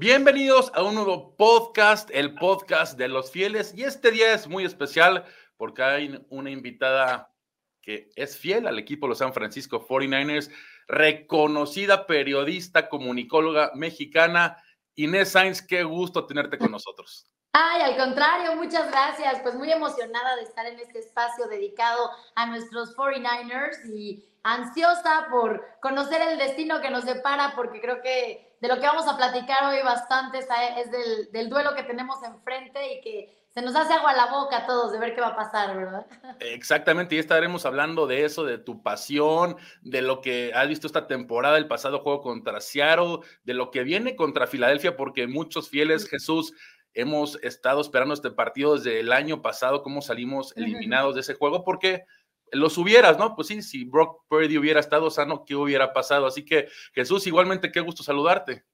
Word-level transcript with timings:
Bienvenidos 0.00 0.72
a 0.74 0.82
un 0.82 0.94
nuevo 0.94 1.36
podcast, 1.36 2.08
el 2.10 2.34
podcast 2.34 2.96
de 2.96 3.06
los 3.06 3.30
fieles. 3.30 3.74
Y 3.76 3.82
este 3.84 4.10
día 4.10 4.32
es 4.32 4.48
muy 4.48 4.64
especial 4.64 5.26
porque 5.58 5.82
hay 5.82 6.26
una 6.30 6.48
invitada 6.48 7.34
que 7.82 8.08
es 8.16 8.38
fiel 8.38 8.66
al 8.66 8.78
equipo 8.78 9.04
de 9.04 9.10
los 9.10 9.18
San 9.18 9.34
Francisco 9.34 9.86
49ers, 9.86 10.50
reconocida 10.88 12.06
periodista, 12.06 12.88
comunicóloga 12.88 13.72
mexicana. 13.74 14.56
Inés 14.94 15.32
Sainz, 15.32 15.60
qué 15.60 15.84
gusto 15.84 16.24
tenerte 16.24 16.56
con 16.56 16.70
nosotros. 16.70 17.30
Ay, 17.52 17.82
al 17.82 17.98
contrario, 17.98 18.56
muchas 18.56 18.90
gracias. 18.90 19.40
Pues 19.42 19.54
muy 19.54 19.70
emocionada 19.70 20.36
de 20.36 20.44
estar 20.44 20.64
en 20.64 20.80
este 20.80 21.00
espacio 21.00 21.46
dedicado 21.46 22.10
a 22.36 22.46
nuestros 22.46 22.96
49ers 22.96 23.84
y 23.94 24.24
ansiosa 24.44 25.26
por 25.30 25.62
conocer 25.82 26.22
el 26.22 26.38
destino 26.38 26.80
que 26.80 26.88
nos 26.88 27.04
depara, 27.04 27.52
porque 27.54 27.82
creo 27.82 28.00
que 28.00 28.49
de 28.60 28.68
lo 28.68 28.76
que 28.76 28.86
vamos 28.86 29.08
a 29.08 29.16
platicar 29.16 29.64
hoy 29.64 29.82
bastante 29.82 30.38
es 30.38 30.90
del, 30.90 31.32
del, 31.32 31.48
duelo 31.48 31.74
que 31.74 31.82
tenemos 31.82 32.22
enfrente 32.22 32.94
y 32.94 33.00
que 33.00 33.40
se 33.48 33.62
nos 33.62 33.74
hace 33.74 33.94
agua 33.94 34.10
a 34.10 34.16
la 34.16 34.26
boca 34.30 34.58
a 34.58 34.66
todos 34.66 34.92
de 34.92 34.98
ver 34.98 35.14
qué 35.14 35.20
va 35.20 35.28
a 35.28 35.36
pasar, 35.36 35.76
¿verdad? 35.76 36.06
Exactamente, 36.40 37.14
y 37.14 37.18
estaremos 37.18 37.64
hablando 37.66 38.06
de 38.06 38.24
eso, 38.24 38.44
de 38.44 38.58
tu 38.58 38.82
pasión, 38.82 39.56
de 39.80 40.02
lo 40.02 40.20
que 40.20 40.52
has 40.54 40.68
visto 40.68 40.86
esta 40.86 41.06
temporada, 41.06 41.56
el 41.58 41.68
pasado 41.68 42.00
juego 42.00 42.20
contra 42.20 42.60
Seattle, 42.60 43.20
de 43.44 43.54
lo 43.54 43.70
que 43.70 43.82
viene 43.82 44.14
contra 44.14 44.46
Filadelfia, 44.46 44.96
porque 44.96 45.26
muchos 45.26 45.68
fieles, 45.68 46.08
Jesús, 46.08 46.52
hemos 46.92 47.42
estado 47.42 47.80
esperando 47.80 48.14
este 48.14 48.30
partido 48.30 48.76
desde 48.76 49.00
el 49.00 49.12
año 49.12 49.42
pasado, 49.42 49.82
cómo 49.82 50.02
salimos 50.02 50.56
eliminados 50.56 51.14
de 51.14 51.22
ese 51.22 51.34
juego, 51.34 51.64
porque 51.64 52.04
los 52.52 52.78
hubieras, 52.78 53.18
¿no? 53.18 53.34
Pues 53.34 53.48
sí, 53.48 53.62
si 53.62 53.84
Brock 53.84 54.24
Purdy 54.28 54.58
hubiera 54.58 54.80
estado 54.80 55.10
sano, 55.10 55.44
¿qué 55.44 55.54
hubiera 55.54 55.92
pasado? 55.92 56.26
Así 56.26 56.44
que 56.44 56.68
Jesús, 56.94 57.26
igualmente, 57.26 57.72
qué 57.72 57.80
gusto 57.80 58.02
saludarte. 58.02 58.64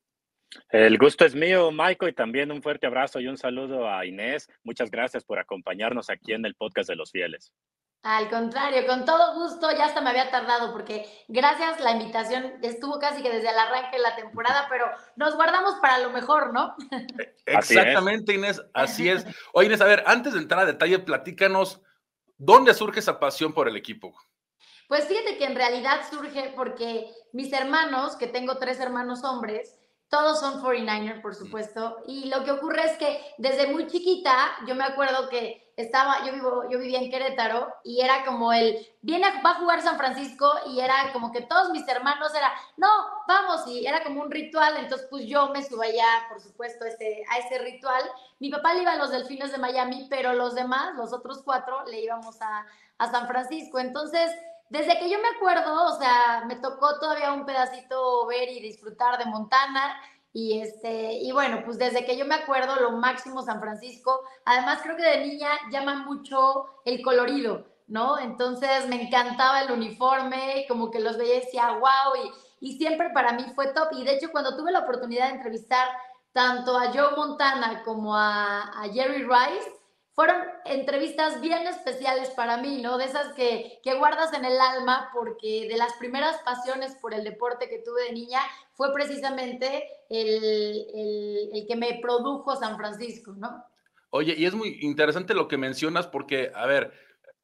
El 0.71 0.97
gusto 0.97 1.25
es 1.25 1.35
mío, 1.35 1.71
Michael, 1.71 2.13
y 2.13 2.15
también 2.15 2.53
un 2.53 2.63
fuerte 2.63 2.87
abrazo 2.87 3.21
y 3.21 3.29
un 3.29 3.37
saludo 3.37 3.91
a 3.91 4.07
Inés. 4.07 4.49
Muchas 4.63 4.91
gracias 4.91 5.25
por 5.25 5.39
acompañarnos 5.39 6.09
aquí 6.09 6.33
en 6.33 6.47
el 6.47 6.55
podcast 6.55 6.89
de 6.89 6.97
los 6.97 7.11
fieles. 7.11 7.53
Al 8.03 8.31
contrario, 8.31 8.87
con 8.87 9.05
todo 9.05 9.35
gusto, 9.35 9.69
ya 9.77 9.87
hasta 9.87 10.01
me 10.01 10.11
había 10.11 10.31
tardado 10.31 10.73
porque 10.73 11.07
gracias, 11.27 11.81
la 11.81 11.91
invitación 11.91 12.53
estuvo 12.63 13.01
casi 13.01 13.21
que 13.21 13.31
desde 13.31 13.51
el 13.51 13.59
arranque 13.59 13.97
de 13.97 14.03
la 14.03 14.15
temporada, 14.15 14.69
pero 14.71 14.87
nos 15.17 15.35
guardamos 15.35 15.75
para 15.83 15.99
lo 15.99 16.11
mejor, 16.11 16.53
¿no? 16.53 16.77
Exactamente, 17.47 18.35
Inés, 18.35 18.63
así 18.75 19.09
es. 19.09 19.27
Oye, 19.53 19.67
Inés, 19.67 19.81
a 19.81 19.87
ver, 19.87 20.05
antes 20.07 20.35
de 20.35 20.39
entrar 20.39 20.61
a 20.61 20.67
detalle, 20.67 21.01
platícanos 21.01 21.83
¿Dónde 22.39 22.75
surge 22.75 23.01
esa 23.01 23.19
pasión 23.19 23.53
por 23.53 23.69
el 23.69 23.77
equipo? 23.77 24.15
Pues 24.89 25.07
fíjate 25.07 25.37
que 25.37 25.45
en 25.47 25.57
realidad 25.57 26.03
surge 26.09 26.53
porque 26.55 27.11
mis 27.33 27.53
hermanos, 27.53 28.17
que 28.17 28.27
tengo 28.27 28.59
tres 28.59 28.79
hermanos 28.79 29.25
hombres, 29.25 29.79
todos 30.09 30.39
son 30.39 30.63
49ers, 30.63 31.21
por 31.21 31.35
supuesto, 31.35 31.97
y 32.07 32.29
lo 32.29 32.45
que 32.45 32.53
ocurre 32.53 32.85
es 32.85 32.99
que 32.99 33.21
desde 33.39 33.67
muy 33.73 33.89
chiquita, 33.89 34.57
yo 34.69 34.75
me 34.75 34.85
acuerdo 34.85 35.29
que 35.29 35.66
estaba, 35.77 36.25
yo 36.25 36.33
vivo, 36.33 36.63
yo 36.71 36.79
vivía 36.79 36.99
en 36.99 37.11
Querétaro 37.11 37.73
y 37.85 38.01
era 38.01 38.25
como 38.25 38.53
el, 38.53 38.79
viene, 39.03 39.27
va 39.45 39.51
a 39.51 39.55
jugar 39.57 39.83
San 39.83 39.99
Francisco 39.99 40.51
y 40.69 40.81
era 40.81 41.13
como 41.13 41.33
que 41.33 41.43
todos 41.43 41.71
mis 41.71 41.87
hermanos 41.87 42.35
era, 42.35 42.51
no, 42.79 42.89
vamos, 43.29 43.67
y 43.69 43.87
era 43.87 44.03
como 44.03 44.23
un 44.23 44.31
ritual, 44.31 44.77
entonces 44.79 45.07
pues 45.11 45.27
yo 45.27 45.51
me 45.51 45.63
subía 45.63 45.95
ya, 45.95 46.29
por 46.31 46.41
supuesto, 46.41 46.87
ese, 46.87 47.25
a 47.31 47.39
ese 47.39 47.59
ritual. 47.59 48.03
Mi 48.39 48.51
papá 48.51 48.73
le 48.73 48.83
iba 48.83 48.93
a 48.93 48.97
los 48.97 49.11
Delfines 49.11 49.53
de 49.53 49.59
Miami, 49.59 50.07
pero 50.09 50.33
los 50.33 50.55
demás, 50.55 50.95
los 50.97 51.13
otros 51.13 51.43
cuatro, 51.45 51.85
le 51.85 52.01
íbamos 52.01 52.41
a, 52.41 52.67
a 52.97 53.11
San 53.11 53.27
Francisco. 53.27 53.79
Entonces, 53.79 54.35
desde 54.71 54.99
que 54.99 55.11
yo 55.11 55.19
me 55.21 55.29
acuerdo, 55.29 55.95
o 55.95 55.99
sea, 55.99 56.45
me 56.47 56.57
tocó 56.57 56.99
todavía 56.99 57.33
un 57.33 57.47
pedacito 57.47 58.27
ver 58.27 58.49
y 58.49 58.61
disfrutar 58.61 59.19
de 59.19 59.27
Montana. 59.27 60.01
Y, 60.39 60.61
este, 60.61 61.15
y 61.15 61.33
bueno, 61.33 61.63
pues 61.65 61.79
desde 61.79 62.05
que 62.05 62.19
yo 62.19 62.27
me 62.27 62.35
acuerdo, 62.35 62.77
lo 62.77 62.93
máximo 62.93 63.41
San 63.41 63.59
Francisco. 63.59 64.21
Además, 64.45 64.81
creo 64.83 64.95
que 64.95 65.03
de 65.03 65.27
niña 65.27 65.49
llama 65.73 66.05
mucho 66.05 66.67
el 66.85 67.01
colorido, 67.01 67.65
¿no? 67.87 68.19
Entonces 68.19 68.87
me 68.87 69.01
encantaba 69.01 69.63
el 69.63 69.73
uniforme, 69.73 70.67
como 70.69 70.91
que 70.91 71.01
los 71.01 71.17
veía 71.17 71.37
y 71.37 71.41
decía, 71.41 71.71
wow, 71.79 72.23
y, 72.61 72.69
y 72.69 72.77
siempre 72.77 73.09
para 73.15 73.33
mí 73.33 73.47
fue 73.55 73.69
top. 73.69 73.89
Y 73.93 74.05
de 74.05 74.13
hecho, 74.13 74.31
cuando 74.31 74.55
tuve 74.59 74.73
la 74.73 74.81
oportunidad 74.81 75.29
de 75.29 75.37
entrevistar 75.37 75.89
tanto 76.33 76.77
a 76.77 76.93
Joe 76.93 77.17
Montana 77.17 77.83
como 77.83 78.15
a, 78.15 78.61
a 78.79 78.91
Jerry 78.93 79.23
Rice, 79.23 79.73
fueron 80.13 80.37
entrevistas 80.67 81.41
bien 81.41 81.67
especiales 81.67 82.29
para 82.31 82.59
mí, 82.59 82.83
¿no? 82.83 82.99
De 82.99 83.07
esas 83.07 83.33
que, 83.33 83.81
que, 83.83 83.95
guardas 83.95 84.35
en 84.35 84.45
el 84.45 84.61
alma, 84.61 85.11
porque 85.15 85.67
de 85.67 85.79
las 85.79 85.95
primeras 85.95 86.37
pasiones 86.43 86.95
por 86.97 87.15
el 87.15 87.25
deporte 87.25 87.71
que 87.71 87.79
tuve 87.79 88.05
de 88.05 88.13
niña 88.13 88.41
fue 88.77 88.93
precisamente 88.93 89.89
el, 90.11 90.29
el, 90.29 91.51
el, 91.55 91.67
que 91.67 91.77
me 91.77 91.99
produjo 92.01 92.55
San 92.57 92.77
Francisco, 92.77 93.35
¿no? 93.37 93.65
Oye, 94.11 94.35
y 94.37 94.45
es 94.45 94.55
muy 94.55 94.79
interesante 94.83 95.35
lo 95.35 95.49
que 95.49 95.57
mencionas, 95.57 96.07
porque, 96.07 96.53
a 96.55 96.67
ver, 96.67 96.93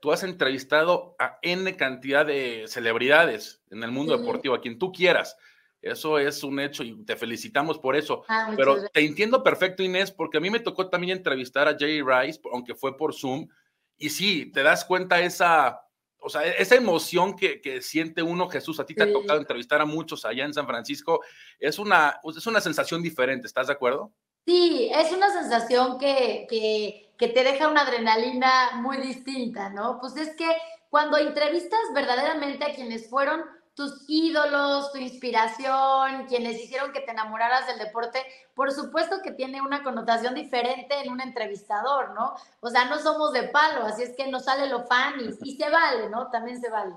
tú 0.00 0.12
has 0.12 0.22
entrevistado 0.22 1.16
a 1.18 1.38
N 1.42 1.74
cantidad 1.76 2.26
de 2.26 2.64
celebridades 2.68 3.62
en 3.70 3.82
el 3.82 3.90
mundo 3.90 4.14
sí. 4.14 4.20
deportivo, 4.20 4.54
a 4.54 4.60
quien 4.60 4.78
tú 4.78 4.92
quieras. 4.92 5.36
Eso 5.80 6.18
es 6.18 6.44
un 6.44 6.60
hecho 6.60 6.84
y 6.84 7.02
te 7.04 7.16
felicitamos 7.16 7.78
por 7.78 7.96
eso. 7.96 8.24
Ah, 8.28 8.52
Pero 8.56 8.74
gracias. 8.74 8.92
te 8.92 9.04
entiendo 9.04 9.42
perfecto, 9.42 9.82
Inés, 9.82 10.12
porque 10.12 10.36
a 10.36 10.40
mí 10.40 10.50
me 10.50 10.60
tocó 10.60 10.88
también 10.88 11.16
entrevistar 11.16 11.66
a 11.66 11.76
Jay 11.78 12.02
Rice, 12.02 12.40
aunque 12.52 12.74
fue 12.74 12.96
por 12.96 13.14
Zoom, 13.14 13.48
y 13.96 14.10
sí, 14.10 14.50
te 14.52 14.62
das 14.62 14.84
cuenta 14.84 15.20
esa, 15.20 15.81
o 16.22 16.30
sea, 16.30 16.46
esa 16.46 16.76
emoción 16.76 17.36
que, 17.36 17.60
que 17.60 17.82
siente 17.82 18.22
uno, 18.22 18.48
Jesús, 18.48 18.78
a 18.80 18.86
ti 18.86 18.94
te 18.94 19.02
ha 19.02 19.12
tocado 19.12 19.38
entrevistar 19.38 19.80
a 19.80 19.86
muchos 19.86 20.24
allá 20.24 20.44
en 20.44 20.54
San 20.54 20.66
Francisco, 20.66 21.20
es 21.58 21.78
una, 21.78 22.20
es 22.24 22.46
una 22.46 22.60
sensación 22.60 23.02
diferente, 23.02 23.46
¿estás 23.46 23.66
de 23.66 23.72
acuerdo? 23.72 24.12
Sí, 24.46 24.90
es 24.94 25.12
una 25.12 25.30
sensación 25.30 25.98
que, 25.98 26.46
que, 26.48 27.12
que 27.16 27.28
te 27.28 27.44
deja 27.44 27.68
una 27.68 27.82
adrenalina 27.82 28.72
muy 28.76 28.98
distinta, 28.98 29.70
¿no? 29.70 29.98
Pues 30.00 30.16
es 30.16 30.34
que 30.36 30.48
cuando 30.90 31.16
entrevistas 31.18 31.80
verdaderamente 31.94 32.64
a 32.64 32.74
quienes 32.74 33.08
fueron 33.08 33.42
tus 33.74 34.04
ídolos, 34.08 34.92
tu 34.92 34.98
inspiración, 34.98 36.26
quienes 36.28 36.62
hicieron 36.62 36.92
que 36.92 37.00
te 37.00 37.10
enamoraras 37.10 37.66
del 37.66 37.78
deporte, 37.78 38.18
por 38.54 38.70
supuesto 38.70 39.20
que 39.22 39.32
tiene 39.32 39.62
una 39.62 39.82
connotación 39.82 40.34
diferente 40.34 41.00
en 41.00 41.10
un 41.10 41.20
entrevistador, 41.20 42.14
¿no? 42.14 42.34
O 42.60 42.68
sea, 42.68 42.84
no 42.84 42.98
somos 42.98 43.32
de 43.32 43.44
palo, 43.44 43.84
así 43.84 44.02
es 44.02 44.14
que 44.16 44.30
nos 44.30 44.44
sale 44.44 44.68
lo 44.68 44.84
fan 44.84 45.14
y, 45.20 45.50
y 45.50 45.56
se 45.56 45.70
vale, 45.70 46.10
¿no? 46.10 46.30
También 46.30 46.60
se 46.60 46.70
vale. 46.70 46.94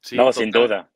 Sí, 0.00 0.16
no, 0.16 0.26
total. 0.26 0.42
sin 0.42 0.50
duda. 0.50 0.90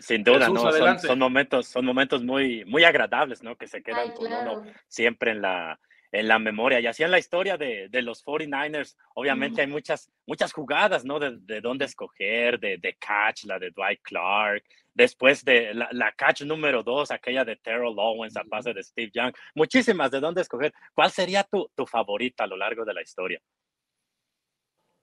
Sin 0.00 0.22
duda, 0.22 0.46
Jesús, 0.46 0.54
¿no? 0.54 0.72
Son, 0.72 0.98
son, 1.00 1.18
momentos, 1.18 1.66
son 1.66 1.84
momentos 1.84 2.22
muy, 2.22 2.64
muy 2.66 2.84
agradables, 2.84 3.42
¿no? 3.42 3.56
Que 3.56 3.66
se 3.66 3.82
quedan 3.82 4.10
Ay, 4.10 4.12
claro. 4.12 4.54
con 4.54 4.62
uno 4.64 4.72
siempre 4.86 5.32
en 5.32 5.42
la, 5.42 5.80
en 6.12 6.28
la 6.28 6.38
memoria. 6.38 6.78
Y 6.78 6.86
así 6.86 7.02
en 7.02 7.10
la 7.10 7.18
historia 7.18 7.56
de, 7.56 7.88
de 7.88 8.02
los 8.02 8.24
49ers, 8.24 8.96
obviamente 9.14 9.56
mm. 9.56 9.64
hay 9.64 9.66
muchas, 9.66 10.12
muchas 10.26 10.52
jugadas, 10.52 11.04
¿no? 11.04 11.18
De, 11.18 11.38
de 11.38 11.60
dónde 11.60 11.86
escoger, 11.86 12.60
de, 12.60 12.76
de, 12.76 12.94
catch, 12.96 13.44
la 13.44 13.58
de 13.58 13.70
Dwight 13.70 14.02
Clark, 14.02 14.62
después 14.94 15.42
de 15.44 15.72
la, 15.74 15.88
la 15.92 16.12
catch 16.12 16.42
número 16.42 16.82
dos, 16.82 17.10
aquella 17.10 17.44
de 17.44 17.56
Terrell 17.56 17.94
Owens 17.96 18.36
a 18.36 18.44
pase 18.44 18.74
de 18.74 18.82
Steve 18.82 19.10
Young, 19.12 19.32
muchísimas 19.54 20.10
de 20.10 20.20
dónde 20.20 20.42
escoger. 20.42 20.72
¿Cuál 20.94 21.10
sería 21.10 21.42
tu, 21.44 21.68
tu 21.74 21.86
favorita 21.86 22.44
a 22.44 22.46
lo 22.46 22.56
largo 22.56 22.84
de 22.84 22.94
la 22.94 23.02
historia? 23.02 23.40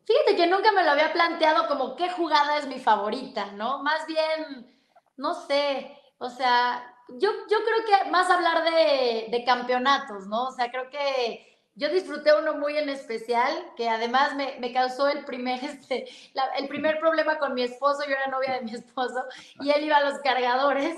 Fíjate 0.05 0.35
que 0.35 0.47
nunca 0.47 0.71
me 0.71 0.83
lo 0.83 0.91
había 0.91 1.11
planteado 1.11 1.67
como 1.67 1.95
qué 1.95 2.09
jugada 2.09 2.57
es 2.57 2.67
mi 2.67 2.79
favorita, 2.79 3.51
¿no? 3.51 3.83
Más 3.83 4.07
bien, 4.07 4.65
no 5.17 5.33
sé, 5.33 5.95
o 6.17 6.29
sea, 6.29 6.95
yo, 7.17 7.31
yo 7.49 7.57
creo 7.63 8.03
que 8.03 8.09
más 8.09 8.29
hablar 8.29 8.63
de, 8.63 9.27
de, 9.29 9.43
campeonatos, 9.43 10.27
¿no? 10.27 10.45
O 10.47 10.51
sea, 10.51 10.69
creo 10.69 10.89
que 10.89 11.49
yo 11.79 11.87
disfruté 11.87 12.37
uno 12.37 12.55
muy 12.55 12.77
en 12.77 12.89
especial, 12.89 13.53
que 13.77 13.87
además 13.87 14.35
me, 14.35 14.57
me 14.59 14.73
causó 14.73 15.07
el 15.07 15.23
primer, 15.23 15.63
este, 15.63 16.07
la, 16.33 16.43
el 16.57 16.67
primer 16.67 16.99
problema 16.99 17.39
con 17.39 17.53
mi 17.53 17.63
esposo, 17.63 18.03
yo 18.05 18.15
era 18.15 18.27
novia 18.27 18.55
de 18.55 18.61
mi 18.65 18.73
esposo, 18.73 19.23
y 19.61 19.69
él 19.69 19.85
iba 19.85 19.95
a 19.95 20.09
los 20.09 20.19
cargadores, 20.19 20.97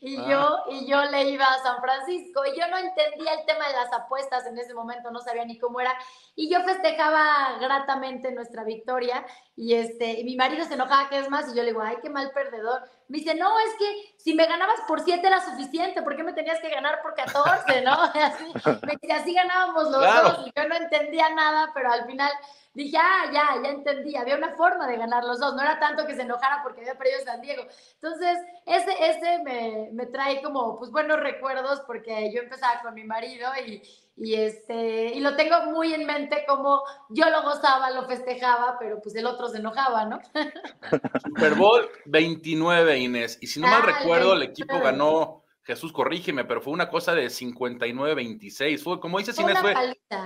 y, 0.00 0.16
ah. 0.16 0.26
yo, 0.26 0.74
y 0.74 0.86
yo 0.86 1.04
le 1.10 1.24
iba 1.28 1.44
a 1.44 1.62
San 1.62 1.78
Francisco, 1.82 2.42
y 2.46 2.58
yo 2.58 2.66
no 2.68 2.78
entendía 2.78 3.34
el 3.34 3.44
tema 3.44 3.68
de 3.68 3.74
las 3.74 3.92
apuestas 3.92 4.46
en 4.46 4.58
ese 4.58 4.72
momento, 4.72 5.10
no 5.10 5.20
sabía 5.20 5.44
ni 5.44 5.58
cómo 5.58 5.78
era, 5.80 5.94
y 6.34 6.50
yo 6.50 6.62
festejaba 6.62 7.58
gratamente 7.60 8.32
nuestra 8.32 8.64
victoria, 8.64 9.26
y, 9.56 9.74
este, 9.74 10.20
y 10.20 10.24
mi 10.24 10.36
marido 10.36 10.64
se 10.64 10.72
enojaba 10.72 11.10
que 11.10 11.18
es 11.18 11.28
más, 11.28 11.52
y 11.52 11.56
yo 11.56 11.62
le 11.62 11.68
digo, 11.68 11.82
ay, 11.82 11.98
qué 12.00 12.08
mal 12.08 12.30
perdedor, 12.30 12.82
me 13.08 13.18
dice, 13.18 13.34
no, 13.34 13.58
es 13.60 13.74
que 13.78 14.14
si 14.16 14.34
me 14.34 14.46
ganabas 14.46 14.80
por 14.88 15.00
7 15.00 15.26
era 15.26 15.44
suficiente, 15.44 16.02
¿por 16.02 16.16
qué 16.16 16.22
me 16.22 16.32
tenías 16.32 16.60
que 16.60 16.70
ganar 16.70 17.02
por 17.02 17.14
14? 17.14 17.82
¿no? 17.82 17.92
Así, 18.14 18.44
me 18.82 18.96
dice, 19.00 19.12
así 19.12 19.34
ganábamos 19.34 19.90
los 19.90 19.98
claro. 19.98 20.28
dos. 20.30 20.46
Y 20.46 20.52
yo 20.56 20.68
no 20.68 20.74
entendía 20.74 21.28
nada, 21.30 21.70
pero 21.74 21.92
al 21.92 22.06
final 22.06 22.32
dije, 22.72 22.96
ah, 22.98 23.30
ya, 23.32 23.62
ya 23.62 23.70
entendí. 23.70 24.16
Había 24.16 24.36
una 24.36 24.54
forma 24.56 24.86
de 24.86 24.96
ganar 24.96 25.24
los 25.24 25.38
dos. 25.38 25.54
No 25.54 25.62
era 25.62 25.78
tanto 25.78 26.06
que 26.06 26.14
se 26.14 26.22
enojara 26.22 26.62
porque 26.62 26.80
había 26.80 26.96
perdido 26.96 27.20
San 27.24 27.40
Diego. 27.40 27.64
Entonces, 27.94 28.38
ese, 28.64 29.10
ese 29.10 29.38
me, 29.42 29.90
me 29.92 30.06
trae 30.06 30.42
como, 30.42 30.78
pues, 30.78 30.90
buenos 30.90 31.20
recuerdos 31.20 31.80
porque 31.86 32.32
yo 32.32 32.40
empezaba 32.40 32.80
con 32.80 32.94
mi 32.94 33.04
marido 33.04 33.50
y, 33.66 33.82
y 34.16 34.34
este 34.34 35.12
y 35.14 35.20
lo 35.20 35.34
tengo 35.34 35.72
muy 35.72 35.92
en 35.92 36.06
mente 36.06 36.44
como 36.46 36.82
yo 37.08 37.28
lo 37.30 37.42
gozaba, 37.42 37.90
lo 37.90 38.06
festejaba, 38.06 38.76
pero 38.78 39.00
pues 39.02 39.14
el 39.16 39.26
otro 39.26 39.48
se 39.48 39.58
enojaba, 39.58 40.04
¿no? 40.06 40.20
Super 41.24 41.54
Bowl 41.54 41.88
29, 42.06 42.98
Inés, 42.98 43.38
y 43.40 43.46
si 43.46 43.60
no 43.60 43.66
mal 43.66 43.82
ah, 43.82 43.86
recuerdo, 43.86 44.34
el 44.34 44.42
equipo 44.42 44.78
ganó 44.78 45.44
Jesús, 45.64 45.92
corrígeme, 45.92 46.44
pero 46.44 46.60
fue 46.60 46.74
una 46.74 46.90
cosa 46.90 47.14
de 47.14 47.26
59-26. 47.26 48.82
Fue, 48.82 49.00
como 49.00 49.18
dice 49.18 49.32
Inés, 49.40 49.58
fue 49.58 49.74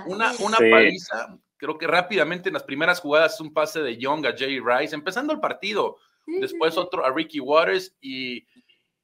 una, 0.05 0.33
una 0.39 0.57
paliza. 0.57 1.39
Creo 1.55 1.77
que 1.77 1.87
rápidamente 1.87 2.49
en 2.49 2.53
las 2.53 2.63
primeras 2.63 2.99
jugadas 2.99 3.39
un 3.39 3.53
pase 3.53 3.81
de 3.81 3.97
Young 3.97 4.25
a 4.25 4.35
Jay 4.37 4.59
Rice, 4.59 4.93
empezando 4.93 5.31
el 5.33 5.39
partido. 5.39 5.97
Después 6.27 6.77
otro 6.77 7.05
a 7.05 7.11
Ricky 7.11 7.39
Waters 7.39 7.95
y, 8.01 8.45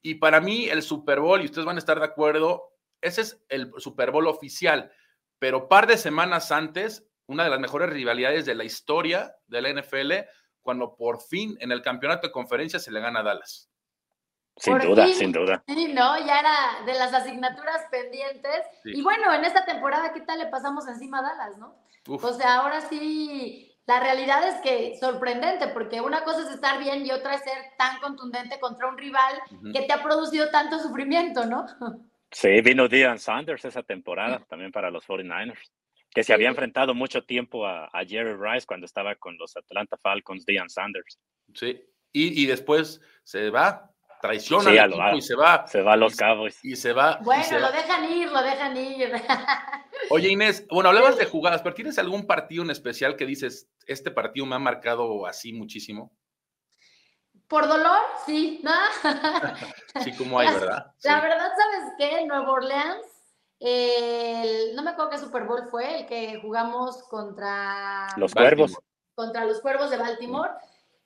y 0.01 0.15
para 0.15 0.39
mí 0.39 0.65
el 0.65 0.83
Super 0.83 1.21
Bowl, 1.21 1.41
y 1.41 1.45
ustedes 1.45 1.65
van 1.65 1.77
a 1.77 1.79
estar 1.79 1.97
de 1.97 2.05
acuerdo, 2.05 2.74
ese 3.05 3.21
es 3.21 3.45
el 3.49 3.71
Super 3.77 4.11
Bowl 4.11 4.27
oficial, 4.27 4.91
pero 5.39 5.67
par 5.67 5.87
de 5.87 5.97
semanas 5.97 6.51
antes, 6.51 7.07
una 7.27 7.43
de 7.43 7.49
las 7.49 7.59
mejores 7.59 7.89
rivalidades 7.89 8.45
de 8.45 8.55
la 8.55 8.63
historia 8.63 9.35
de 9.47 9.61
la 9.61 9.69
NFL, 9.69 10.13
cuando 10.61 10.95
por 10.95 11.21
fin 11.21 11.55
en 11.59 11.71
el 11.71 11.81
campeonato 11.81 12.27
de 12.27 12.33
conferencia 12.33 12.79
se 12.79 12.91
le 12.91 12.99
gana 12.99 13.19
a 13.19 13.23
Dallas. 13.23 13.69
Sin 14.57 14.79
duda, 14.79 15.07
sin 15.07 15.31
duda. 15.31 15.63
Sí, 15.67 15.93
no, 15.93 16.17
ya 16.25 16.39
era 16.39 16.85
de 16.85 16.93
las 16.93 17.13
asignaturas 17.13 17.83
pendientes. 17.91 18.61
Y 18.85 19.01
bueno, 19.03 19.33
en 19.33 19.43
esta 19.43 19.65
temporada, 19.65 20.13
¿qué 20.13 20.21
tal 20.21 20.39
le 20.39 20.47
pasamos 20.47 20.87
encima 20.87 21.19
a 21.19 21.23
Dallas, 21.23 21.57
no? 21.57 21.75
O 22.07 22.33
sea, 22.33 22.55
ahora 22.55 22.81
sí, 22.81 23.75
la 23.85 23.99
realidad 23.99 24.47
es 24.47 24.55
que 24.61 24.97
sorprendente, 24.99 25.67
porque 25.67 25.99
una 25.99 26.23
cosa 26.23 26.43
es 26.43 26.55
estar 26.55 26.79
bien 26.79 27.05
y 27.05 27.11
otra 27.11 27.35
es 27.35 27.43
ser 27.43 27.73
tan 27.77 27.99
contundente 27.99 28.59
contra 28.59 28.87
un 28.87 28.97
rival 28.97 29.41
que 29.73 29.81
te 29.81 29.91
ha 29.91 30.01
producido 30.01 30.49
tanto 30.49 30.79
sufrimiento, 30.79 31.45
¿no? 31.45 31.65
Sí, 32.35 32.59
vino 32.59 32.89
Deion 32.89 33.17
Sanders 33.17 33.63
esa 33.63 33.81
temporada 33.81 34.45
también 34.49 34.69
para 34.69 34.91
los 34.91 35.07
49ers, 35.07 35.71
que 36.13 36.21
se 36.21 36.33
había 36.33 36.49
enfrentado 36.49 36.93
mucho 36.93 37.23
tiempo 37.23 37.65
a, 37.65 37.89
Jerry 38.05 38.35
Rice 38.37 38.67
cuando 38.67 38.85
estaba 38.85 39.15
con 39.15 39.37
los 39.37 39.55
Atlanta 39.55 39.95
Falcons, 39.95 40.45
Deion 40.45 40.69
Sanders. 40.69 41.17
Sí, 41.53 41.81
y, 42.11 42.43
y 42.43 42.45
después 42.45 42.99
se 43.23 43.49
va 43.49 43.89
traiciona 44.19 44.83
al 44.83 44.91
equipo 44.91 45.15
y 45.15 45.21
se 45.21 45.35
va. 45.35 45.65
Se 45.65 45.81
va 45.81 45.93
a 45.93 45.95
los 45.95 46.17
cabos. 46.17 46.57
Y 46.61 46.75
se 46.75 46.91
va. 46.91 47.19
Bueno, 47.23 47.59
lo 47.59 47.71
dejan 47.71 48.11
ir, 48.11 48.29
lo 48.29 48.41
dejan 48.41 48.75
ir. 48.75 49.13
Oye, 50.09 50.27
Inés, 50.27 50.67
bueno, 50.69 50.89
hablabas 50.89 51.17
de 51.17 51.25
jugadas, 51.25 51.61
pero 51.61 51.73
¿tienes 51.73 51.97
algún 51.99 52.27
partido 52.27 52.63
en 52.63 52.69
especial 52.69 53.15
que 53.15 53.25
dices, 53.25 53.69
este 53.87 54.11
partido 54.11 54.45
me 54.45 54.55
ha 54.55 54.59
marcado 54.59 55.25
así 55.25 55.53
muchísimo? 55.53 56.11
Por 57.47 57.67
dolor, 57.67 57.99
sí, 58.25 58.61
¿no? 58.63 58.71
sí, 60.03 60.15
como 60.15 60.39
hay, 60.39 60.47
¿verdad? 60.47 60.91
La 61.03 61.21
verdad, 61.21 61.51
¿sabes 61.55 61.93
qué? 61.97 62.25
Nuevo 62.25 62.53
Orleans, 62.53 63.05
no 64.75 64.81
me 64.83 64.91
acuerdo 64.91 65.11
qué 65.11 65.17
Super 65.19 65.43
Bowl 65.43 65.67
fue, 65.69 66.01
el 66.01 66.05
que 66.07 66.39
jugamos 66.41 67.03
contra... 67.03 68.07
Los 68.17 68.33
Cuervos. 68.33 68.77
Contra 69.13 69.45
los 69.45 69.61
Cuervos 69.61 69.91
de 69.91 69.97
Baltimore. 69.97 70.51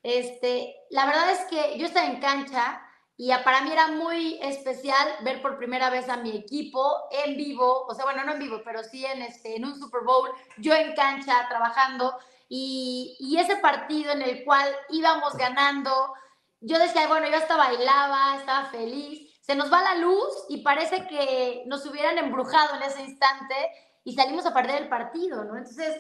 Este, 0.01 0.75
la 0.89 1.06
verdad 1.06 1.31
es 1.31 1.39
que 1.45 1.77
yo 1.77 1.86
estaba 1.86 2.07
en 2.07 2.21
cancha 2.21 2.81
y 3.21 3.31
para 3.44 3.62
mí 3.62 3.71
era 3.74 3.89
muy 3.89 4.39
especial 4.41 5.09
ver 5.24 5.41
por 5.41 5.57
primera 5.57 5.89
vez 5.89 6.07
a 6.07 6.15
mi 6.15 6.38
equipo 6.38 6.89
en 7.12 7.36
vivo, 7.36 7.86
o 7.86 7.94
sea, 7.94 8.06
bueno, 8.06 8.24
no 8.24 8.31
en 8.31 8.39
vivo, 8.39 8.62
pero 8.63 8.81
sí 8.81 9.06
en, 9.06 9.21
este, 9.21 9.57
en 9.57 9.65
un 9.65 9.77
Super 9.77 10.03
Bowl, 10.06 10.30
yo 10.57 10.74
en 10.74 10.95
cancha 10.95 11.45
trabajando 11.50 12.18
y, 12.47 13.18
y 13.19 13.38
ese 13.38 13.57
partido 13.57 14.13
en 14.13 14.21
el 14.21 14.45
cual 14.45 14.74
íbamos 14.88 15.36
ganando, 15.36 16.13
yo 16.62 16.78
decía, 16.78 17.08
bueno, 17.08 17.28
yo 17.28 17.38
hasta 17.38 17.56
bailaba, 17.56 18.36
estaba 18.38 18.66
feliz, 18.70 19.30
se 19.42 19.56
nos 19.56 19.72
va 19.72 19.82
la 19.82 19.96
luz 19.96 20.46
y 20.50 20.62
parece 20.62 21.08
que 21.08 21.64
nos 21.66 21.86
hubieran 21.86 22.18
embrujado 22.18 22.76
en 22.76 22.84
ese 22.84 23.02
instante 23.02 23.56
y 24.04 24.14
salimos 24.14 24.46
a 24.46 24.54
perder 24.54 24.84
el 24.84 24.90
partido, 24.90 25.44
¿no? 25.44 25.58
Entonces, 25.58 25.96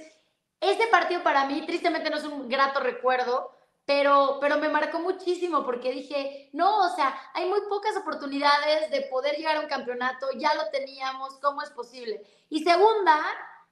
este 0.61 0.87
partido 0.87 1.23
para 1.23 1.45
mí 1.45 1.65
tristemente 1.65 2.09
no 2.09 2.17
es 2.17 2.25
un 2.25 2.49
grato 2.49 2.79
recuerdo, 2.79 3.51
pero, 3.85 4.37
pero 4.39 4.59
me 4.59 4.69
marcó 4.69 4.99
muchísimo 4.99 5.65
porque 5.65 5.91
dije, 5.91 6.49
no, 6.53 6.85
o 6.85 6.95
sea, 6.95 7.15
hay 7.33 7.49
muy 7.49 7.61
pocas 7.69 7.97
oportunidades 7.97 8.91
de 8.91 9.01
poder 9.09 9.35
llegar 9.35 9.57
a 9.57 9.61
un 9.61 9.67
campeonato, 9.67 10.27
ya 10.37 10.53
lo 10.53 10.69
teníamos, 10.69 11.39
¿cómo 11.41 11.63
es 11.63 11.71
posible? 11.71 12.21
Y 12.49 12.63
segunda, 12.63 13.19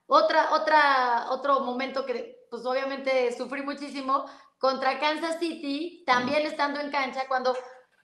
otra, 0.07 0.53
otra, 0.53 1.27
otro 1.29 1.59
momento 1.59 2.05
que 2.05 2.47
pues 2.49 2.65
obviamente 2.65 3.35
sufrí 3.37 3.61
muchísimo, 3.61 4.25
contra 4.57 4.99
Kansas 4.99 5.39
City, 5.39 6.03
también 6.05 6.45
estando 6.45 6.79
en 6.79 6.91
cancha, 6.91 7.27
cuando 7.27 7.55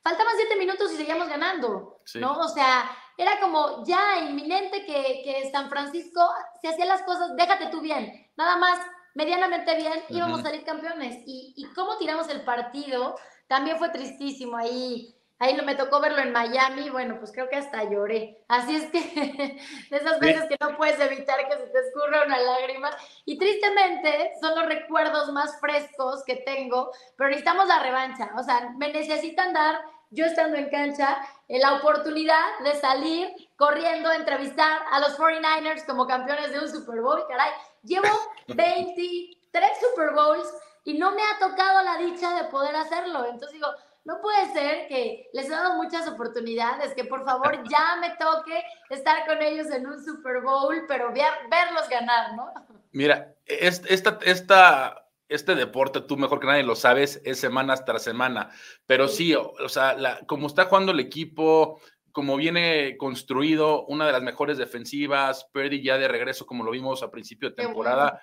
faltaban 0.03 0.35
siete 0.35 0.55
minutos 0.57 0.91
y 0.91 0.97
seguíamos 0.97 1.27
ganando, 1.27 2.01
¿no? 2.15 2.37
O 2.39 2.47
sea, 2.47 2.89
era 3.17 3.39
como 3.39 3.85
ya 3.85 4.19
inminente 4.19 4.85
que, 4.85 5.21
que 5.23 5.49
San 5.51 5.69
Francisco 5.69 6.21
se 6.61 6.69
hacía 6.69 6.85
las 6.85 7.03
cosas, 7.03 7.35
déjate 7.35 7.67
tú 7.67 7.81
bien, 7.81 8.31
nada 8.35 8.57
más 8.57 8.79
medianamente 9.15 9.75
bien, 9.75 10.03
íbamos 10.09 10.39
a 10.39 10.43
salir 10.43 10.63
campeones. 10.63 11.17
Y, 11.25 11.53
y 11.55 11.65
cómo 11.73 11.97
tiramos 11.97 12.29
el 12.29 12.43
partido 12.43 13.15
también 13.47 13.77
fue 13.77 13.89
tristísimo 13.89 14.57
ahí. 14.57 15.15
Ahí 15.43 15.61
me 15.61 15.75
tocó 15.75 15.99
verlo 15.99 16.19
en 16.19 16.31
Miami, 16.31 16.89
bueno, 16.89 17.17
pues 17.19 17.33
creo 17.33 17.49
que 17.49 17.57
hasta 17.57 17.83
lloré. 17.83 18.45
Así 18.47 18.77
es 18.77 18.85
que 18.85 18.99
de 19.89 19.97
esas 19.97 20.17
veces 20.21 20.45
que 20.45 20.55
no 20.57 20.77
puedes 20.77 20.97
evitar 21.01 21.45
que 21.45 21.57
se 21.57 21.67
te 21.67 21.79
escurra 21.79 22.23
una 22.25 22.39
lágrima. 22.39 22.89
Y 23.25 23.37
tristemente 23.37 24.31
son 24.39 24.55
los 24.55 24.65
recuerdos 24.67 25.33
más 25.33 25.59
frescos 25.59 26.23
que 26.23 26.37
tengo, 26.37 26.91
pero 27.17 27.29
necesitamos 27.29 27.67
la 27.67 27.83
revancha. 27.83 28.31
O 28.37 28.43
sea, 28.43 28.73
me 28.77 28.93
necesitan 28.93 29.51
dar, 29.51 29.81
yo 30.11 30.25
estando 30.25 30.55
en 30.55 30.69
cancha, 30.69 31.17
la 31.49 31.73
oportunidad 31.73 32.59
de 32.63 32.75
salir 32.75 33.29
corriendo 33.57 34.11
a 34.11 34.15
entrevistar 34.15 34.81
a 34.91 35.01
los 35.01 35.17
49ers 35.17 35.85
como 35.85 36.07
campeones 36.07 36.53
de 36.53 36.59
un 36.59 36.69
Super 36.69 37.01
Bowl. 37.01 37.27
Caray, 37.27 37.51
Llevo 37.83 38.07
23 38.47 39.71
Super 39.81 40.13
Bowls 40.13 40.47
y 40.85 40.97
no 40.97 41.11
me 41.11 41.21
ha 41.21 41.37
tocado 41.37 41.83
la 41.83 41.97
dicha 41.97 42.33
de 42.35 42.49
poder 42.49 42.75
hacerlo. 42.77 43.25
Entonces 43.25 43.51
digo, 43.51 43.67
no 44.05 44.19
puede 44.21 44.51
ser 44.51 44.87
que 44.87 45.29
les 45.33 45.45
he 45.45 45.49
dado 45.49 45.75
muchas 45.75 46.07
oportunidades, 46.07 46.93
que 46.93 47.05
por 47.05 47.23
favor 47.23 47.63
ya 47.69 47.97
me 48.01 48.09
toque 48.17 48.63
estar 48.89 49.25
con 49.25 49.41
ellos 49.41 49.67
en 49.71 49.87
un 49.87 50.03
Super 50.03 50.41
Bowl, 50.41 50.83
pero 50.87 51.07
verlos 51.13 51.89
ganar, 51.89 52.35
¿no? 52.35 52.51
Mira, 52.91 53.33
esta, 53.45 54.19
esta, 54.23 55.07
este 55.29 55.55
deporte, 55.55 56.01
tú 56.01 56.17
mejor 56.17 56.39
que 56.39 56.47
nadie 56.47 56.63
lo 56.63 56.75
sabes, 56.75 57.21
es 57.23 57.39
semana 57.39 57.75
tras 57.75 58.03
semana, 58.03 58.51
pero 58.85 59.07
sí, 59.07 59.33
o, 59.35 59.69
sea, 59.69 59.97
como 60.27 60.47
está 60.47 60.65
jugando 60.65 60.91
el 60.91 60.99
equipo, 60.99 61.81
como 62.11 62.35
viene 62.35 62.97
construido, 62.97 63.85
una 63.87 64.05
de 64.05 64.11
las 64.11 64.21
mejores 64.21 64.57
defensivas, 64.57 65.49
Purdy 65.51 65.81
ya 65.81 65.97
de 65.97 66.07
regreso, 66.07 66.45
como 66.45 66.63
lo 66.63 66.71
vimos 66.71 67.01
a 67.01 67.09
principio 67.09 67.49
de 67.49 67.55
temporada, 67.55 68.21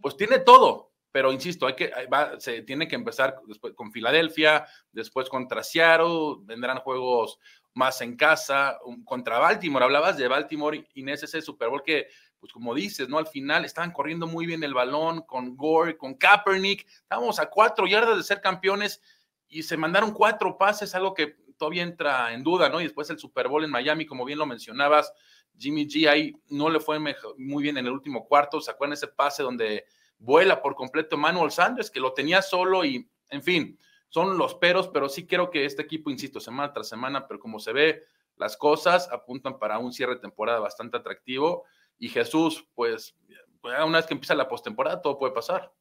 pues 0.00 0.16
tiene 0.16 0.38
todo, 0.38 0.93
pero 1.14 1.30
insisto, 1.30 1.68
hay 1.68 1.76
que, 1.76 1.92
se 2.38 2.62
tiene 2.62 2.88
que 2.88 2.96
empezar 2.96 3.40
después 3.46 3.72
con 3.74 3.92
Filadelfia, 3.92 4.66
después 4.90 5.28
contra 5.28 5.62
Seattle, 5.62 6.38
vendrán 6.40 6.80
juegos 6.80 7.38
más 7.72 8.00
en 8.00 8.16
casa, 8.16 8.80
contra 9.04 9.38
Baltimore, 9.38 9.84
hablabas 9.84 10.16
de 10.16 10.26
Baltimore, 10.26 10.88
Inés, 10.94 11.22
ese 11.22 11.40
Super 11.40 11.68
Bowl 11.68 11.84
que, 11.84 12.08
pues 12.40 12.52
como 12.52 12.74
dices, 12.74 13.08
¿no? 13.08 13.18
Al 13.18 13.28
final 13.28 13.64
estaban 13.64 13.92
corriendo 13.92 14.26
muy 14.26 14.44
bien 14.44 14.64
el 14.64 14.74
balón 14.74 15.22
con 15.22 15.56
Gore, 15.56 15.96
con 15.96 16.14
Kaepernick, 16.14 16.84
estábamos 16.84 17.38
a 17.38 17.48
cuatro 17.48 17.86
yardas 17.86 18.16
de 18.16 18.24
ser 18.24 18.40
campeones 18.40 19.00
y 19.46 19.62
se 19.62 19.76
mandaron 19.76 20.10
cuatro 20.10 20.58
pases, 20.58 20.96
algo 20.96 21.14
que 21.14 21.36
todavía 21.56 21.84
entra 21.84 22.34
en 22.34 22.42
duda, 22.42 22.68
¿no? 22.68 22.80
Y 22.80 22.84
después 22.84 23.08
el 23.10 23.20
Super 23.20 23.46
Bowl 23.46 23.62
en 23.62 23.70
Miami, 23.70 24.04
como 24.04 24.24
bien 24.24 24.40
lo 24.40 24.46
mencionabas, 24.46 25.12
Jimmy 25.56 25.86
G 25.86 26.08
ahí 26.08 26.32
no 26.48 26.68
le 26.70 26.80
fue 26.80 26.98
muy 27.38 27.62
bien 27.62 27.78
en 27.78 27.86
el 27.86 27.92
último 27.92 28.26
cuarto, 28.26 28.60
sacó 28.60 28.86
en 28.86 28.94
ese 28.94 29.06
pase 29.06 29.44
donde 29.44 29.84
vuela 30.18 30.62
por 30.62 30.74
completo 30.74 31.16
Manuel 31.16 31.50
Sanders, 31.50 31.90
que 31.90 32.00
lo 32.00 32.12
tenía 32.12 32.42
solo 32.42 32.84
y, 32.84 33.08
en 33.30 33.42
fin, 33.42 33.78
son 34.08 34.38
los 34.38 34.54
peros, 34.54 34.88
pero 34.88 35.08
sí 35.08 35.26
creo 35.26 35.50
que 35.50 35.64
este 35.64 35.82
equipo, 35.82 36.10
insisto, 36.10 36.40
semana 36.40 36.72
tras 36.72 36.88
semana, 36.88 37.26
pero 37.26 37.40
como 37.40 37.58
se 37.58 37.72
ve, 37.72 38.04
las 38.36 38.56
cosas 38.56 39.10
apuntan 39.10 39.58
para 39.58 39.78
un 39.78 39.92
cierre 39.92 40.14
de 40.14 40.20
temporada 40.20 40.60
bastante 40.60 40.96
atractivo. 40.96 41.64
Y 41.98 42.08
Jesús, 42.08 42.66
pues, 42.74 43.16
una 43.62 43.98
vez 43.98 44.06
que 44.06 44.14
empieza 44.14 44.34
la 44.34 44.48
postemporada, 44.48 45.02
todo 45.02 45.18
puede 45.18 45.32
pasar. 45.32 45.72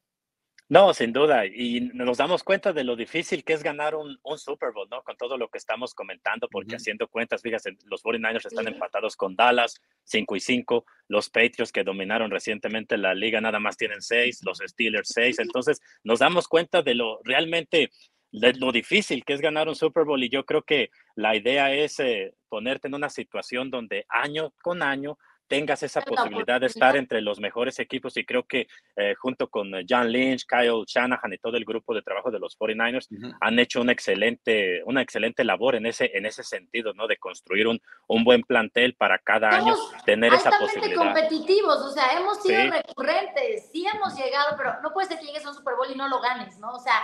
No, 0.69 0.93
sin 0.93 1.11
duda. 1.11 1.45
Y 1.45 1.91
nos 1.93 2.17
damos 2.17 2.43
cuenta 2.43 2.73
de 2.73 2.83
lo 2.83 2.95
difícil 2.95 3.43
que 3.43 3.53
es 3.53 3.63
ganar 3.63 3.95
un, 3.95 4.17
Super 4.37 4.71
Bowl, 4.71 4.87
¿no? 4.89 5.03
Con 5.03 5.17
todo 5.17 5.37
lo 5.37 5.49
que 5.49 5.57
estamos 5.57 5.93
comentando, 5.93 6.47
porque 6.49 6.77
haciendo 6.77 7.07
cuentas, 7.07 7.41
fíjate, 7.41 7.77
los 7.85 8.01
49ers 8.03 8.47
están 8.47 8.67
empatados 8.67 9.15
con 9.15 9.35
Dallas, 9.35 9.81
5 10.05 10.35
y 10.35 10.39
5. 10.39 10.85
Los 11.09 11.29
Patriots 11.29 11.71
que 11.71 11.83
dominaron 11.83 12.31
recientemente 12.31 12.97
la 12.97 13.13
liga 13.13 13.41
nada 13.41 13.59
más 13.59 13.77
tienen 13.77 14.01
6, 14.01 14.41
los 14.43 14.59
Steelers 14.59 15.09
6. 15.13 15.39
Entonces, 15.39 15.81
nos 16.03 16.19
damos 16.19 16.47
cuenta 16.47 16.81
de 16.81 16.95
lo 16.95 17.19
realmente 17.23 17.89
de 18.33 18.53
lo 18.53 18.71
difícil 18.71 19.23
que 19.23 19.33
es 19.33 19.41
ganar 19.41 19.69
un 19.69 19.75
Super 19.75 20.05
Bowl 20.05 20.23
y 20.23 20.29
yo 20.29 20.43
creo 20.43 20.63
que 20.63 20.89
la 21.15 21.35
idea 21.35 21.71
es 21.71 21.99
eh, 21.99 22.33
ponerte 22.49 22.87
en 22.87 22.95
una 22.95 23.09
situación 23.09 23.69
donde 23.69 24.07
año 24.09 24.55
con 24.63 24.81
año 24.81 25.19
tengas 25.53 25.83
esa 25.83 26.01
posibilidad 26.01 26.59
de 26.59 26.65
estar 26.65 26.97
entre 26.97 27.21
los 27.21 27.39
mejores 27.39 27.77
equipos 27.77 28.17
y 28.17 28.25
creo 28.25 28.41
que 28.41 28.67
eh, 28.95 29.13
junto 29.13 29.51
con 29.51 29.75
eh, 29.75 29.85
John 29.87 30.11
Lynch, 30.11 30.47
Kyle 30.47 30.83
Shanahan 30.83 31.31
y 31.31 31.37
todo 31.37 31.57
el 31.57 31.63
grupo 31.63 31.93
de 31.93 32.01
trabajo 32.01 32.31
de 32.31 32.39
los 32.39 32.57
49ers 32.57 33.07
han 33.39 33.59
hecho 33.59 33.81
una 33.81 33.91
excelente, 33.91 34.81
una 34.87 35.03
excelente 35.03 35.43
labor 35.43 35.75
en 35.75 35.85
ese, 35.85 36.09
en 36.17 36.25
ese 36.25 36.43
sentido, 36.43 36.93
¿no? 36.95 37.05
De 37.05 37.17
construir 37.17 37.67
un, 37.67 37.79
un 38.07 38.23
buen 38.23 38.41
plantel 38.41 38.95
para 38.95 39.19
cada 39.19 39.49
año 39.49 39.75
tener 40.07 40.33
esa 40.33 40.49
posibilidad. 40.57 40.95
competitivos, 40.95 41.77
o 41.81 41.91
sea, 41.91 42.17
hemos 42.17 42.41
sido 42.41 42.71
recurrentes, 42.71 43.69
sí 43.71 43.85
hemos 43.93 44.15
llegado, 44.15 44.55
pero 44.57 44.81
no 44.81 44.91
puede 44.91 45.07
ser 45.07 45.19
que 45.19 45.27
llegues 45.27 45.45
a 45.45 45.49
un 45.49 45.55
Super 45.55 45.75
Bowl 45.75 45.91
y 45.93 45.95
no 45.95 46.07
lo 46.07 46.19
ganes, 46.19 46.57
¿no? 46.57 46.73
O 46.73 46.79
sea, 46.79 46.95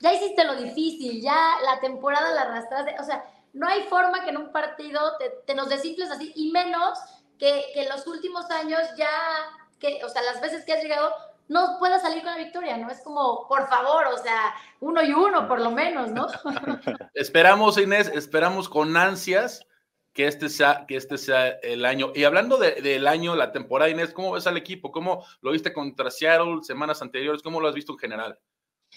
ya 0.00 0.14
hiciste 0.14 0.44
lo 0.46 0.56
difícil, 0.56 1.20
ya 1.20 1.58
la 1.62 1.78
temporada 1.80 2.32
la 2.32 2.40
arrastraste, 2.40 2.94
o 2.98 3.04
sea, 3.04 3.22
no 3.52 3.66
hay 3.66 3.82
forma 3.84 4.24
que 4.24 4.30
en 4.30 4.36
un 4.36 4.52
partido 4.52 5.00
te, 5.46 5.54
nos 5.54 5.68
desinfles 5.68 6.10
así, 6.10 6.32
y 6.34 6.50
menos 6.50 6.98
que, 7.38 7.66
que 7.74 7.82
en 7.82 7.88
los 7.88 8.06
últimos 8.06 8.50
años 8.50 8.80
ya, 8.96 9.10
que, 9.78 10.04
o 10.04 10.08
sea, 10.08 10.22
las 10.22 10.40
veces 10.40 10.64
que 10.64 10.72
has 10.72 10.82
llegado, 10.82 11.14
no 11.48 11.78
pueda 11.78 11.98
salir 11.98 12.22
con 12.22 12.32
la 12.32 12.38
victoria, 12.38 12.76
¿no? 12.76 12.90
Es 12.90 13.00
como, 13.00 13.48
por 13.48 13.68
favor, 13.68 14.06
o 14.08 14.18
sea, 14.18 14.54
uno 14.80 15.02
y 15.02 15.12
uno 15.12 15.48
por 15.48 15.60
lo 15.60 15.70
menos, 15.70 16.10
¿no? 16.10 16.26
esperamos, 17.14 17.78
Inés, 17.78 18.10
esperamos 18.14 18.68
con 18.68 18.96
ansias 18.96 19.66
que 20.12 20.26
este 20.26 20.48
sea, 20.48 20.84
que 20.86 20.96
este 20.96 21.16
sea 21.16 21.48
el 21.48 21.84
año. 21.84 22.12
Y 22.14 22.24
hablando 22.24 22.58
del 22.58 23.06
año, 23.06 23.34
la 23.34 23.52
temporada, 23.52 23.90
Inés, 23.90 24.12
¿cómo 24.12 24.32
ves 24.32 24.46
al 24.46 24.56
equipo? 24.56 24.90
¿Cómo 24.90 25.24
lo 25.40 25.52
viste 25.52 25.72
contra 25.72 26.10
Seattle 26.10 26.62
semanas 26.62 27.00
anteriores? 27.02 27.42
¿Cómo 27.42 27.60
lo 27.60 27.68
has 27.68 27.74
visto 27.74 27.92
en 27.92 27.98
general? 27.98 28.38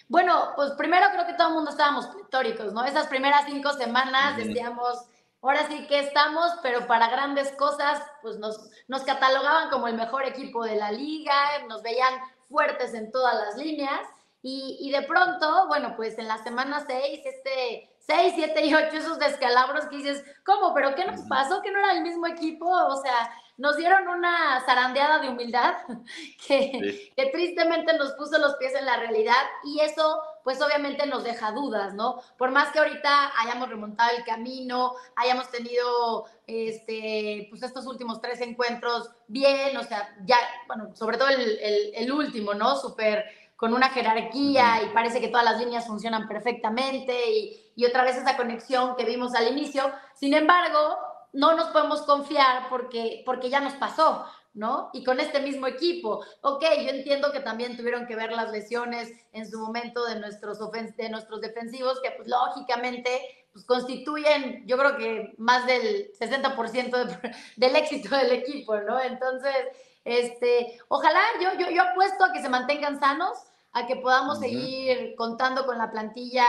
Bueno, 0.08 0.54
pues 0.56 0.72
primero 0.72 1.06
creo 1.14 1.28
que 1.28 1.34
todo 1.34 1.50
el 1.50 1.54
mundo 1.54 1.72
estábamos 1.72 2.08
pletóricos, 2.08 2.74
¿no? 2.74 2.84
Esas 2.86 3.08
primeras 3.08 3.46
cinco 3.46 3.72
semanas 3.74 4.38
decíamos, 4.38 5.06
ahora 5.42 5.68
sí 5.68 5.88
que 5.88 6.00
estamos, 6.00 6.52
pero 6.62 6.88
para 6.88 7.10
grandes 7.10 7.52
cosas, 7.54 8.02
pues 8.22 8.38
nos, 8.38 8.70
nos 8.88 9.04
catalogaban 9.04 9.70
como 9.70 9.88
el 9.88 9.96
mejor 9.96 10.26
equipo 10.26 10.64
de 10.64 10.76
la 10.76 10.92
liga, 10.92 11.34
nos 11.68 11.82
veían 11.82 12.14
fuertes 12.50 12.94
en 12.94 13.12
todas 13.12 13.36
las 13.36 13.58
líneas. 13.58 14.02
Y, 14.44 14.78
y 14.82 14.92
de 14.92 15.04
pronto, 15.04 15.68
bueno, 15.68 15.94
pues 15.96 16.18
en 16.18 16.28
la 16.28 16.38
semana 16.40 16.84
6, 16.88 17.22
este 17.26 17.92
6, 18.00 18.34
7 18.36 18.66
y 18.66 18.74
8, 18.74 18.88
esos 18.94 19.20
descalabros 19.20 19.86
que 19.86 19.98
dices, 19.98 20.24
¿cómo? 20.44 20.74
¿Pero 20.74 20.96
qué 20.96 21.06
nos 21.06 21.22
pasó? 21.22 21.62
¿Que 21.62 21.72
no 21.72 21.80
era 21.80 21.94
el 21.94 22.02
mismo 22.02 22.26
equipo? 22.28 22.68
O 22.68 23.02
sea, 23.02 23.32
nos 23.58 23.78
dieron 23.78 24.08
una 24.08 24.60
zarandeada 24.66 25.20
de 25.20 25.30
humildad 25.30 25.76
que, 26.48 27.12
que, 27.16 27.26
tristemente 27.28 27.94
nos 27.94 28.14
puso 28.14 28.38
los 28.40 28.56
pies 28.56 28.74
en 28.74 28.86
la 28.86 28.98
realidad 28.98 29.44
y 29.64 29.80
eso 29.82 30.20
pues 30.44 30.62
obviamente 30.62 31.06
nos 31.08 31.24
deja 31.24 31.52
dudas, 31.52 31.94
¿no? 31.94 32.22
Por 32.38 32.52
más 32.52 32.72
que 32.72 32.80
ahorita 32.80 33.32
hayamos 33.40 33.70
remontado 33.70 34.12
el 34.18 34.24
camino, 34.24 34.94
hayamos 35.16 35.50
tenido 35.50 36.26
este, 36.48 37.48
pues 37.50 37.64
estos 37.64 37.86
últimos 37.88 38.22
tres 38.22 38.42
encuentros 38.42 39.10
bien, 39.28 39.76
o 39.78 39.84
sea, 39.84 40.16
ya, 40.26 40.38
bueno, 40.68 40.96
sobre 40.96 41.18
todo 41.18 41.30
el, 41.30 41.42
el, 41.42 41.92
el 41.96 42.12
último, 42.12 42.54
¿no? 42.54 42.76
Súper 42.76 43.26
con 43.62 43.76
una 43.76 43.90
jerarquía 43.90 44.82
y 44.82 44.92
parece 44.92 45.22
que 45.22 45.28
todas 45.28 45.46
las 45.46 45.60
líneas 45.60 45.86
funcionan 45.86 46.28
perfectamente 46.28 47.30
y, 47.32 47.72
y 47.76 47.86
otra 47.86 48.04
vez 48.04 48.18
esa 48.18 48.36
conexión 48.36 48.96
que 48.96 49.06
vimos 49.06 49.36
al 49.36 49.50
inicio. 49.50 49.84
Sin 50.16 50.34
embargo, 50.34 50.98
no 51.34 51.56
nos 51.56 51.68
podemos 51.68 52.02
confiar 52.02 52.70
porque, 52.70 53.22
porque 53.24 53.52
ya 53.52 53.60
nos 53.60 53.74
pasó, 53.74 54.26
¿no? 54.53 54.89
Y 54.93 55.03
con 55.03 55.20
este 55.20 55.39
mismo 55.39 55.67
equipo. 55.67 56.24
Ok, 56.41 56.63
yo 56.84 56.89
entiendo 56.89 57.31
que 57.31 57.39
también 57.39 57.77
tuvieron 57.77 58.05
que 58.05 58.15
ver 58.15 58.31
las 58.31 58.51
lesiones 58.51 59.12
en 59.31 59.50
su 59.50 59.60
momento 59.60 60.05
de 60.05 60.20
nuestros, 60.20 60.60
de 60.98 61.10
nuestros 61.10 61.41
defensivos, 61.41 62.01
que 62.01 62.12
pues 62.12 62.27
lógicamente 62.27 63.22
pues, 63.53 63.65
constituyen, 63.65 64.65
yo 64.67 64.77
creo 64.77 64.98
que 64.98 65.34
más 65.38 65.65
del 65.65 66.12
60% 66.20 67.22
del 67.55 67.75
éxito 67.75 68.15
del 68.15 68.31
equipo, 68.31 68.77
¿no? 68.77 69.00
Entonces, 69.00 69.55
este, 70.03 70.79
ojalá, 70.88 71.22
yo, 71.41 71.58
yo, 71.60 71.70
yo 71.72 71.84
apuesto 71.84 72.25
a 72.25 72.34
que 72.34 72.41
se 72.41 72.50
mantengan 72.50 73.00
sanos, 73.00 73.38
a 73.74 73.88
que 73.88 73.96
podamos 73.96 74.39
seguir 74.39 75.15
contando 75.15 75.65
con 75.65 75.77
la 75.77 75.91
plantilla 75.91 76.43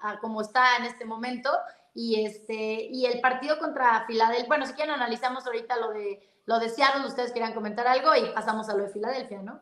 a 0.00 0.18
como 0.20 0.40
está 0.40 0.76
en 0.78 0.84
este 0.84 1.04
momento 1.04 1.50
y 1.94 2.24
este 2.24 2.88
y 2.90 3.04
el 3.04 3.20
partido 3.20 3.58
contra 3.58 4.06
Filadelfia, 4.06 4.46
bueno, 4.46 4.66
si 4.66 4.72
quieren 4.72 4.94
analizamos 4.94 5.46
ahorita 5.46 5.76
lo 5.76 5.90
de 5.90 6.31
lo 6.44 6.58
de 6.58 6.68
Seattle, 6.68 7.06
ustedes 7.06 7.32
quieran 7.32 7.54
comentar 7.54 7.86
algo 7.86 8.14
y 8.16 8.32
pasamos 8.34 8.68
a 8.68 8.74
lo 8.74 8.84
de 8.84 8.90
Filadelfia, 8.90 9.42
¿no? 9.42 9.60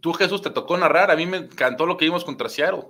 Tú 0.00 0.12
Jesús 0.12 0.40
te 0.42 0.50
tocó 0.50 0.76
narrar, 0.76 1.10
a 1.10 1.16
mí 1.16 1.26
me 1.26 1.38
encantó 1.38 1.86
lo 1.86 1.96
que 1.96 2.04
vimos 2.04 2.24
contra 2.24 2.48
Seattle. 2.48 2.84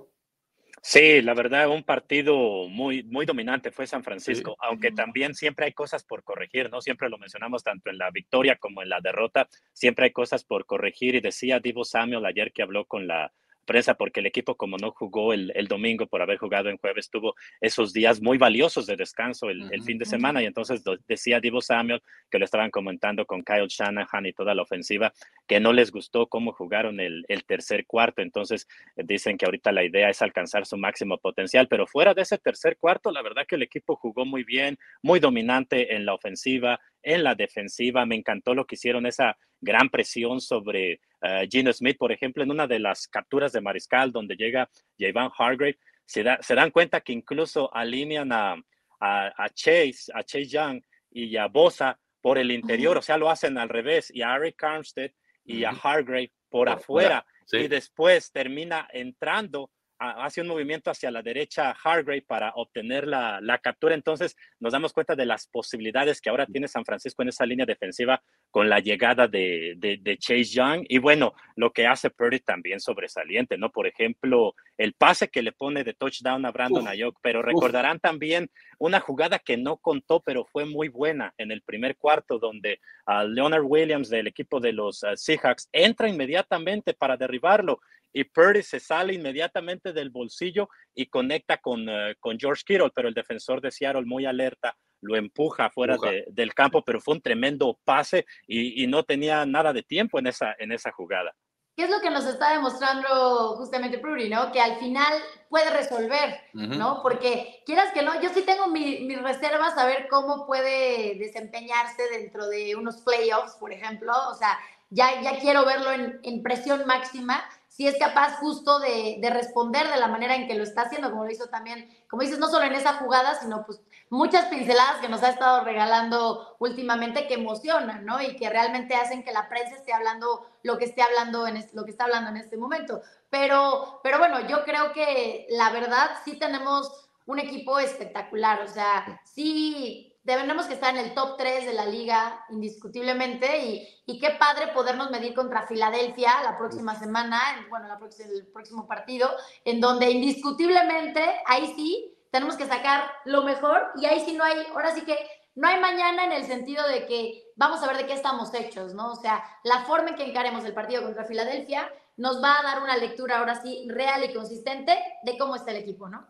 Sí, 0.83 1.21
la 1.21 1.35
verdad, 1.35 1.69
un 1.69 1.83
partido 1.83 2.67
muy, 2.67 3.03
muy 3.03 3.27
dominante 3.27 3.71
fue 3.71 3.85
San 3.85 4.03
Francisco, 4.03 4.55
aunque 4.59 4.91
también 4.91 5.35
siempre 5.35 5.65
hay 5.67 5.73
cosas 5.73 6.03
por 6.03 6.23
corregir, 6.23 6.71
¿no? 6.71 6.81
Siempre 6.81 7.07
lo 7.07 7.19
mencionamos 7.19 7.63
tanto 7.63 7.91
en 7.91 7.99
la 7.99 8.09
victoria 8.09 8.57
como 8.57 8.81
en 8.81 8.89
la 8.89 8.99
derrota, 8.99 9.47
siempre 9.73 10.05
hay 10.05 10.11
cosas 10.11 10.43
por 10.43 10.65
corregir. 10.65 11.13
Y 11.13 11.21
decía 11.21 11.59
Divo 11.59 11.83
Samuel 11.83 12.25
ayer 12.25 12.51
que 12.51 12.63
habló 12.63 12.85
con 12.85 13.05
la 13.05 13.31
prensa 13.71 13.93
porque 13.93 14.19
el 14.19 14.25
equipo 14.25 14.55
como 14.55 14.75
no 14.75 14.91
jugó 14.91 15.31
el, 15.31 15.65
domingo 15.69 16.05
por 16.05 16.21
haber 16.21 16.37
jugado 16.37 16.69
en 16.69 16.77
jueves 16.77 17.09
tuvo 17.09 17.35
esos 17.61 17.93
días 17.93 18.21
muy 18.21 18.37
valiosos 18.37 18.85
de 18.85 18.97
descanso 18.97 19.49
el, 19.49 19.81
fin 19.83 19.97
de 19.97 20.03
semana. 20.03 20.43
Y 20.43 20.45
entonces 20.45 20.83
decía 21.07 21.39
Divo 21.39 21.61
Samuel 21.61 22.03
que 22.29 22.37
lo 22.37 22.43
estaban 22.43 22.69
comentando 22.69 23.25
con 23.25 23.43
Kyle 23.43 23.69
Shanahan 23.69 24.25
y 24.25 24.33
toda 24.33 24.53
la 24.53 24.63
ofensiva 24.63 25.13
que 25.47 25.61
no 25.61 25.71
les 25.71 25.89
gustó 25.89 26.27
cómo 26.27 26.51
jugaron 26.51 26.99
el, 26.99 27.25
tercer 27.47 27.85
cuarto. 27.85 28.21
Entonces 28.21 28.67
eh, 28.97 29.03
dicen 29.05 29.37
que 29.37 29.45
ahorita 29.45 29.71
la 29.71 29.85
idea 29.85 30.09
es 30.09 30.21
alcanzar 30.21 30.65
su 30.65 30.75
máximo 30.75 31.17
potencial 31.17 31.69
pero 31.69 31.87
fuera 31.87 32.13
de 32.13 32.23
ese 32.23 32.37
tercer 32.37 32.75
cuarto 32.77 33.09
la 33.09 33.21
verdad 33.21 33.45
que 33.47 33.55
el 33.55 33.63
equipo 33.63 33.95
jugó 33.95 34.25
muy 34.25 34.43
bien 34.43 34.77
muy 35.01 35.21
dominante 35.21 35.95
en 35.95 36.05
la 36.05 36.13
ofensiva 36.13 36.79
en 37.03 37.23
la 37.23 37.35
defensiva. 37.35 38.05
Me 38.05 38.15
encantó 38.15 38.53
lo 38.53 38.65
que 38.65 38.75
hicieron 38.75 39.05
esa 39.05 39.37
gran 39.61 39.89
presión 39.89 40.41
sobre 40.41 40.99
uh, 41.21 41.47
Gino 41.49 41.71
Smith, 41.71 41.97
por 41.97 42.11
ejemplo, 42.11 42.43
en 42.43 42.51
una 42.51 42.67
de 42.67 42.79
las 42.79 43.07
capturas 43.07 43.53
de 43.53 43.61
Mariscal 43.61 44.11
donde 44.11 44.35
llega 44.35 44.69
Javon 44.99 45.31
Hargrave, 45.37 45.77
se, 46.05 46.25
se, 46.41 46.55
dan 46.55 46.71
cuenta 46.71 46.99
que 47.01 47.13
incluso 47.13 47.73
alinean 47.73 48.33
a, 48.33 48.55
a, 48.99 49.49
Chase, 49.53 50.11
a 50.13 50.23
Chase 50.23 50.47
Young 50.47 50.81
y 51.11 51.37
a 51.37 51.47
Bosa 51.47 51.97
por 52.21 52.37
el 52.37 52.51
interior, 52.51 52.97
o 52.97 53.01
sea, 53.01 53.17
lo 53.17 53.29
hacen 53.29 53.57
al 53.57 53.69
revés, 53.69 54.11
y 54.13 54.21
a 54.21 54.35
Eric 54.35 54.63
Armstead 54.63 55.11
y 55.43 55.63
a 55.63 55.71
Hargrave 55.71 56.31
por, 56.49 56.69
afuera, 56.69 57.25
y 57.51 57.67
después 57.67 58.31
termina 58.31 58.87
entrando 58.93 59.71
hace 60.01 60.41
un 60.41 60.47
movimiento 60.47 60.89
hacia 60.89 61.11
la 61.11 61.21
derecha 61.21 61.75
Hargrave 61.83 62.23
para 62.23 62.51
obtener 62.55 63.07
la, 63.07 63.39
la, 63.39 63.59
captura. 63.59 63.93
Entonces 63.93 64.35
nos 64.59 64.73
damos 64.73 64.93
cuenta 64.93 65.15
de 65.15 65.27
las 65.27 65.45
posibilidades 65.45 66.19
que 66.19 66.29
ahora 66.29 66.47
tiene 66.47 66.67
San 66.67 66.85
Francisco 66.85 67.21
en 67.21 67.29
esa 67.29 67.45
línea 67.45 67.67
defensiva 67.67 68.21
con 68.49 68.67
la 68.67 68.79
llegada 68.79 69.27
de, 69.27 69.75
de, 69.77 70.17
Chase 70.17 70.45
Young. 70.45 70.85
Y 70.89 70.97
bueno, 70.97 71.33
lo 71.55 71.71
que 71.71 71.85
hace 71.85 72.09
Purdy 72.09 72.39
también 72.39 72.79
sobresaliente, 72.79 73.57
¿no? 73.57 73.71
Por 73.71 73.85
ejemplo, 73.85 74.55
el 74.77 74.93
pase 74.93 75.29
que 75.29 75.43
le 75.43 75.51
pone 75.51 75.83
de 75.83 75.93
touchdown 75.93 76.45
a 76.45 76.51
Brandon 76.51 76.87
Ayuk, 76.87 77.19
pero 77.21 77.43
recordarán 77.43 77.99
también 77.99 78.49
una 78.79 78.99
jugada 78.99 79.37
que 79.37 79.55
no 79.55 79.77
contó, 79.77 80.19
pero 80.21 80.45
fue 80.45 80.65
muy 80.65 80.89
buena 80.89 81.33
en 81.37 81.51
el 81.51 81.61
primer 81.61 81.95
cuarto, 81.95 82.39
donde 82.39 82.79
a 83.05 83.23
Leonard 83.23 83.63
Williams 83.63 84.09
del 84.09 84.27
equipo 84.27 84.59
de 84.59 84.73
los 84.73 85.03
uh, 85.03 85.15
Seahawks 85.15 85.69
entra 85.71 86.09
inmediatamente 86.09 86.95
para 86.95 87.17
derribarlo 87.17 87.79
y 88.13 88.23
Purdy 88.23 88.63
se 88.63 88.79
sale 88.79 89.13
inmediatamente 89.13 89.93
del 89.93 90.09
bolsillo 90.09 90.69
y 90.93 91.07
conecta 91.07 91.57
con, 91.57 91.87
uh, 91.87 92.13
con 92.19 92.37
George 92.39 92.63
Kittle, 92.65 92.91
pero 92.93 93.07
el 93.07 93.13
defensor 93.13 93.61
de 93.61 93.71
Seattle 93.71 94.05
muy 94.05 94.25
alerta 94.25 94.75
lo 95.01 95.15
empuja 95.15 95.69
fuera 95.71 95.97
del 96.27 96.53
campo, 96.53 96.83
pero 96.83 97.01
fue 97.01 97.15
un 97.15 97.21
tremendo 97.21 97.79
pase 97.83 98.25
y, 98.47 98.83
y, 98.83 98.87
no 98.87 99.03
tenía 99.03 99.45
nada 99.47 99.73
de 99.73 99.81
tiempo 99.81 100.19
en 100.19 100.27
esa, 100.27 100.55
en 100.59 100.71
esa 100.71 100.91
jugada. 100.91 101.33
¿Qué 101.75 101.85
es 101.85 101.89
lo 101.89 102.01
que 102.01 102.11
nos 102.11 102.25
está 102.25 102.51
demostrando 102.51 103.55
justamente 103.55 103.97
Prudy, 103.97 104.29
¿no? 104.29 104.51
Que 104.51 104.61
al 104.61 104.75
final 104.77 105.13
puede 105.49 105.69
resolver, 105.71 106.41
¿no? 106.53 106.99
Porque 107.01 107.63
quieras 107.65 107.91
que 107.93 108.03
no, 108.03 108.21
yo 108.21 108.29
sí 108.29 108.43
tengo 108.43 108.67
mis 108.67 109.21
reservas 109.21 109.77
a 109.77 109.85
ver 109.85 110.07
cómo 110.09 110.45
puede 110.45 111.15
desempeñarse 111.15 112.03
dentro 112.11 112.47
de 112.49 112.75
unos 112.75 112.97
playoffs, 112.97 113.55
por 113.55 113.71
ejemplo. 113.71 114.11
O 114.29 114.35
sea, 114.35 114.59
ya, 114.89 115.21
ya 115.21 115.39
quiero 115.39 115.65
verlo 115.65 115.91
en, 115.91 116.19
en 116.23 116.43
presión 116.43 116.85
máxima 116.85 117.43
si 117.81 117.87
es 117.87 117.97
capaz 117.97 118.35
justo 118.35 118.79
de, 118.79 119.17
de, 119.19 119.29
responder 119.31 119.89
de 119.89 119.97
la 119.97 120.07
manera 120.07 120.35
en 120.35 120.47
que 120.47 120.53
lo 120.53 120.61
está 120.61 120.83
haciendo, 120.83 121.09
como 121.09 121.25
lo 121.25 121.31
hizo 121.31 121.47
también, 121.47 121.89
como 122.07 122.21
dices, 122.21 122.37
no 122.37 122.47
solo 122.47 122.65
en 122.65 122.75
esa 122.75 122.93
jugada, 122.93 123.39
sino 123.39 123.65
pues 123.65 123.81
muchas 124.11 124.45
pinceladas 124.45 125.01
que 125.01 125.09
nos 125.09 125.23
ha 125.23 125.29
estado 125.29 125.63
regalando 125.63 126.57
últimamente 126.59 127.25
que 127.25 127.33
emocionan, 127.33 128.05
¿no? 128.05 128.21
Y 128.21 128.35
que 128.35 128.51
realmente 128.51 128.93
hacen 128.93 129.23
que 129.23 129.31
la 129.31 129.49
prensa 129.49 129.77
esté 129.77 129.93
hablando 129.93 130.45
lo 130.61 130.77
que 130.77 130.85
esté 130.85 131.01
hablando 131.01 131.47
en 131.47 131.67
lo 131.73 131.83
que 131.83 131.89
está 131.89 132.03
hablando 132.03 132.29
en 132.29 132.37
este 132.37 132.55
momento. 132.55 133.01
Pero, 133.31 133.99
pero 134.03 134.19
bueno, 134.19 134.47
yo 134.47 134.63
creo 134.63 134.93
que 134.93 135.47
la 135.49 135.71
verdad 135.71 136.11
sí 136.23 136.37
tenemos 136.37 137.09
un 137.25 137.39
equipo 137.39 137.79
espectacular, 137.79 138.61
o 138.61 138.67
sea, 138.67 139.19
sí 139.23 140.10
debemos 140.23 140.65
que 140.67 140.73
estar 140.73 140.95
en 140.95 141.03
el 141.03 141.13
top 141.13 141.37
3 141.37 141.65
de 141.65 141.73
la 141.73 141.85
liga 141.85 142.45
indiscutiblemente 142.49 143.65
y, 143.65 143.87
y 144.05 144.19
qué 144.19 144.31
padre 144.39 144.67
podernos 144.73 145.09
medir 145.11 145.33
contra 145.33 145.67
Filadelfia 145.67 146.43
la 146.43 146.57
próxima 146.57 146.97
semana, 146.97 147.39
bueno, 147.69 147.87
la 147.87 147.99
el 148.19 148.47
próximo 148.47 148.87
partido, 148.87 149.29
en 149.65 149.79
donde 149.79 150.09
indiscutiblemente 150.11 151.23
ahí 151.45 151.73
sí 151.75 152.17
tenemos 152.31 152.55
que 152.55 152.67
sacar 152.67 153.11
lo 153.25 153.43
mejor 153.43 153.91
y 153.95 154.05
ahí 154.05 154.23
sí 154.25 154.33
no 154.33 154.43
hay, 154.43 154.57
ahora 154.73 154.93
sí 154.93 155.01
que 155.01 155.17
no 155.55 155.67
hay 155.67 155.79
mañana 155.79 156.25
en 156.25 156.31
el 156.31 156.45
sentido 156.45 156.87
de 156.87 157.05
que 157.05 157.43
vamos 157.55 157.83
a 157.83 157.87
ver 157.87 157.97
de 157.97 158.05
qué 158.05 158.13
estamos 158.13 158.53
hechos, 158.53 158.93
¿no? 158.93 159.11
O 159.11 159.15
sea, 159.15 159.43
la 159.63 159.83
forma 159.83 160.09
en 160.09 160.15
que 160.15 160.23
encaremos 160.23 160.63
el 160.63 160.73
partido 160.73 161.03
contra 161.03 161.25
Filadelfia 161.25 161.91
nos 162.17 162.41
va 162.41 162.59
a 162.59 162.63
dar 162.63 162.81
una 162.81 162.95
lectura 162.97 163.39
ahora 163.39 163.61
sí 163.61 163.85
real 163.89 164.23
y 164.23 164.33
consistente 164.33 164.97
de 165.23 165.37
cómo 165.37 165.55
está 165.55 165.71
el 165.71 165.77
equipo, 165.77 166.07
¿no? 166.07 166.27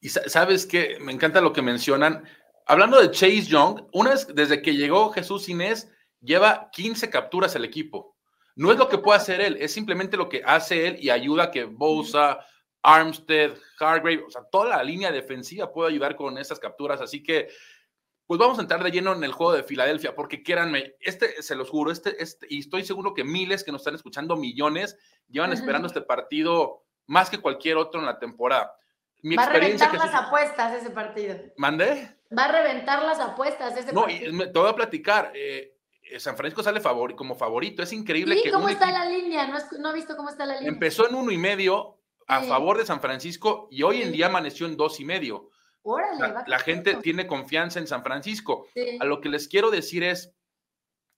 Y 0.00 0.08
sabes 0.08 0.64
que 0.64 0.98
me 1.00 1.12
encanta 1.12 1.40
lo 1.40 1.52
que 1.52 1.62
mencionan, 1.62 2.24
Hablando 2.70 3.00
de 3.00 3.10
Chase 3.10 3.46
Young, 3.46 3.86
una 3.94 4.10
vez 4.10 4.26
desde 4.34 4.60
que 4.60 4.74
llegó 4.74 5.10
Jesús 5.10 5.48
Inés, 5.48 5.90
lleva 6.20 6.68
15 6.70 7.08
capturas 7.08 7.56
el 7.56 7.64
equipo. 7.64 8.14
No 8.56 8.70
es 8.70 8.76
lo 8.76 8.90
que 8.90 8.98
puede 8.98 9.16
hacer 9.16 9.40
él, 9.40 9.56
es 9.58 9.72
simplemente 9.72 10.18
lo 10.18 10.28
que 10.28 10.42
hace 10.44 10.86
él 10.86 10.96
y 11.00 11.08
ayuda 11.08 11.44
a 11.44 11.50
que 11.50 11.64
Bosa, 11.64 12.40
Armstead, 12.82 13.52
Hargrave, 13.80 14.22
o 14.26 14.30
sea, 14.30 14.42
toda 14.52 14.76
la 14.76 14.82
línea 14.82 15.10
defensiva 15.10 15.72
puede 15.72 15.92
ayudar 15.92 16.14
con 16.14 16.36
estas 16.36 16.58
capturas, 16.58 17.00
así 17.00 17.22
que 17.22 17.48
pues 18.26 18.38
vamos 18.38 18.58
a 18.58 18.60
entrar 18.60 18.84
de 18.84 18.90
lleno 18.90 19.14
en 19.14 19.24
el 19.24 19.32
juego 19.32 19.54
de 19.54 19.62
Filadelfia, 19.62 20.14
porque 20.14 20.42
quieranme, 20.42 20.94
este, 21.00 21.40
se 21.40 21.54
los 21.54 21.70
juro, 21.70 21.90
este, 21.90 22.22
este, 22.22 22.46
y 22.50 22.58
estoy 22.58 22.84
seguro 22.84 23.14
que 23.14 23.24
miles 23.24 23.64
que 23.64 23.72
nos 23.72 23.80
están 23.80 23.94
escuchando, 23.94 24.36
millones, 24.36 24.98
llevan 25.26 25.54
esperando 25.54 25.88
este 25.88 26.02
partido 26.02 26.84
más 27.06 27.30
que 27.30 27.38
cualquier 27.38 27.78
otro 27.78 28.00
en 28.00 28.04
la 28.04 28.18
temporada. 28.18 28.74
Mi 29.22 29.36
Va 29.36 29.44
a 29.44 29.48
reventar 29.48 29.94
las 29.94 30.14
apuestas 30.14 30.74
ese 30.74 30.90
partido. 30.90 31.34
¿Mandé? 31.56 32.17
Va 32.36 32.44
a 32.44 32.52
reventar 32.52 33.02
las 33.02 33.20
apuestas 33.20 33.76
ese. 33.76 33.92
No, 33.92 34.06
te 34.06 34.50
voy 34.52 34.68
a 34.68 34.74
platicar. 34.74 35.32
Eh, 35.34 35.74
eh, 36.02 36.20
San 36.20 36.36
Francisco 36.36 36.62
sale 36.62 36.80
favor, 36.80 37.14
como 37.14 37.34
favorito. 37.34 37.82
Es 37.82 37.92
increíble 37.92 38.36
sí, 38.36 38.50
¿Cómo 38.50 38.68
está 38.68 38.90
la 38.90 39.06
línea? 39.06 39.46
No, 39.46 39.58
no, 39.78 39.90
he 39.90 39.94
visto 39.94 40.16
cómo 40.16 40.28
está 40.28 40.44
la 40.44 40.56
línea. 40.56 40.68
Empezó 40.68 41.08
en 41.08 41.14
uno 41.14 41.30
y 41.30 41.38
medio 41.38 41.98
a 42.26 42.42
favor 42.42 42.76
de 42.76 42.84
San 42.84 43.00
Francisco 43.00 43.68
y 43.70 43.82
hoy 43.82 44.02
en 44.02 44.12
día 44.12 44.26
amaneció 44.26 44.66
en 44.66 44.76
dos 44.76 45.00
y 45.00 45.04
medio. 45.04 45.50
Órale, 45.82 46.44
la, 46.46 46.58
gente 46.58 46.96
tiene 46.96 47.26
confianza 47.26 47.78
en 47.78 47.86
San 47.86 48.02
Francisco. 48.02 48.66
A 49.00 49.04
lo 49.06 49.22
que 49.22 49.30
les 49.30 49.48
quiero 49.48 49.70
decir 49.70 50.02
es, 50.02 50.34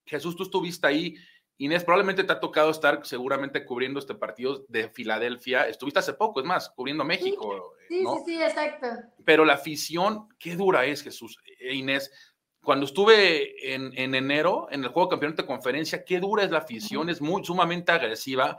Jesús, 0.06 0.36
tú 0.36 0.44
estuviste 0.44 0.86
ahí. 0.86 1.16
Inés, 1.58 1.82
probablemente 1.82 2.22
te 2.22 2.32
ha 2.32 2.40
tocado 2.40 2.70
estar 2.70 3.04
seguramente 3.04 3.64
cubriendo 3.64 3.98
este 3.98 4.14
partido 4.14 4.64
de 4.68 4.88
Filadelfia. 4.88 5.66
Estuviste 5.66 5.98
hace 5.98 6.14
poco, 6.14 6.40
es 6.40 6.46
más, 6.46 6.70
cubriendo 6.70 7.04
México. 7.04 7.74
Sí, 7.90 8.04
sí, 8.04 8.22
sí, 8.24 8.42
exacto. 8.42 8.86
Pero 9.24 9.44
la 9.44 9.54
afición, 9.54 10.28
qué 10.38 10.56
dura 10.56 10.84
es, 10.86 11.02
Jesús, 11.02 11.38
e 11.58 11.74
Inés. 11.74 12.10
Cuando 12.62 12.86
estuve 12.86 13.74
en, 13.74 13.90
en 13.98 14.14
enero 14.14 14.68
en 14.70 14.84
el 14.84 14.90
juego 14.90 15.08
de 15.08 15.10
campeonato 15.10 15.42
de 15.42 15.48
conferencia, 15.48 16.04
qué 16.04 16.20
dura 16.20 16.44
es 16.44 16.50
la 16.50 16.58
afición, 16.58 17.10
es 17.10 17.20
muy 17.20 17.44
sumamente 17.44 17.92
agresiva. 17.92 18.56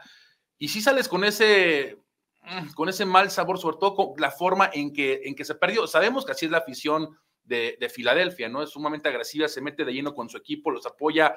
Y 0.57 0.67
si 0.67 0.81
sales 0.81 1.07
con 1.07 1.23
ese 1.23 1.97
Mm, 2.43 2.73
con 2.73 2.89
ese 2.89 3.05
mal 3.05 3.29
sabor, 3.29 3.59
sobre 3.59 3.77
todo 3.77 3.93
con 3.95 4.13
la 4.17 4.31
forma 4.31 4.69
en 4.73 4.91
que, 4.93 5.21
en 5.25 5.35
que 5.35 5.45
se 5.45 5.55
perdió. 5.55 5.85
Sabemos 5.85 6.25
que 6.25 6.31
así 6.31 6.45
es 6.45 6.51
la 6.51 6.59
afición 6.59 7.17
de, 7.43 7.77
Filadelfia, 7.93 8.49
¿no? 8.49 8.63
Es 8.63 8.69
sumamente 8.71 9.09
agresiva, 9.09 9.47
se 9.47 9.61
mete 9.61 9.85
de 9.85 9.93
lleno 9.93 10.15
con 10.15 10.29
su 10.29 10.37
equipo, 10.37 10.71
los 10.71 10.85
apoya 10.85 11.35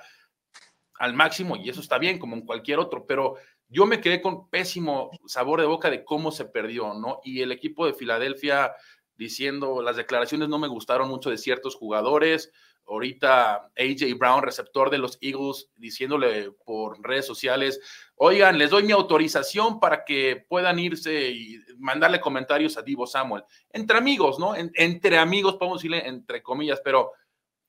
al 0.98 1.12
máximo 1.12 1.56
y 1.56 1.68
eso 1.68 1.80
está 1.80 1.98
bien, 1.98 2.18
como 2.18 2.36
en 2.36 2.46
cualquier 2.46 2.78
otro, 2.78 3.04
pero 3.04 3.34
yo 3.68 3.86
me 3.86 4.00
quedé 4.00 4.20
con 4.20 4.48
pésimo 4.50 5.10
sabor 5.26 5.60
de 5.60 5.66
boca 5.66 5.90
de 5.90 6.04
cómo 6.04 6.30
se 6.30 6.44
perdió, 6.44 6.94
¿no? 6.94 7.20
Y 7.24 7.40
el 7.42 7.52
equipo 7.52 7.86
de 7.86 7.94
Filadelfia 7.94 8.74
diciendo, 9.16 9.82
las 9.82 9.96
declaraciones 9.96 10.48
no 10.48 10.58
me 10.58 10.68
gustaron 10.68 11.08
mucho 11.08 11.30
de 11.30 11.38
ciertos 11.38 11.76
jugadores, 11.76 12.52
ahorita 12.86 13.70
AJ 13.76 14.18
Brown, 14.18 14.42
receptor 14.42 14.90
de 14.90 14.98
los 14.98 15.18
Eagles, 15.20 15.70
diciéndole 15.76 16.50
por 16.64 17.00
redes 17.02 17.26
sociales, 17.26 17.80
oigan, 18.16 18.58
les 18.58 18.70
doy 18.70 18.82
mi 18.82 18.92
autorización 18.92 19.80
para 19.80 20.04
que 20.04 20.44
puedan 20.48 20.78
irse 20.78 21.30
y 21.30 21.58
mandarle 21.78 22.20
comentarios 22.20 22.76
a 22.76 22.82
Divo 22.82 23.06
Samuel. 23.06 23.44
Entre 23.70 23.96
amigos, 23.96 24.38
¿no? 24.38 24.54
entre 24.56 25.18
amigos, 25.18 25.56
podemos 25.56 25.78
decirle 25.78 26.06
entre 26.06 26.42
comillas, 26.42 26.80
pero 26.84 27.12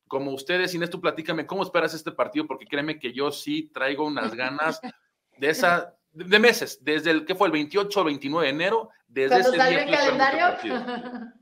como 0.07 0.31
ustedes, 0.31 0.73
Inés, 0.75 0.89
tú 0.89 1.01
platícame, 1.01 1.47
¿cómo 1.47 1.63
esperas 1.63 1.93
este 1.93 2.11
partido? 2.11 2.45
Porque 2.45 2.67
créeme 2.67 2.99
que 2.99 3.11
yo 3.11 3.31
sí 3.31 3.69
traigo 3.73 4.05
unas 4.05 4.35
ganas 4.35 4.79
de 5.37 5.49
esa, 5.49 5.93
de 6.11 6.39
meses, 6.39 6.79
desde 6.81 7.11
el 7.11 7.25
que 7.25 7.35
fue 7.35 7.47
el 7.47 7.53
28 7.53 7.99
o 7.99 8.03
29 8.03 8.47
de 8.47 8.53
enero, 8.53 8.89
desde 9.07 9.39
ese 9.39 9.51
día. 9.51 9.83
el 9.83 9.91
calendario? 9.91 10.55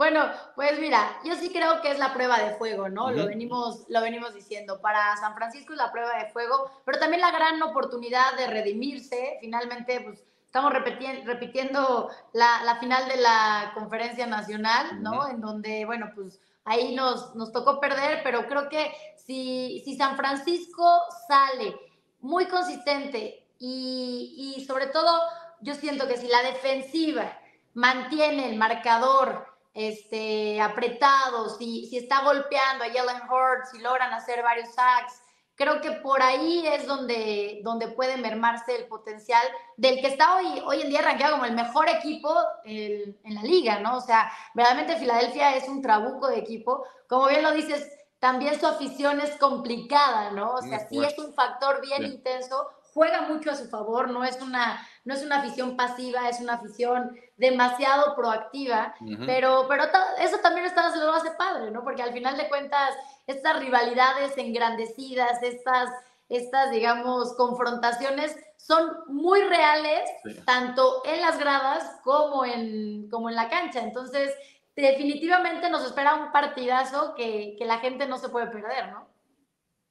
Bueno, 0.00 0.30
pues 0.54 0.80
mira, 0.80 1.20
yo 1.26 1.34
sí 1.34 1.50
creo 1.52 1.82
que 1.82 1.90
es 1.90 1.98
la 1.98 2.14
prueba 2.14 2.40
de 2.40 2.54
fuego, 2.54 2.88
¿no? 2.88 3.10
Lo 3.10 3.26
venimos, 3.26 3.84
lo 3.90 4.00
venimos 4.00 4.32
diciendo. 4.32 4.80
Para 4.80 5.14
San 5.18 5.34
Francisco 5.34 5.74
es 5.74 5.78
la 5.78 5.92
prueba 5.92 6.16
de 6.16 6.30
fuego, 6.30 6.70
pero 6.86 6.98
también 6.98 7.20
la 7.20 7.30
gran 7.30 7.62
oportunidad 7.62 8.34
de 8.38 8.46
redimirse. 8.46 9.36
Finalmente, 9.42 10.00
pues 10.00 10.24
estamos 10.46 10.72
repitiendo, 10.72 11.30
repitiendo 11.30 12.10
la, 12.32 12.78
final 12.80 13.08
de 13.08 13.18
la 13.18 13.72
conferencia 13.74 14.26
nacional, 14.26 15.02
¿no? 15.02 15.28
En 15.28 15.42
donde, 15.42 15.84
bueno, 15.84 16.10
pues 16.14 16.40
ahí 16.64 16.94
nos, 16.94 17.34
nos 17.34 17.52
tocó 17.52 17.78
perder, 17.78 18.22
pero 18.24 18.46
creo 18.48 18.70
que 18.70 18.94
si, 19.16 19.82
si 19.84 19.96
San 19.96 20.16
Francisco 20.16 21.02
sale 21.28 21.76
muy 22.20 22.46
consistente 22.46 23.46
y, 23.58 24.54
y 24.56 24.64
sobre 24.64 24.86
todo 24.86 25.20
yo 25.60 25.74
siento 25.74 26.08
que 26.08 26.16
si 26.16 26.28
la 26.28 26.42
defensiva 26.42 27.38
mantiene 27.74 28.48
el 28.50 28.56
marcador 28.56 29.46
este, 29.74 30.60
apretados, 30.60 31.58
si, 31.58 31.86
si 31.86 31.98
está 31.98 32.22
golpeando 32.22 32.84
a 32.84 32.88
Jalen 32.88 33.22
Hurts, 33.30 33.70
si 33.72 33.78
logran 33.78 34.12
hacer 34.12 34.42
varios 34.42 34.74
sacks, 34.74 35.20
creo 35.54 35.80
que 35.80 35.92
por 35.92 36.22
ahí 36.22 36.66
es 36.66 36.86
donde, 36.86 37.60
donde 37.62 37.88
puede 37.88 38.16
mermarse 38.16 38.76
el 38.76 38.86
potencial 38.86 39.46
del 39.76 40.00
que 40.00 40.08
está 40.08 40.36
hoy, 40.36 40.62
hoy 40.64 40.80
en 40.80 40.88
día 40.88 41.02
rankeado 41.02 41.34
como 41.34 41.44
el 41.44 41.54
mejor 41.54 41.88
equipo 41.88 42.34
en 42.64 43.34
la 43.34 43.42
liga, 43.42 43.78
¿no? 43.78 43.98
O 43.98 44.00
sea, 44.00 44.32
verdaderamente 44.54 44.98
Filadelfia 44.98 45.54
es 45.56 45.68
un 45.68 45.82
trabuco 45.82 46.28
de 46.28 46.38
equipo. 46.38 46.84
Como 47.06 47.28
bien 47.28 47.42
lo 47.42 47.52
dices, 47.52 47.86
también 48.20 48.60
su 48.60 48.66
afición 48.66 49.20
es 49.20 49.36
complicada, 49.36 50.30
¿no? 50.30 50.52
O 50.52 50.62
sea, 50.62 50.86
sí 50.88 51.02
es 51.02 51.18
un 51.18 51.32
factor 51.32 51.80
bien 51.80 52.04
intenso, 52.04 52.68
juega 52.92 53.22
mucho 53.22 53.50
a 53.50 53.56
su 53.56 53.68
favor, 53.68 54.10
no 54.10 54.24
es 54.24 54.40
una, 54.42 54.86
no 55.04 55.14
es 55.14 55.22
una 55.22 55.38
afición 55.38 55.76
pasiva, 55.76 56.28
es 56.28 56.38
una 56.40 56.54
afición 56.54 57.18
demasiado 57.38 58.14
proactiva, 58.14 58.94
pero, 59.24 59.64
pero 59.68 59.84
eso 60.18 60.38
también 60.42 60.66
está, 60.66 60.92
se 60.92 60.98
lo 60.98 61.12
hace 61.12 61.30
padre, 61.32 61.70
¿no? 61.70 61.82
Porque 61.82 62.02
al 62.02 62.12
final 62.12 62.36
de 62.36 62.48
cuentas, 62.48 62.94
estas 63.26 63.58
rivalidades 63.58 64.36
engrandecidas, 64.36 65.42
estas, 65.42 65.88
estas 66.28 66.70
digamos, 66.70 67.32
confrontaciones 67.34 68.36
son 68.58 68.98
muy 69.06 69.40
reales, 69.42 70.10
tanto 70.44 71.02
en 71.06 71.22
las 71.22 71.38
gradas 71.38 71.82
como 72.04 72.44
en, 72.44 73.08
como 73.08 73.30
en 73.30 73.36
la 73.36 73.48
cancha. 73.48 73.80
Entonces, 73.80 74.34
definitivamente 74.80 75.70
nos 75.70 75.84
espera 75.84 76.14
un 76.14 76.32
partidazo 76.32 77.14
que, 77.14 77.56
la 77.60 77.78
gente 77.78 78.06
no 78.06 78.18
se 78.18 78.28
puede 78.28 78.46
perder, 78.48 78.90
¿no? 78.92 79.08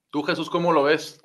Tú, 0.09 0.23
Jesús, 0.23 0.49
¿cómo 0.49 0.71
lo 0.71 0.83
ves? 0.83 1.21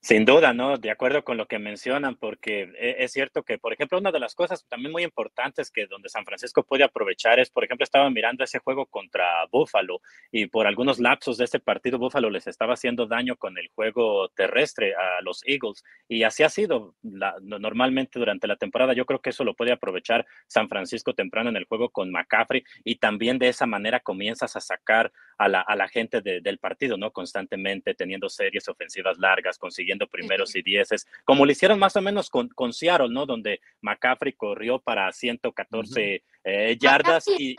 Sin 0.00 0.24
duda, 0.24 0.52
¿no? 0.54 0.76
De 0.76 0.92
acuerdo 0.92 1.24
con 1.24 1.36
lo 1.36 1.46
que 1.46 1.58
mencionan, 1.58 2.14
porque 2.14 2.72
e, 2.78 3.02
es 3.02 3.12
cierto 3.12 3.42
que, 3.42 3.58
por 3.58 3.72
ejemplo, 3.72 3.98
una 3.98 4.12
de 4.12 4.20
las 4.20 4.34
cosas 4.36 4.64
también 4.68 4.92
muy 4.92 5.02
importantes 5.02 5.72
que 5.72 5.86
donde 5.86 6.08
San 6.08 6.24
Francisco 6.24 6.62
puede 6.62 6.84
aprovechar 6.84 7.40
es, 7.40 7.50
por 7.50 7.64
ejemplo, 7.64 7.82
estaba 7.82 8.08
mirando 8.08 8.44
ese 8.44 8.60
juego 8.60 8.86
contra 8.86 9.44
Buffalo 9.50 10.00
y 10.30 10.46
por 10.46 10.68
algunos 10.68 11.00
lapsos 11.00 11.36
de 11.36 11.46
ese 11.46 11.58
partido 11.58 11.98
Buffalo 11.98 12.30
les 12.30 12.46
estaba 12.46 12.74
haciendo 12.74 13.06
daño 13.06 13.34
con 13.36 13.58
el 13.58 13.68
juego 13.74 14.28
terrestre 14.30 14.94
a 14.94 15.20
los 15.22 15.42
Eagles 15.44 15.82
y 16.08 16.22
así 16.22 16.44
ha 16.44 16.48
sido 16.48 16.94
normalmente 17.02 18.20
durante 18.20 18.46
la 18.46 18.56
temporada. 18.56 18.92
Yo 18.92 19.04
creo 19.04 19.20
que 19.20 19.30
eso 19.30 19.42
lo 19.42 19.54
puede 19.54 19.72
aprovechar 19.72 20.24
San 20.46 20.68
Francisco 20.68 21.12
temprano 21.12 21.50
en 21.50 21.56
el 21.56 21.64
juego 21.64 21.90
con 21.90 22.12
McCaffrey 22.12 22.62
y 22.84 22.96
también 22.96 23.38
de 23.38 23.48
esa 23.48 23.66
manera 23.66 23.98
comienzas 23.98 24.54
a 24.54 24.60
sacar 24.60 25.12
a 25.38 25.48
la, 25.48 25.60
a 25.60 25.76
la 25.76 25.88
gente 25.88 26.20
del 26.20 26.58
partido, 26.58 26.96
¿no? 26.96 27.12
Constantemente 27.12 27.94
teniendo 27.94 28.28
series 28.28 28.68
ofensivas 28.68 29.18
largas, 29.18 29.56
consiguiendo 29.56 30.08
primeros 30.08 30.54
y 30.56 30.62
dieces, 30.62 31.06
como 31.24 31.46
lo 31.46 31.52
hicieron 31.52 31.78
más 31.78 31.94
o 31.96 32.02
menos 32.02 32.28
con, 32.28 32.48
con 32.48 32.72
Seattle, 32.72 33.08
¿no? 33.08 33.24
Donde 33.24 33.60
McCaffrey 33.80 34.32
corrió 34.32 34.80
para 34.80 35.10
114 35.12 36.24
eh, 36.44 36.76
yardas. 36.80 37.26
y, 37.28 37.54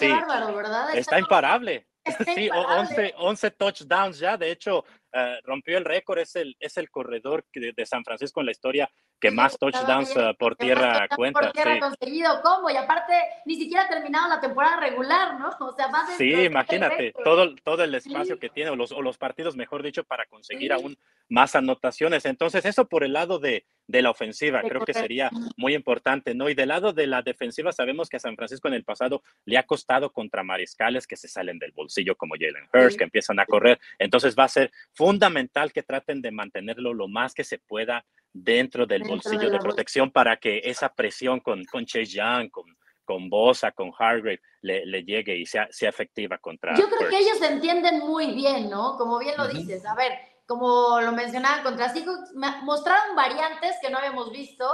¿verdad? 0.00 0.96
Está, 0.96 1.18
imparable. 1.18 1.86
Sí, 2.34 2.50
11, 2.52 3.14
11, 3.16 3.50
touchdowns 3.52 4.18
ya. 4.18 4.36
De 4.36 4.50
hecho, 4.50 4.84
eh, 5.12 5.40
rompió 5.44 5.78
el 5.78 5.84
récord. 5.84 6.18
Es 6.18 6.36
el, 6.36 6.56
es 6.58 6.76
el 6.76 6.90
corredor 6.90 7.44
de, 7.52 7.86
San 7.86 8.04
Francisco 8.04 8.40
en 8.40 8.46
la 8.46 8.52
historia 8.52 8.90
que 9.20 9.30
más 9.30 9.56
touchdowns 9.58 10.16
uh, 10.16 10.34
por 10.36 10.56
tierra 10.56 11.06
cuenta. 11.14 11.40
Por 11.40 11.52
tierra 11.52 11.78
conseguido, 11.78 12.40
¿cómo? 12.42 12.70
Y 12.70 12.76
aparte, 12.76 13.12
ni 13.44 13.56
siquiera 13.56 13.84
ha 13.84 13.88
terminado 13.88 14.28
la 14.28 14.40
temporada 14.40 14.80
regular, 14.80 15.38
¿no? 15.38 15.50
O 15.60 15.72
sea, 15.72 15.88
más 15.88 16.08
de 16.08 16.14
Sí, 16.16 16.32
imagínate, 16.44 17.12
todo, 17.22 17.54
todo 17.62 17.84
el 17.84 17.94
espacio 17.94 18.38
que 18.38 18.48
tiene, 18.48 18.70
o 18.70 18.76
los, 18.76 18.90
o 18.90 19.00
los 19.00 19.18
partidos, 19.18 19.54
mejor 19.54 19.82
dicho, 19.82 20.02
para 20.02 20.26
conseguir 20.26 20.72
aún 20.72 20.98
más 21.28 21.54
anotaciones. 21.54 22.24
Entonces, 22.24 22.64
eso 22.64 22.86
por 22.88 23.04
el 23.04 23.12
lado 23.12 23.38
de, 23.38 23.64
de 23.86 24.02
la 24.02 24.10
ofensiva, 24.10 24.62
creo 24.62 24.84
que 24.84 24.94
sería 24.94 25.30
muy 25.56 25.74
importante, 25.74 26.34
¿no? 26.34 26.48
Y 26.48 26.54
del 26.54 26.68
lado 26.68 26.92
de 26.92 27.06
la 27.06 27.22
defensiva, 27.22 27.72
sabemos 27.72 28.08
que 28.08 28.16
a 28.16 28.20
San 28.20 28.36
Francisco 28.36 28.68
en 28.68 28.74
el 28.74 28.84
pasado 28.84 29.22
le 29.44 29.58
ha 29.58 29.62
costado 29.64 30.12
contra 30.12 30.42
mariscales 30.42 31.06
que 31.06 31.16
se 31.16 31.28
salen 31.28 31.58
del 31.58 31.72
bolsillo, 31.72 32.16
como 32.16 32.34
Jalen 32.38 32.68
Hurst, 32.72 32.98
que 32.98 33.04
empiezan 33.04 33.38
a 33.40 33.46
correr. 33.46 33.80
Entonces, 33.98 34.34
va 34.38 34.44
a 34.44 34.48
ser 34.48 34.72
fundamental 35.02 35.72
que 35.72 35.82
traten 35.82 36.22
de 36.22 36.30
mantenerlo 36.30 36.94
lo 36.94 37.08
más 37.08 37.34
que 37.34 37.42
se 37.42 37.58
pueda 37.58 38.04
dentro 38.32 38.86
del 38.86 39.02
bolsillo 39.02 39.50
de, 39.50 39.58
protección 39.58 40.12
para 40.12 40.36
que 40.36 40.60
esa 40.62 40.88
presión 40.94 41.40
con, 41.40 41.64
con 41.64 41.84
Chase 41.84 42.06
Young, 42.06 42.50
con, 42.50 42.64
con 43.04 43.28
Bosa, 43.28 43.72
con 43.72 43.90
Hargrave, 43.98 44.40
le, 44.60 44.86
le, 44.86 45.02
llegue 45.02 45.36
y 45.36 45.44
sea, 45.44 45.66
sea 45.72 45.88
efectiva 45.88 46.38
contra. 46.38 46.76
Yo 46.76 46.88
creo 46.88 47.10
que 47.10 47.18
ellos 47.18 47.42
entienden 47.42 47.98
muy 47.98 48.32
bien, 48.32 48.70
¿no? 48.70 48.96
Como 48.96 49.18
bien 49.18 49.34
lo 49.36 49.48
dices, 49.48 49.84
a 49.84 49.96
ver, 49.96 50.12
como 50.46 51.00
lo 51.00 51.10
mencionaba 51.10 51.64
contra 51.64 51.88
Seahawks, 51.88 52.32
mostraron 52.62 53.16
variantes 53.16 53.74
que 53.82 53.90
no 53.90 53.98
habíamos 53.98 54.30
visto 54.30 54.64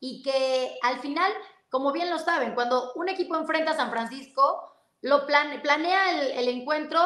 y 0.00 0.22
que 0.22 0.76
al 0.82 1.00
final, 1.00 1.32
como 1.70 1.92
bien 1.92 2.10
lo 2.10 2.18
saben, 2.18 2.54
cuando 2.54 2.92
un 2.92 3.08
equipo 3.08 3.36
enfrenta 3.36 3.70
a 3.70 3.76
San 3.76 3.90
Francisco, 3.90 4.70
lo 5.00 5.24
planea 5.26 6.10
el, 6.10 6.46
el 6.46 6.48
encuentro 6.48 7.00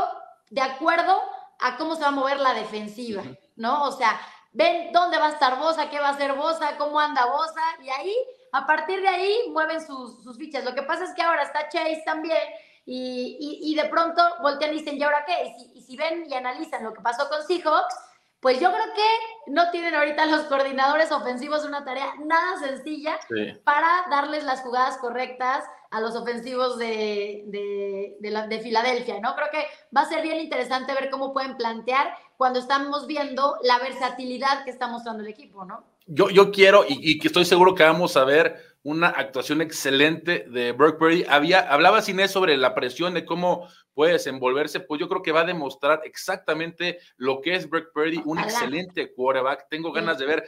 de 0.50 0.62
acuerdo 0.62 1.20
a 1.62 1.76
cómo 1.76 1.94
se 1.94 2.02
va 2.02 2.08
a 2.08 2.12
mover 2.12 2.40
la 2.40 2.54
defensiva, 2.54 3.22
¿no? 3.56 3.84
O 3.84 3.92
sea, 3.92 4.20
ven 4.52 4.92
dónde 4.92 5.18
va 5.18 5.26
a 5.26 5.32
estar 5.32 5.58
Bosa, 5.58 5.90
qué 5.90 5.98
va 5.98 6.08
a 6.08 6.12
hacer 6.12 6.34
Bosa, 6.34 6.76
cómo 6.76 6.98
anda 6.98 7.26
Bosa, 7.26 7.62
y 7.82 7.88
ahí 7.88 8.16
a 8.52 8.66
partir 8.66 9.00
de 9.00 9.08
ahí 9.08 9.50
mueven 9.50 9.84
sus, 9.84 10.22
sus 10.22 10.36
fichas. 10.36 10.64
Lo 10.64 10.74
que 10.74 10.82
pasa 10.82 11.04
es 11.04 11.14
que 11.14 11.22
ahora 11.22 11.42
está 11.42 11.68
Chase 11.68 12.02
también 12.04 12.38
y, 12.84 13.60
y, 13.62 13.74
de 13.74 13.84
pronto 13.84 14.22
voltean 14.42 14.74
y 14.74 14.78
dicen, 14.78 14.96
¿y 14.96 15.02
ahora 15.02 15.24
qué? 15.24 15.44
Y 15.46 15.58
si, 15.58 15.72
y 15.78 15.82
si 15.82 15.96
ven 15.96 16.26
y 16.28 16.34
analizan 16.34 16.84
lo 16.84 16.92
que 16.92 17.00
pasó 17.00 17.28
con 17.28 17.42
Seahawks, 17.46 17.94
pues 18.42 18.58
yo 18.58 18.72
creo 18.72 18.92
que 18.92 19.52
no 19.52 19.70
tienen 19.70 19.94
ahorita 19.94 20.26
los 20.26 20.42
coordinadores 20.42 21.12
ofensivos 21.12 21.64
una 21.64 21.84
tarea 21.84 22.12
nada 22.26 22.58
sencilla 22.58 23.16
para 23.62 23.86
darles 24.10 24.42
las 24.42 24.62
jugadas 24.62 24.98
correctas 24.98 25.64
a 25.92 26.00
los 26.00 26.16
ofensivos 26.16 26.76
de, 26.76 27.44
de, 27.46 28.30
la, 28.30 28.48
de, 28.48 28.58
Filadelfia, 28.58 29.20
¿no? 29.20 29.36
Creo 29.36 29.46
que 29.52 29.64
va 29.96 30.00
a 30.00 30.08
ser 30.08 30.22
bien 30.22 30.40
interesante 30.40 30.92
ver 30.92 31.08
cómo 31.08 31.32
pueden 31.32 31.56
plantear 31.56 32.16
cuando 32.36 32.58
estamos 32.58 33.06
viendo 33.06 33.58
la 33.62 33.78
versatilidad 33.78 34.64
que 34.64 34.70
está 34.70 34.88
mostrando 34.88 35.22
el 35.22 35.28
equipo, 35.28 35.64
¿no? 35.64 35.84
Yo, 36.06 36.28
yo 36.28 36.50
quiero 36.50 36.84
y, 36.88 37.20
que 37.20 37.28
estoy 37.28 37.44
seguro 37.44 37.76
que 37.76 37.84
vamos 37.84 38.16
a 38.16 38.24
ver 38.24 38.71
una 38.82 39.08
actuación 39.08 39.60
excelente 39.60 40.46
de 40.48 40.72
Brock 40.72 40.98
Purdy. 40.98 41.24
Había, 41.28 41.60
hablaba 41.60 42.00
Inés 42.06 42.30
sobre 42.30 42.56
la 42.56 42.74
presión 42.74 43.14
de 43.14 43.24
cómo 43.24 43.68
puede 43.94 44.14
desenvolverse, 44.14 44.80
pues 44.80 45.00
yo 45.00 45.08
creo 45.08 45.22
que 45.22 45.32
va 45.32 45.40
a 45.42 45.44
demostrar 45.44 46.00
exactamente 46.04 46.98
lo 47.16 47.40
que 47.40 47.54
es 47.54 47.68
Brock 47.68 47.92
Purdy, 47.92 48.20
un 48.24 48.38
excelente 48.38 49.12
quarterback. 49.12 49.66
Tengo 49.68 49.92
ganas 49.92 50.18
de 50.18 50.26
ver 50.26 50.44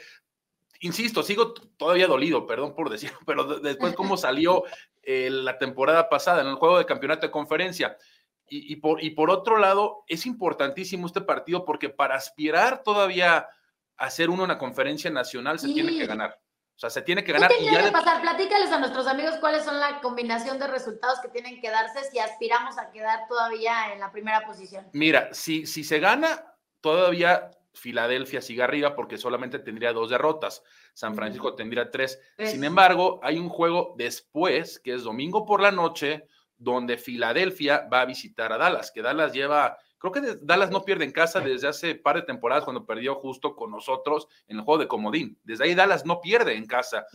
insisto, 0.85 1.23
sigo 1.23 1.55
todavía 1.55 2.07
dolido, 2.07 2.47
perdón 2.47 2.75
por 2.75 2.91
decirlo, 2.91 3.19
pero 3.27 3.59
después 3.61 3.95
cómo 3.97 4.17
salió 4.17 4.65
eh, 5.03 5.31
la 5.31 5.59
temporada 5.59 6.09
pasada 6.09 6.43
en 6.43 6.49
el 6.49 6.55
juego 6.55 6.79
de 6.79 6.87
campeonato 6.87 7.27
de 7.27 7.33
conferencia. 7.33 7.97
Y, 8.47 8.77
por, 8.77 9.03
y 9.03 9.11
por 9.11 9.31
otro 9.31 9.59
lado, 9.59 10.05
es 10.07 10.27
importantísimo 10.27 11.07
este 11.07 11.23
partido 11.23 11.65
porque 11.65 11.89
para 11.89 12.15
aspirar 12.15 12.83
todavía 12.85 13.49
a 13.97 14.11
ser 14.11 14.29
uno 14.29 14.45
en 14.45 14.51
la 14.51 14.59
conferencia 14.59 15.11
nacional 15.11 15.59
se 15.59 15.73
tiene 15.73 15.99
que 15.99 16.07
ganar. 16.07 16.39
O 16.77 16.79
sea, 16.79 16.91
se 16.91 17.03
tiene 17.03 17.23
que 17.23 17.33
ganar. 17.33 17.51
¿Qué 17.51 17.59
tiene 17.59 17.85
que 17.85 17.93
pasar? 17.93 18.21
Platícales 18.21 18.71
a 18.73 18.79
nuestros 18.79 19.07
amigos 19.07 19.37
cuáles 19.39 19.65
son 19.65 19.79
la 19.79 20.01
combinación 20.01 20.59
de 20.59 20.67
resultados 20.67 21.21
que 21.21 21.29
tienen 21.29 21.61
que 21.61 21.71
darse 21.71 22.03
si 22.11 22.19
aspiramos 22.19 22.79
a 22.79 22.91
quedar 22.91 23.29
todavía 23.29 23.93
en 23.93 24.01
la 24.01 24.11
primera 24.11 24.45
posición. 24.45 24.87
Mira, 24.93 25.29
si, 25.33 25.67
si 25.67 25.85
se 25.85 26.01
gana, 26.01 26.45
todavía 26.81 27.51
Filadelfia 27.75 28.41
sigue 28.41 28.63
arriba 28.63 28.95
porque 28.95 29.19
solamente 29.19 29.59
tendría 29.59 29.93
dos 29.93 30.11
derrotas. 30.11 30.63
San 30.95 31.15
Francisco 31.15 31.55
tendría 31.55 31.91
tres. 31.91 32.21
Sin 32.39 32.65
embargo, 32.65 33.21
hay 33.23 33.39
un 33.39 33.49
juego 33.49 33.95
después, 33.97 34.79
que 34.79 34.95
es 34.95 35.03
domingo 35.03 35.45
por 35.45 35.61
la 35.61 35.73
noche, 35.73 36.27
donde 36.57 36.97
Filadelfia 36.97 37.89
va 37.93 38.03
a 38.03 38.07
visitar 38.07 38.53
a 38.53 38.59
Dallas, 38.59 38.91
que 38.93 39.03
Dallas 39.03 39.33
lleva, 39.33 39.77
creo 40.13 40.25
que 40.25 40.39
Dallas 40.43 40.71
no 40.71 40.85
pierde 40.85 41.05
en 41.05 41.13
casa 41.13 41.41
desde 41.41 41.69
hace 41.69 41.95
par 41.95 42.17
de 42.17 42.23
temporadas 42.23 42.65
cuando 42.65 42.85
perdió 42.85 43.15
justo 43.17 43.55
con 43.55 43.71
nosotros 43.71 44.29
en 44.47 44.59
el 44.59 44.63
juego 44.63 44.81
de 44.81 44.89
Comodín. 44.89 45.39
Desde 45.45 45.65
ahí 45.65 45.75
Dallas 45.75 46.05
no 46.05 46.21
pierde 46.21 46.57
en 46.57 46.67
casa. 46.67 47.07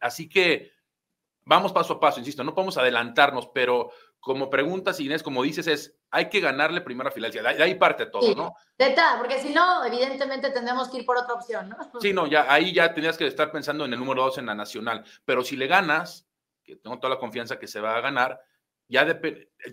Así 0.00 0.28
que 0.28 0.72
vamos 1.44 1.72
paso 1.72 1.94
a 1.94 2.00
paso, 2.00 2.18
insisto, 2.18 2.44
no 2.44 2.54
podemos 2.54 2.76
adelantarnos, 2.76 3.48
pero 3.54 3.90
como 4.20 4.50
preguntas, 4.50 4.98
Inés, 5.00 5.22
como 5.22 5.42
dices, 5.42 5.66
es 5.68 5.96
hay 6.10 6.28
que 6.28 6.40
ganarle 6.40 6.80
primero 6.80 7.08
a 7.08 7.12
Filadelfia. 7.12 7.54
De 7.54 7.62
ahí 7.62 7.74
parte 7.76 8.06
todo, 8.06 8.34
¿no? 8.34 8.54
De 8.76 8.90
tal, 8.90 9.18
porque 9.18 9.38
si 9.40 9.54
no, 9.54 9.84
evidentemente 9.84 10.50
tendremos 10.50 10.88
que 10.88 10.98
ir 10.98 11.06
por 11.06 11.16
otra 11.16 11.34
opción, 11.34 11.68
¿no? 11.68 11.76
Sí, 12.00 12.12
no, 12.12 12.26
ya 12.26 12.52
ahí 12.52 12.72
ya 12.72 12.92
tenías 12.92 13.16
que 13.16 13.26
estar 13.26 13.52
pensando 13.52 13.84
en 13.84 13.92
el 13.92 13.98
número 13.98 14.24
dos 14.24 14.38
en 14.38 14.46
la 14.46 14.54
nacional. 14.54 15.04
Pero 15.24 15.44
si 15.44 15.56
le 15.56 15.66
ganas, 15.66 16.26
que 16.64 16.76
tengo 16.76 16.98
toda 16.98 17.14
la 17.14 17.20
confianza 17.20 17.58
que 17.58 17.68
se 17.68 17.80
va 17.80 17.96
a 17.96 18.00
ganar, 18.00 18.40
ya 18.88 19.20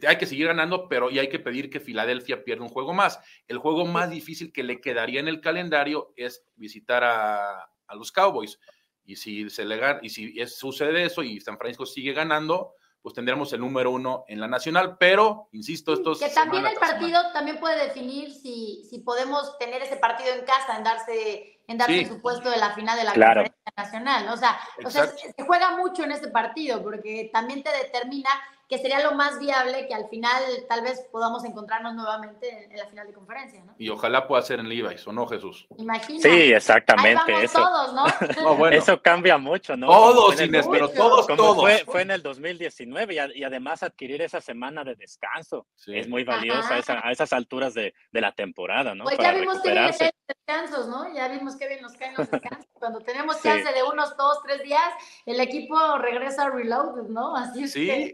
hay 0.07 0.17
que 0.17 0.25
seguir 0.25 0.47
ganando, 0.47 0.87
pero 0.89 1.11
y 1.11 1.19
hay 1.19 1.29
que 1.29 1.39
pedir 1.39 1.69
que 1.69 1.79
Filadelfia 1.79 2.43
pierda 2.43 2.63
un 2.63 2.69
juego 2.69 2.93
más. 2.93 3.19
El 3.47 3.57
juego 3.57 3.85
más 3.85 4.09
difícil 4.09 4.51
que 4.51 4.63
le 4.63 4.81
quedaría 4.81 5.19
en 5.19 5.27
el 5.27 5.41
calendario 5.41 6.13
es 6.15 6.43
visitar 6.55 7.03
a, 7.03 7.69
a 7.87 7.95
los 7.95 8.11
Cowboys. 8.11 8.59
Y 9.05 9.17
si 9.17 9.49
se 9.49 9.65
le 9.65 9.79
y 10.01 10.09
si 10.09 10.33
sucede 10.47 11.05
eso 11.05 11.23
y 11.23 11.41
San 11.41 11.57
Francisco 11.57 11.85
sigue 11.85 12.13
ganando, 12.13 12.75
pues 13.03 13.13
tendremos 13.13 13.51
el 13.51 13.59
número 13.59 13.91
uno 13.91 14.23
en 14.29 14.39
la 14.39 14.47
nacional, 14.47 14.95
pero, 14.97 15.49
insisto, 15.51 15.93
esto 15.93 16.13
es... 16.13 16.19
Que 16.19 16.29
también 16.29 16.65
el 16.65 16.77
partido 16.77 17.21
también 17.33 17.59
puede 17.59 17.83
definir 17.83 18.31
si, 18.31 18.87
si 18.89 18.99
podemos 18.99 19.57
tener 19.57 19.81
ese 19.81 19.97
partido 19.97 20.33
en 20.33 20.45
casa, 20.45 20.77
en 20.77 20.85
darse, 20.85 21.59
en 21.67 21.77
darse 21.77 22.05
su 22.07 22.21
puesto 22.21 22.49
de 22.49 22.57
la 22.57 22.73
final 22.73 22.97
de 22.97 23.03
la 23.03 23.11
conferencia 23.11 23.73
nacional, 23.75 24.29
o 24.29 24.37
sea, 24.37 24.57
o 24.85 24.89
sea, 24.89 25.07
se 25.07 25.43
juega 25.43 25.75
mucho 25.75 26.05
en 26.05 26.13
este 26.13 26.29
partido, 26.29 26.81
porque 26.81 27.29
también 27.33 27.61
te 27.61 27.71
determina 27.71 28.29
que 28.73 28.79
sería 28.79 29.03
lo 29.03 29.13
más 29.13 29.39
viable 29.39 29.85
que 29.87 29.93
al 29.93 30.09
final 30.09 30.43
tal 30.67 30.81
vez 30.81 31.07
podamos 31.11 31.45
encontrarnos 31.45 31.93
nuevamente 31.93 32.69
en, 32.71 32.75
la 32.75 32.87
final 32.87 33.05
de 33.05 33.13
conferencia, 33.13 33.63
¿no? 33.63 33.75
Y 33.77 33.89
ojalá 33.89 34.27
pueda 34.27 34.41
ser 34.41 34.59
en 34.59 34.67
Levi's, 34.67 35.05
¿o 35.07 35.13
no, 35.13 35.27
Jesús? 35.27 35.67
Imagínate. 35.77 36.27
Sí, 36.27 36.53
exactamente. 36.53 37.43
eso, 37.43 37.59
todos, 37.59 37.93
¿no? 37.93 38.67
Eso 38.71 38.99
cambia 39.01 39.37
mucho, 39.37 39.77
¿no? 39.77 39.85
Todos, 39.87 40.41
Inés, 40.41 40.67
pero 40.71 40.89
todos, 40.89 41.27
todos. 41.27 41.55
Fue, 41.55 41.85
fue, 41.85 42.01
en 42.01 42.11
el 42.11 42.23
2019 42.23 43.13
y, 43.35 43.43
además 43.43 43.83
adquirir 43.83 44.23
esa 44.23 44.41
semana 44.41 44.83
de 44.83 44.95
descanso 44.95 45.67
es 45.85 46.07
muy 46.07 46.23
valiosa 46.23 46.81
a 47.03 47.11
esas 47.11 47.31
alturas 47.33 47.75
de, 47.75 47.93
de, 48.11 48.21
la 48.21 48.31
temporada, 48.31 48.95
¿no? 48.95 49.03
Pues 49.03 49.19
ya 49.19 49.33
vimos 49.33 49.61
que 49.61 49.71
bien 49.71 49.85
los 49.85 49.99
descansos, 50.27 50.87
¿no? 50.87 51.13
Ya 51.13 51.27
vimos 51.27 51.55
que 51.57 51.67
bien 51.67 51.81
nos 51.81 51.93
caen 51.93 52.15
los 52.17 52.29
descansos. 52.29 52.67
Cuando 52.73 52.99
tenemos 52.99 53.41
chance 53.41 53.71
de 53.71 53.83
unos 53.83 54.17
dos, 54.17 54.41
tres 54.43 54.63
días, 54.63 54.81
el 55.25 55.39
equipo 55.39 55.97
regresa 55.99 56.45
a 56.45 56.49
reload, 56.49 57.09
¿no? 57.09 57.35
Así 57.35 57.63
es 57.63 57.73
sí. 57.73 57.85
Que... 57.85 58.13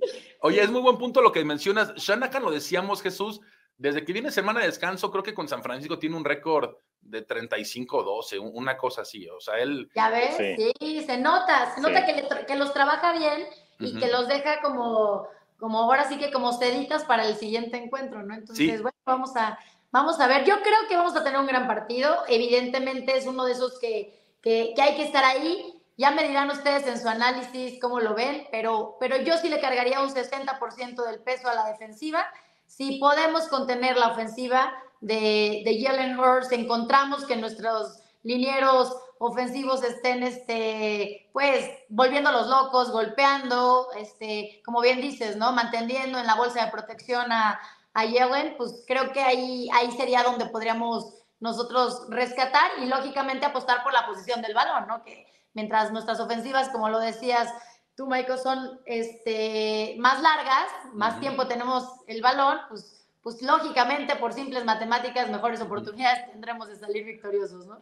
Oye, 0.49 0.63
es 0.63 0.71
muy 0.71 0.81
buen 0.81 0.97
punto 0.97 1.21
lo 1.21 1.31
que 1.31 1.43
mencionas. 1.45 1.93
Shanahan 1.95 2.43
lo 2.43 2.51
decíamos, 2.51 3.01
Jesús, 3.01 3.41
desde 3.77 4.03
que 4.03 4.13
viene 4.13 4.31
semana 4.31 4.59
de 4.59 4.65
descanso, 4.65 5.11
creo 5.11 5.23
que 5.23 5.33
con 5.33 5.47
San 5.47 5.63
Francisco 5.63 5.99
tiene 5.99 6.17
un 6.17 6.25
récord 6.25 6.75
de 7.01 7.25
35-12, 7.25 8.39
una 8.53 8.77
cosa 8.77 9.01
así. 9.01 9.27
O 9.29 9.39
sea, 9.39 9.59
él. 9.59 9.89
Ya 9.95 10.09
ves, 10.09 10.35
sí, 10.37 11.03
se 11.05 11.17
nota, 11.17 11.73
se 11.73 11.81
nota 11.81 12.05
que, 12.05 12.55
los 12.55 12.73
trabaja 12.73 13.13
bien 13.13 13.45
y 13.79 13.97
que 13.97 14.07
los 14.07 14.27
deja 14.27 14.61
como, 14.61 15.27
como 15.57 15.79
ahora 15.79 16.07
sí 16.09 16.17
que 16.17 16.31
como 16.31 16.51
ceditas 16.53 17.05
para 17.05 17.27
el 17.27 17.35
siguiente 17.35 17.77
encuentro, 17.77 18.23
¿no? 18.23 18.35
Entonces, 18.35 18.81
bueno, 18.81 18.97
vamos 19.05 19.35
a, 19.35 19.57
vamos 19.91 20.19
a 20.19 20.27
ver. 20.27 20.45
Yo 20.45 20.61
creo 20.61 20.87
que 20.89 20.97
vamos 20.97 21.15
a 21.15 21.23
tener 21.23 21.39
un 21.39 21.47
gran 21.47 21.67
partido. 21.67 22.23
Evidentemente 22.27 23.17
es 23.17 23.27
uno 23.27 23.45
de 23.45 23.53
esos 23.53 23.79
que, 23.79 24.19
que, 24.41 24.73
que 24.75 24.81
hay 24.81 24.95
que 24.95 25.03
estar 25.03 25.23
ahí. 25.23 25.78
Ya 25.99 26.11
me 26.11 26.25
dirán 26.25 26.49
ustedes 26.49 26.87
en 26.87 26.97
su 26.97 27.09
análisis 27.09 27.77
cómo 27.81 27.99
lo 27.99 28.15
ven, 28.15 28.47
pero, 28.51 28.95
pero 29.01 29.17
yo 29.17 29.37
sí 29.37 29.49
le 29.49 29.59
cargaría 29.59 29.99
un 29.99 30.09
60% 30.09 31.05
del 31.05 31.19
peso 31.19 31.49
a 31.49 31.53
la 31.53 31.65
defensiva. 31.65 32.25
Si 32.67 32.99
podemos 32.99 33.49
contener 33.49 33.97
la 33.97 34.13
ofensiva 34.13 34.71
de, 35.01 35.61
de 35.65 35.83
Jalen 35.83 36.17
Hurst, 36.17 36.53
encontramos 36.53 37.25
que 37.25 37.35
nuestros 37.35 37.99
linieros 38.23 38.95
ofensivos 39.17 39.83
estén, 39.83 40.23
este, 40.23 41.29
pues, 41.33 41.69
volviéndolos 41.89 42.47
locos, 42.47 42.91
golpeando, 42.91 43.89
este, 43.97 44.61
como 44.63 44.79
bien 44.79 45.01
dices, 45.01 45.35
¿no? 45.35 45.51
Manteniendo 45.51 46.17
en 46.17 46.27
la 46.27 46.35
bolsa 46.35 46.63
de 46.63 46.71
protección 46.71 47.29
a, 47.33 47.59
a 47.93 48.07
Jalen, 48.07 48.55
pues 48.55 48.85
creo 48.87 49.11
que 49.11 49.21
ahí, 49.21 49.67
ahí 49.73 49.91
sería 49.91 50.23
donde 50.23 50.45
podríamos 50.45 51.13
nosotros 51.41 52.05
rescatar 52.07 52.71
y 52.81 52.85
lógicamente 52.85 53.45
apostar 53.45 53.83
por 53.83 53.91
la 53.91 54.05
posición 54.05 54.41
del 54.41 54.53
balón, 54.53 54.87
¿no? 54.87 55.03
Que, 55.03 55.27
mientras 55.53 55.91
nuestras 55.91 56.19
ofensivas, 56.19 56.69
como 56.69 56.89
lo 56.89 56.99
decías 56.99 57.53
tú, 57.95 58.07
Michael, 58.07 58.39
son 58.39 58.79
este, 58.85 59.95
más 59.99 60.21
largas, 60.21 60.67
más 60.93 61.19
tiempo 61.19 61.47
tenemos 61.47 61.83
el 62.07 62.21
balón, 62.21 62.59
pues, 62.69 63.05
pues 63.21 63.41
lógicamente 63.41 64.15
por 64.15 64.31
simples 64.31 64.63
matemáticas, 64.63 65.29
mejores 65.29 65.59
oportunidades 65.59 66.31
tendremos 66.31 66.69
de 66.69 66.77
salir 66.77 67.03
victoriosos, 67.03 67.65
¿no? 67.67 67.81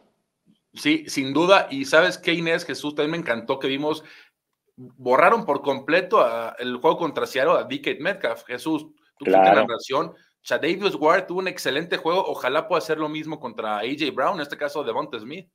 Sí, 0.74 1.04
sin 1.06 1.32
duda. 1.32 1.68
Y 1.70 1.84
sabes 1.84 2.18
qué, 2.18 2.32
Inés, 2.32 2.64
Jesús, 2.64 2.94
también 2.94 3.12
me 3.12 3.16
encantó 3.18 3.58
que 3.58 3.68
vimos, 3.68 4.02
borraron 4.76 5.44
por 5.44 5.62
completo 5.62 6.26
el 6.58 6.76
juego 6.76 6.98
contra 6.98 7.26
Seattle 7.26 7.58
a 7.58 7.64
DK 7.64 8.00
Metcalf. 8.00 8.44
Jesús, 8.44 8.86
tú 9.18 9.24
claro. 9.24 9.44
la 9.44 9.62
narración. 9.62 10.14
Davis 10.48 10.94
Ward 10.94 11.26
tuvo 11.26 11.40
un 11.40 11.48
excelente 11.48 11.96
juego. 11.96 12.24
Ojalá 12.26 12.66
pueda 12.66 12.78
hacer 12.78 12.98
lo 12.98 13.08
mismo 13.08 13.38
contra 13.38 13.78
AJ 13.78 14.12
Brown, 14.14 14.36
en 14.36 14.42
este 14.42 14.56
caso 14.56 14.82
Devonta 14.82 15.18
Smith. 15.18 15.48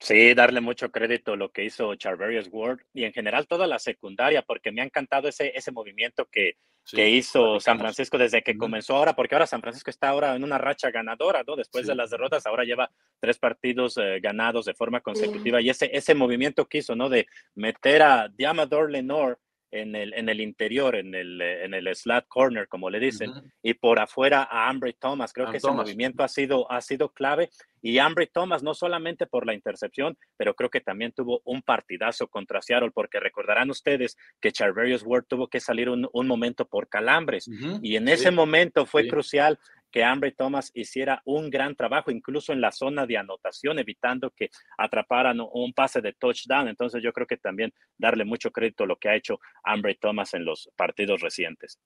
Sí, 0.00 0.32
darle 0.34 0.60
mucho 0.60 0.90
crédito 0.90 1.32
a 1.32 1.36
lo 1.36 1.50
que 1.50 1.64
hizo 1.64 1.94
Charverius 1.96 2.48
Ward 2.52 2.78
y 2.94 3.04
en 3.04 3.12
general 3.12 3.48
toda 3.48 3.66
la 3.66 3.80
secundaria, 3.80 4.42
porque 4.42 4.70
me 4.70 4.80
ha 4.80 4.84
encantado 4.84 5.28
ese, 5.28 5.52
ese 5.56 5.72
movimiento 5.72 6.26
que, 6.30 6.56
que 6.86 7.10
hizo 7.10 7.58
San 7.58 7.80
Francisco 7.80 8.16
desde 8.16 8.42
que 8.42 8.56
comenzó 8.56 8.94
ahora, 8.94 9.14
porque 9.14 9.34
ahora 9.34 9.48
San 9.48 9.60
Francisco 9.60 9.90
está 9.90 10.10
ahora 10.10 10.36
en 10.36 10.44
una 10.44 10.56
racha 10.56 10.92
ganadora, 10.92 11.42
¿no? 11.44 11.56
Después 11.56 11.86
de 11.86 11.96
las 11.96 12.10
derrotas, 12.10 12.46
ahora 12.46 12.62
lleva 12.62 12.90
tres 13.18 13.38
partidos 13.38 13.96
eh, 13.98 14.20
ganados 14.20 14.66
de 14.66 14.74
forma 14.74 15.00
consecutiva 15.00 15.60
y 15.60 15.70
ese, 15.70 15.90
ese 15.92 16.14
movimiento 16.14 16.66
que 16.66 16.78
hizo, 16.78 16.94
¿no? 16.94 17.08
De 17.08 17.26
meter 17.56 18.02
a 18.02 18.28
Diamador 18.28 18.92
Lenore 18.92 19.36
en 19.70 19.94
el, 19.94 20.14
en 20.14 20.28
el 20.28 20.40
interior, 20.40 20.96
en 20.96 21.14
el, 21.14 21.40
en 21.40 21.74
el 21.74 21.94
slat 21.94 22.26
corner, 22.28 22.68
como 22.68 22.90
le 22.90 23.00
dicen, 23.00 23.32
y 23.62 23.74
por 23.74 23.98
afuera 23.98 24.48
a 24.50 24.68
Ambry 24.68 24.94
Thomas. 24.94 25.32
Creo 25.32 25.50
que 25.50 25.58
ese 25.58 25.70
movimiento 25.70 26.22
ha 26.22 26.28
sido, 26.28 26.70
ha 26.70 26.80
sido 26.80 27.10
clave. 27.10 27.50
Y 27.80 27.98
Ambry 27.98 28.26
Thomas, 28.26 28.62
no 28.62 28.74
solamente 28.74 29.26
por 29.26 29.46
la 29.46 29.54
intercepción, 29.54 30.18
pero 30.36 30.54
creo 30.54 30.68
que 30.68 30.80
también 30.80 31.12
tuvo 31.12 31.42
un 31.44 31.62
partidazo 31.62 32.26
contra 32.26 32.60
Seattle, 32.60 32.90
porque 32.90 33.20
recordarán 33.20 33.70
ustedes 33.70 34.16
que 34.40 34.50
Charverius 34.50 35.04
Ward 35.04 35.24
tuvo 35.24 35.48
que 35.48 35.60
salir 35.60 35.88
un, 35.88 36.08
un 36.12 36.26
momento 36.26 36.66
por 36.66 36.88
calambres. 36.88 37.48
Y 37.82 37.96
en 37.96 38.08
ese 38.08 38.30
momento 38.30 38.86
fue 38.86 39.06
crucial 39.06 39.58
que 39.90 40.04
Ambry 40.04 40.32
Thomas 40.32 40.70
hiciera 40.74 41.22
un 41.24 41.50
gran 41.50 41.74
trabajo, 41.74 42.10
incluso 42.10 42.52
en 42.52 42.60
la 42.60 42.72
zona 42.72 43.06
de 43.06 43.18
anotación, 43.18 43.78
evitando 43.78 44.30
que 44.30 44.50
atraparan 44.76 45.40
un 45.40 45.72
pase 45.72 46.00
de 46.00 46.12
touchdown. 46.12 46.68
Entonces 46.68 47.02
yo 47.02 47.12
creo 47.12 47.26
que 47.26 47.36
también 47.36 47.72
darle 47.96 48.24
mucho 48.24 48.50
crédito 48.50 48.84
a 48.84 48.86
lo 48.86 48.96
que 48.96 49.08
ha 49.08 49.16
hecho 49.16 49.40
Ambry 49.64 49.96
Thomas 49.96 50.34
en 50.34 50.44
los 50.44 50.70
partidos 50.76 51.20
recientes. 51.20 51.78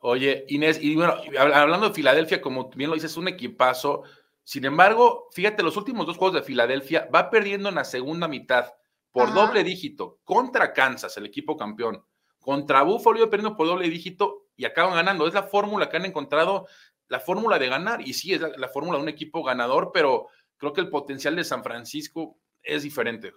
Oye, 0.00 0.44
Inés, 0.48 0.78
y 0.80 0.94
bueno, 0.94 1.16
hablando 1.38 1.88
de 1.88 1.94
Filadelfia, 1.94 2.40
como 2.40 2.70
bien 2.70 2.90
lo 2.90 2.94
dices, 2.94 3.16
un 3.16 3.28
equipazo. 3.28 4.04
Sin 4.44 4.64
embargo, 4.64 5.28
fíjate, 5.32 5.62
los 5.62 5.76
últimos 5.76 6.06
dos 6.06 6.16
juegos 6.16 6.36
de 6.36 6.46
Filadelfia 6.46 7.08
va 7.14 7.30
perdiendo 7.30 7.68
en 7.68 7.74
la 7.74 7.84
segunda 7.84 8.28
mitad 8.28 8.72
por 9.10 9.34
doble 9.34 9.64
dígito 9.64 10.20
contra 10.24 10.72
Kansas, 10.72 11.16
el 11.16 11.26
equipo 11.26 11.56
campeón. 11.56 12.04
Contra 12.38 12.82
Buffalo 12.82 13.18
iba 13.18 13.30
perdiendo 13.30 13.56
por 13.56 13.66
doble 13.66 13.88
dígito 13.88 14.47
y 14.58 14.66
acaban 14.66 14.94
ganando. 14.94 15.26
Es 15.26 15.32
la 15.32 15.44
fórmula 15.44 15.88
que 15.88 15.96
han 15.96 16.04
encontrado, 16.04 16.66
la 17.06 17.20
fórmula 17.20 17.58
de 17.58 17.68
ganar. 17.68 18.02
Y 18.02 18.12
sí, 18.12 18.34
es 18.34 18.40
la 18.40 18.68
fórmula 18.68 18.98
de 18.98 19.04
un 19.04 19.08
equipo 19.08 19.42
ganador, 19.42 19.92
pero 19.94 20.28
creo 20.58 20.74
que 20.74 20.82
el 20.82 20.90
potencial 20.90 21.36
de 21.36 21.44
San 21.44 21.62
Francisco 21.62 22.36
es 22.62 22.82
diferente. 22.82 23.32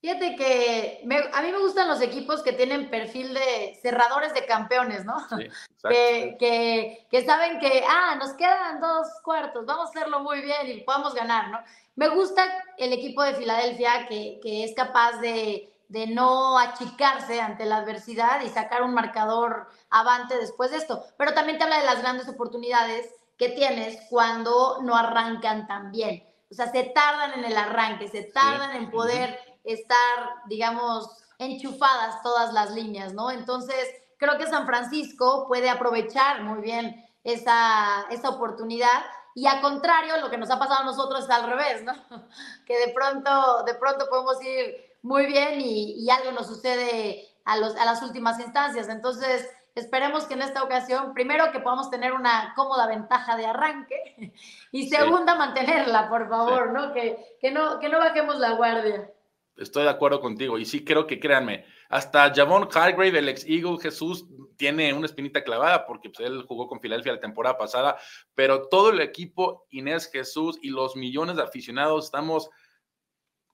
Fíjate 0.00 0.36
que 0.36 1.00
a 1.32 1.42
mí 1.42 1.52
me 1.52 1.58
gustan 1.58 1.88
los 1.88 2.00
equipos 2.00 2.42
que 2.42 2.52
tienen 2.52 2.90
perfil 2.90 3.34
de 3.34 3.78
cerradores 3.82 4.32
de 4.34 4.46
campeones, 4.46 5.04
¿no? 5.04 5.16
Sí, 5.28 5.48
que, 6.38 7.06
que, 7.10 7.24
saben 7.24 7.58
que, 7.58 7.84
ah, 7.86 8.16
nos 8.18 8.32
quedan 8.34 8.80
dos 8.80 9.08
cuartos, 9.22 9.66
vamos 9.66 9.88
a 9.88 9.90
hacerlo 9.90 10.20
muy 10.20 10.40
bien 10.40 10.68
y 10.68 10.82
podemos 10.82 11.14
ganar, 11.14 11.50
¿no? 11.50 11.58
Me 11.96 12.08
gusta 12.08 12.44
el 12.78 12.92
equipo 12.92 13.22
de 13.22 13.34
Filadelfia 13.34 14.06
que, 14.06 14.38
que 14.42 14.64
es 14.64 14.74
capaz 14.74 15.18
de, 15.20 15.75
de, 15.88 16.06
no 16.06 16.58
achicarse 16.58 17.40
ante 17.40 17.64
la 17.64 17.78
adversidad 17.78 18.40
y 18.42 18.48
sacar 18.48 18.82
un 18.82 18.94
marcador 18.94 19.68
avante 19.90 20.36
después 20.38 20.70
de 20.70 20.78
esto, 20.78 21.04
pero 21.16 21.34
también 21.34 21.58
te 21.58 21.64
habla 21.64 21.78
de 21.78 21.86
las 21.86 22.00
grandes 22.00 22.28
oportunidades 22.28 23.08
que 23.36 23.50
tienes 23.50 23.98
cuando 24.08 24.78
no 24.82 24.96
arrancan 24.96 25.66
tan 25.66 25.92
bien. 25.92 26.26
O 26.50 26.54
sea, 26.54 26.70
se 26.70 26.84
tardan 26.84 27.34
en 27.34 27.44
el 27.44 27.56
arranque, 27.56 28.08
se 28.08 28.22
tardan 28.22 28.76
en 28.76 28.90
poder 28.90 29.38
estar, 29.64 30.42
digamos, 30.46 31.10
enchufadas 31.38 32.22
todas 32.22 32.52
las 32.52 32.70
líneas, 32.70 33.12
¿no? 33.12 33.30
Entonces, 33.30 33.88
creo 34.16 34.38
que 34.38 34.46
San 34.46 34.66
Francisco 34.66 35.46
puede 35.48 35.68
aprovechar 35.68 36.42
muy 36.42 36.60
bien 36.62 37.04
esa, 37.24 38.06
esa 38.10 38.30
oportunidad. 38.30 39.04
Y 39.34 39.46
a 39.46 39.60
contrario, 39.60 40.16
lo 40.18 40.30
que 40.30 40.38
nos 40.38 40.50
ha 40.50 40.58
pasado 40.58 40.80
a 40.80 40.84
nosotros 40.84 41.24
es 41.24 41.30
al 41.30 41.48
revés, 41.50 41.82
¿no? 41.82 41.92
Que 42.66 42.78
de 42.78 42.92
pronto, 42.92 43.64
de 43.64 43.74
pronto 43.74 44.06
podemos 44.08 44.42
ir 44.42 44.85
muy 45.02 45.26
bien 45.26 45.60
y, 45.60 46.08
algo 46.10 46.32
nos 46.32 46.46
sucede 46.46 47.28
a, 47.44 47.56
los, 47.56 47.76
a 47.76 47.84
las 47.84 48.02
últimas 48.02 48.40
instancias. 48.40 48.88
Entonces, 48.88 49.48
esperemos 49.74 50.24
que 50.24 50.34
en 50.34 50.42
esta 50.42 50.62
ocasión, 50.62 51.14
primero 51.14 51.52
que 51.52 51.60
podamos 51.60 51.90
tener 51.90 52.12
una 52.12 52.52
cómoda 52.56 52.86
ventaja 52.86 53.36
de 53.36 53.46
arranque 53.46 54.32
y 54.72 54.88
segunda, 54.88 55.34
mantenerla, 55.34 56.08
por 56.08 56.28
favor, 56.28 56.72
¿no? 56.72 56.92
Que, 56.92 57.36
que 57.40 57.50
¿no? 57.50 57.78
que 57.78 57.88
no 57.88 57.98
bajemos 57.98 58.38
la 58.38 58.52
guardia. 58.52 59.10
Estoy 59.56 59.84
de 59.84 59.90
acuerdo 59.90 60.20
contigo. 60.20 60.58
Y 60.58 60.66
sí 60.66 60.84
creo 60.84 61.06
que, 61.06 61.18
créanme, 61.18 61.64
hasta 61.88 62.32
Javon 62.34 62.68
Hargrave, 62.72 63.18
el 63.18 63.28
ex 63.28 63.44
Eagle 63.46 63.78
Jesús, 63.80 64.26
tiene 64.56 64.92
una 64.92 65.06
espinita 65.06 65.44
clavada 65.44 65.86
porque 65.86 66.10
pues, 66.10 66.26
él 66.26 66.42
jugó 66.46 66.66
con 66.66 66.80
Filadelfia 66.80 67.12
la 67.12 67.20
temporada 67.20 67.56
pasada, 67.56 67.98
pero 68.34 68.68
todo 68.68 68.90
el 68.90 69.00
equipo, 69.00 69.66
Inés 69.70 70.10
Jesús 70.10 70.58
y 70.60 70.70
los 70.70 70.96
millones 70.96 71.36
de 71.36 71.42
aficionados, 71.42 72.06
estamos 72.06 72.50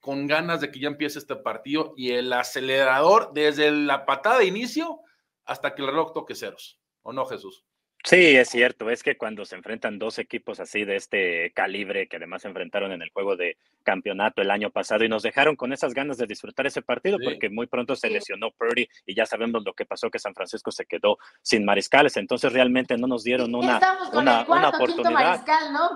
con 0.03 0.27
ganas 0.27 0.61
de 0.61 0.73
que 0.73 0.81
ya 0.81 0.89
empiece 0.89 1.21
este 1.21 1.37
partido 1.37 1.95
y 1.97 2.11
el 2.11 2.33
acelerador 2.33 3.31
desde 3.33 3.71
la 3.71 4.05
patada 4.05 4.41
de 4.41 4.47
inicio 4.47 5.01
hasta 5.45 5.75
que 5.75 5.83
el 5.83 5.89
reloj 5.89 6.13
toque 6.13 6.35
ceros. 6.35 6.81
¿O 7.03 7.13
no, 7.13 7.25
Jesús? 7.25 7.65
Sí, 8.05 8.37
es 8.37 8.49
cierto. 8.49 8.91
Es 8.91 9.03
que 9.03 9.17
cuando 9.17 9.45
se 9.45 9.55
enfrentan 9.55 9.99
dos 9.99 10.19
equipos 10.19 10.59
así 10.59 10.85
de 10.85 10.97
este 10.97 11.53
calibre, 11.55 12.09
que 12.09 12.17
además 12.17 12.43
se 12.43 12.49
enfrentaron 12.49 12.91
en 12.91 13.01
el 13.01 13.11
juego 13.11 13.37
de 13.37 13.57
campeonato 13.85 14.43
el 14.43 14.51
año 14.51 14.71
pasado 14.71 15.05
y 15.05 15.09
nos 15.09 15.23
dejaron 15.23 15.55
con 15.55 15.73
esas 15.73 15.95
ganas 15.95 16.19
de 16.19 16.27
disfrutar 16.27 16.67
ese 16.67 16.83
partido, 16.83 17.19
porque 17.23 17.49
muy 17.49 17.67
pronto 17.69 17.95
se 17.95 18.11
lesionó 18.11 18.51
Purdy 18.51 18.89
y 19.07 19.15
ya 19.15 19.25
sabemos 19.25 19.63
lo 19.65 19.73
que 19.73 19.85
pasó, 19.85 20.11
que 20.11 20.19
San 20.19 20.35
Francisco 20.35 20.73
se 20.73 20.85
quedó 20.85 21.19
sin 21.43 21.65
mariscales. 21.65 22.17
Entonces 22.17 22.53
realmente 22.53 22.97
no 22.97 23.07
nos 23.07 23.23
dieron 23.23 23.55
una, 23.55 23.81
una, 24.13 24.45
una 24.49 24.69
oportunidad. 24.71 25.13
Mariscal, 25.13 25.73
¿no? 25.73 25.91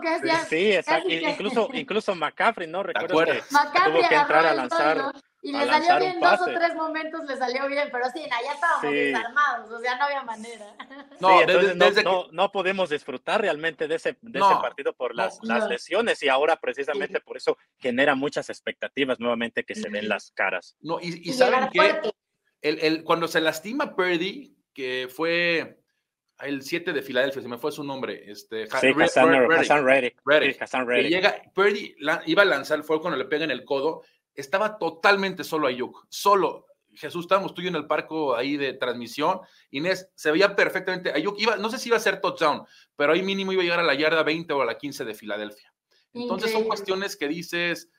sí, 0.48 0.72
exacto. 0.72 1.08
Incluso, 1.08 1.68
incluso 1.72 2.14
McCaffrey, 2.14 2.68
¿no? 2.68 2.84
Recuerdo 2.84 3.32
que 3.32 3.40
tuvo 3.40 4.08
que 4.08 4.14
entrar 4.14 4.46
a 4.46 4.54
lanzar. 4.54 5.12
Y 5.46 5.52
le 5.52 5.64
salió 5.64 5.98
bien 6.00 6.20
dos 6.20 6.40
o 6.40 6.44
tres 6.46 6.74
momentos, 6.74 7.24
le 7.24 7.36
salió 7.36 7.68
bien, 7.68 7.88
pero 7.92 8.06
sí, 8.12 8.20
allá 8.24 8.52
estábamos 8.52 8.90
desarmados, 8.90 9.70
o 9.70 9.80
sea, 9.80 9.96
no 9.96 10.04
había 10.04 10.22
manera. 10.22 10.66
No, 11.20 11.40
no, 11.46 12.26
no, 12.30 12.52
podemos 12.52 12.90
disfrutar 12.90 13.40
realmente 13.40 13.88
de 13.88 13.94
ese, 13.94 14.18
de 14.20 14.38
ese 14.38 14.54
partido 14.60 14.92
por 14.92 15.14
las, 15.14 15.38
las, 15.42 15.66
lesiones 15.66 16.22
y 16.22 16.28
ahora 16.28 16.56
precisamente 16.56 17.20
por 17.20 17.38
eso 17.38 17.56
genera 17.78 18.14
muchas 18.14 18.50
expectativas 18.50 19.18
nuevamente 19.18 19.64
que 19.64 19.74
se 19.74 19.88
den 19.88 20.08
las 20.08 20.30
caras. 20.32 20.76
No, 20.80 20.98
y, 21.00 21.30
y, 21.30 21.32
saben 21.32 21.70
que 21.70 22.02
el, 22.60 22.78
el, 22.80 23.04
cuando 23.04 23.28
se 23.28 23.40
lastima 23.40 23.96
Purdy, 23.96 24.54
que 24.74 25.08
fue 25.10 25.80
el 26.40 26.62
7 26.62 26.92
de 26.92 27.02
Filadelfia, 27.02 27.40
se 27.40 27.48
me 27.48 27.56
fue 27.56 27.72
su 27.72 27.82
nombre, 27.82 28.30
este, 28.30 28.66
sí, 28.66 28.88
Hassan 29.00 29.86
Reddick. 29.86 30.20
Reddick. 30.24 31.08
Llega, 31.08 31.42
Purdy 31.54 31.96
iba 32.26 32.42
a 32.42 32.46
lanzar, 32.46 32.82
fue 32.82 33.00
cuando 33.00 33.16
le 33.16 33.24
pega 33.24 33.44
en 33.44 33.50
el 33.52 33.64
codo 33.64 34.02
estaba 34.36 34.78
totalmente 34.78 35.44
solo 35.44 35.66
Ayuk, 35.66 36.06
solo. 36.08 36.66
Jesús, 36.94 37.24
estábamos 37.24 37.52
tú 37.52 37.60
y 37.60 37.68
en 37.68 37.76
el 37.76 37.86
parco 37.86 38.34
ahí 38.34 38.56
de 38.56 38.72
transmisión. 38.72 39.40
Inés, 39.70 40.10
se 40.14 40.30
veía 40.30 40.56
perfectamente. 40.56 41.12
Ayuk 41.12 41.38
iba, 41.38 41.56
no 41.56 41.68
sé 41.68 41.78
si 41.78 41.90
iba 41.90 41.96
a 41.96 42.00
ser 42.00 42.20
touchdown, 42.20 42.64
pero 42.96 43.12
ahí 43.12 43.22
mínimo 43.22 43.52
iba 43.52 43.60
a 43.60 43.64
llegar 43.64 43.80
a 43.80 43.84
la 43.84 43.94
yarda 43.94 44.22
20 44.22 44.52
o 44.54 44.62
a 44.62 44.64
la 44.64 44.78
15 44.78 45.04
de 45.04 45.14
Filadelfia. 45.14 45.72
Entonces 46.14 46.50
son 46.52 46.64
cuestiones 46.64 47.16
que 47.16 47.28
dices, 47.28 47.90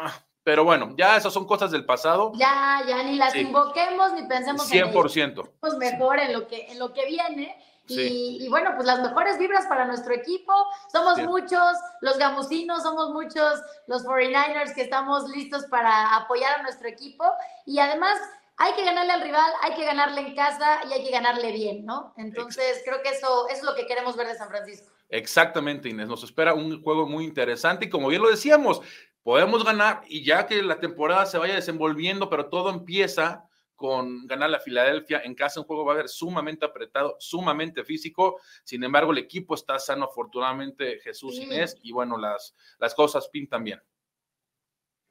ah", 0.00 0.24
pero 0.44 0.62
bueno, 0.62 0.94
ya 0.96 1.16
esas 1.16 1.32
son 1.32 1.44
cosas 1.44 1.72
del 1.72 1.84
pasado. 1.84 2.30
Ya, 2.36 2.80
ya 2.86 3.02
ni 3.02 3.16
las 3.16 3.34
invoquemos 3.34 4.12
ni 4.12 4.28
pensemos 4.28 4.70
100%. 4.70 5.44
en 5.44 5.52
Pues 5.58 5.74
mejor 5.74 6.20
en 6.20 6.32
lo 6.32 6.46
que 6.46 6.70
en 6.70 6.78
lo 6.78 6.92
que 6.92 7.04
viene 7.04 7.56
y, 7.88 8.48
bueno, 8.48 8.72
pues 8.74 8.86
las 8.86 9.00
mejores 9.00 9.38
vibras 9.38 9.66
para 9.66 9.84
nuestro 9.84 10.14
equipo. 10.14 10.52
Somos 10.90 11.18
muchos, 11.18 11.76
los 12.00 12.18
gamusinos, 12.18 12.82
somos 12.82 13.10
muchos, 13.10 13.60
los 13.86 14.04
49ers 14.04 14.74
que 14.74 14.82
estamos 14.82 15.28
listos 15.28 15.66
para 15.66 16.16
apoyar 16.16 16.58
a 16.58 16.62
nuestro 16.62 16.88
equipo. 16.88 17.24
Y 17.64 17.78
además, 17.78 18.18
hay 18.56 18.72
que 18.74 18.84
ganarle 18.84 19.12
al 19.12 19.22
rival, 19.22 19.50
hay 19.62 19.74
que 19.74 19.84
ganarle 19.84 20.20
en 20.20 20.34
casa 20.34 20.80
y 20.88 20.92
hay 20.92 21.04
que 21.04 21.10
ganarle 21.10 21.52
bien, 21.52 21.84
¿no? 21.84 22.14
Entonces, 22.16 22.82
creo 22.84 23.02
que 23.02 23.10
eso, 23.10 23.48
es 23.48 23.62
lo 23.62 23.74
que 23.74 23.86
queremos 23.86 24.16
ver 24.16 24.28
de 24.28 24.34
San 24.34 24.48
Francisco. 24.48 24.90
Exactamente, 25.08 25.88
Inés. 25.88 26.08
Nos 26.08 26.24
espera 26.24 26.54
un 26.54 26.82
juego 26.82 27.06
muy 27.06 27.24
interesante 27.24 27.86
y 27.86 27.90
como 27.90 28.08
bien 28.08 28.22
lo 28.22 28.30
decíamos, 28.30 28.80
podemos 29.22 29.64
ganar 29.64 30.02
y 30.08 30.24
ya 30.24 30.46
que 30.46 30.62
la 30.62 30.80
temporada 30.80 31.26
se 31.26 31.38
vaya 31.38 31.54
desenvolviendo, 31.54 32.30
pero 32.30 32.46
todo 32.46 32.70
empieza 32.70 33.44
con 33.76 34.26
ganar 34.26 34.50
la 34.50 34.58
Filadelfia 34.58 35.20
en 35.22 35.34
casa, 35.34 35.60
un 35.60 35.66
juego 35.66 35.84
va 35.84 35.92
a 35.92 35.94
haber 35.94 36.08
sumamente 36.08 36.64
apretado, 36.64 37.16
sumamente 37.20 37.84
físico. 37.84 38.40
Sin 38.64 38.82
embargo, 38.82 39.12
el 39.12 39.18
equipo 39.18 39.54
está 39.54 39.78
sano, 39.78 40.06
afortunadamente, 40.06 40.98
Jesús 41.00 41.36
Inés, 41.36 41.76
y 41.82 41.92
bueno, 41.92 42.16
las, 42.16 42.54
las 42.78 42.94
cosas 42.94 43.28
pintan 43.28 43.62
bien. 43.62 43.80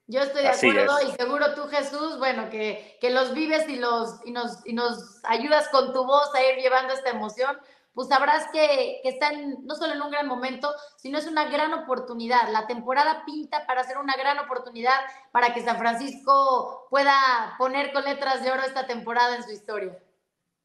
Yo 0.07 0.21
estoy 0.21 0.43
de 0.43 0.49
acuerdo 0.49 0.97
y 1.07 1.11
seguro 1.13 1.55
tú, 1.55 1.63
Jesús, 1.67 2.19
bueno, 2.19 2.49
que, 2.51 2.97
que 3.01 3.09
los 3.09 3.33
vives 3.33 3.67
y, 3.67 3.77
los, 3.77 4.19
y, 4.23 4.31
nos, 4.31 4.63
y 4.65 4.73
nos 4.73 5.19
ayudas 5.23 5.67
con 5.69 5.93
tu 5.93 6.05
voz 6.05 6.33
a 6.35 6.43
ir 6.43 6.61
llevando 6.61 6.93
esta 6.93 7.09
emoción, 7.09 7.57
pues 7.95 8.09
sabrás 8.09 8.47
que, 8.51 8.99
que 9.01 9.09
están 9.09 9.65
no 9.65 9.73
solo 9.75 9.93
en 9.93 10.01
un 10.01 10.11
gran 10.11 10.27
momento, 10.27 10.71
sino 10.97 11.17
es 11.17 11.25
una 11.25 11.45
gran 11.45 11.73
oportunidad. 11.73 12.49
La 12.51 12.67
temporada 12.67 13.23
pinta 13.25 13.65
para 13.65 13.83
ser 13.85 13.97
una 13.97 14.15
gran 14.15 14.37
oportunidad 14.37 14.99
para 15.31 15.53
que 15.53 15.63
San 15.63 15.77
Francisco 15.77 16.87
pueda 16.89 17.55
poner 17.57 17.93
con 17.93 18.03
letras 18.03 18.43
de 18.43 18.51
oro 18.51 18.61
esta 18.61 18.85
temporada 18.85 19.35
en 19.37 19.43
su 19.43 19.51
historia. 19.51 19.97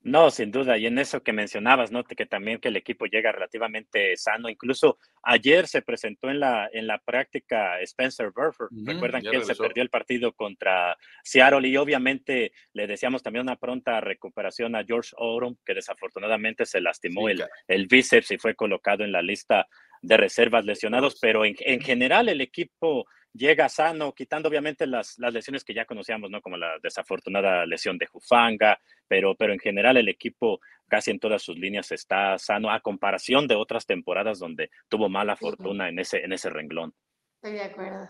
No, 0.02 0.30
sin 0.30 0.50
duda. 0.50 0.78
Y 0.78 0.86
en 0.86 0.98
eso 0.98 1.22
que 1.22 1.32
mencionabas, 1.32 1.92
¿no? 1.92 2.04
Que 2.04 2.24
también 2.24 2.58
que 2.58 2.68
el 2.68 2.76
equipo 2.76 3.04
llega 3.04 3.32
relativamente 3.32 4.16
sano. 4.16 4.48
Incluso 4.48 4.98
ayer 5.22 5.66
se 5.66 5.82
presentó 5.82 6.30
en 6.30 6.40
la, 6.40 6.70
en 6.72 6.86
la 6.86 6.98
práctica 6.98 7.78
Spencer 7.80 8.30
Burford. 8.34 8.70
Recuerdan 8.86 9.20
que 9.20 9.36
él 9.36 9.44
se 9.44 9.54
perdió 9.54 9.82
el 9.82 9.90
partido 9.90 10.32
contra 10.32 10.96
Seattle 11.22 11.68
y 11.68 11.76
obviamente 11.76 12.52
le 12.72 12.86
deseamos 12.86 13.22
también 13.22 13.42
una 13.42 13.56
pronta 13.56 14.00
recuperación 14.00 14.74
a 14.74 14.84
George 14.84 15.10
Oron, 15.18 15.58
que 15.66 15.74
desafortunadamente 15.74 16.64
se 16.64 16.80
lastimó 16.80 17.28
el, 17.28 17.44
el 17.68 17.86
bíceps 17.86 18.30
y 18.30 18.38
fue 18.38 18.54
colocado 18.54 19.04
en 19.04 19.12
la 19.12 19.20
lista 19.20 19.68
de 20.00 20.16
reservas 20.16 20.64
lesionados. 20.64 21.18
Pero 21.20 21.44
en, 21.44 21.54
en 21.60 21.80
general 21.82 22.30
el 22.30 22.40
equipo 22.40 23.06
llega 23.32 23.68
sano, 23.68 24.12
quitando 24.14 24.48
obviamente 24.48 24.86
las, 24.86 25.18
las, 25.18 25.32
lesiones 25.32 25.64
que 25.64 25.74
ya 25.74 25.84
conocíamos, 25.84 26.30
¿no? 26.30 26.40
Como 26.40 26.56
la 26.56 26.78
desafortunada 26.82 27.66
lesión 27.66 27.98
de 27.98 28.06
Jufanga, 28.06 28.78
pero, 29.08 29.34
pero 29.34 29.52
en 29.52 29.58
general 29.58 29.96
el 29.96 30.08
equipo 30.08 30.60
casi 30.88 31.10
en 31.10 31.20
todas 31.20 31.42
sus 31.42 31.56
líneas 31.56 31.92
está 31.92 32.36
sano, 32.38 32.70
a 32.70 32.80
comparación 32.80 33.46
de 33.46 33.54
otras 33.54 33.86
temporadas 33.86 34.38
donde 34.38 34.70
tuvo 34.88 35.08
mala 35.08 35.36
fortuna 35.36 35.88
en 35.88 35.98
ese, 35.98 36.24
en 36.24 36.32
ese 36.32 36.50
renglón. 36.50 36.92
Estoy 37.36 37.58
de 37.58 37.62
acuerdo. 37.62 38.08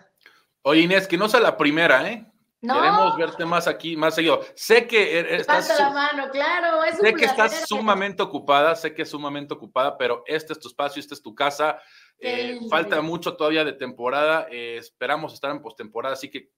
Oye, 0.62 0.80
Inés, 0.83 1.06
que 1.06 1.16
no 1.16 1.28
sea 1.28 1.40
la 1.40 1.56
primera, 1.56 2.11
¿eh? 2.11 2.26
Queremos 2.61 3.16
verte 3.16 3.44
más 3.46 3.66
aquí, 3.66 3.96
más 3.96 4.14
seguido. 4.14 4.40
Sé 4.55 4.87
que 4.87 5.18
er, 5.18 5.27
estás. 5.33 5.79
la 5.79 5.90
mano, 5.90 6.31
claro. 6.31 6.83
sé 7.01 7.14
que 7.14 7.25
estás 7.25 7.66
sumamente 7.66 8.23
ocupada, 8.23 8.77
sé 8.77 8.94
que 8.94 9.03
es 9.03 9.11
sumamente 9.11 9.55
ocupada, 9.55 9.96
pero 9.96 10.23
este 10.27 10.53
es 10.53 10.61
tu 10.61 10.68
espacio, 10.68 11.01
esta 11.01 11.14
es 11.14 11.23
tu 11.23 11.35
casa. 11.35 11.81
Eh, 12.18 12.61
falta 12.68 13.01
mucho 13.01 13.35
todavía 13.35 13.64
de 13.64 13.73
temporada. 13.73 14.46
Eh, 14.51 14.77
esperamos 14.77 15.33
estar 15.33 15.51
en 15.51 15.62
postemporada, 15.62 16.12
así 16.12 16.31
que 16.31 16.51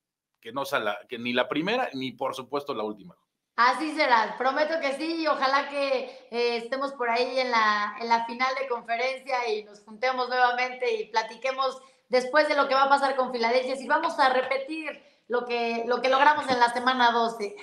que 0.43 0.53
no 0.53 0.67
sea 0.67 0.99
que 1.09 1.19
ni 1.19 1.33
la 1.33 1.49
primera 1.49 1.89
ni 1.95 2.13
por 2.13 2.35
supuesto 2.35 2.75
la 2.75 2.83
última. 2.83 3.17
Así 3.55 3.95
será, 3.95 4.35
prometo 4.37 4.81
que 4.81 4.95
sí 4.95 5.23
y 5.23 5.27
ojalá 5.27 5.69
que 5.69 6.05
eh, 6.31 6.57
estemos 6.57 6.93
por 6.93 7.09
ahí 7.09 7.39
en 7.39 7.51
la, 7.51 7.97
en 8.01 8.09
la 8.09 8.25
final 8.25 8.53
de 8.61 8.67
conferencia 8.67 9.49
y 9.49 9.63
nos 9.65 9.81
juntemos 9.81 10.29
nuevamente 10.29 10.93
y 10.95 11.11
platiquemos 11.11 11.81
después 12.09 12.49
de 12.49 12.57
lo 12.57 12.67
que 12.67 12.75
va 12.75 12.85
a 12.85 12.89
pasar 12.89 13.15
con 13.15 13.31
Filadelfia, 13.31 13.77
si 13.77 13.87
vamos 13.87 14.19
a 14.19 14.31
repetir 14.31 15.03
lo 15.29 15.47
que, 15.47 15.85
lo 15.87 16.01
que 16.01 16.09
logramos 16.09 16.49
en 16.51 16.59
la 16.61 16.73
semana 16.73 17.13
12. 17.13 17.57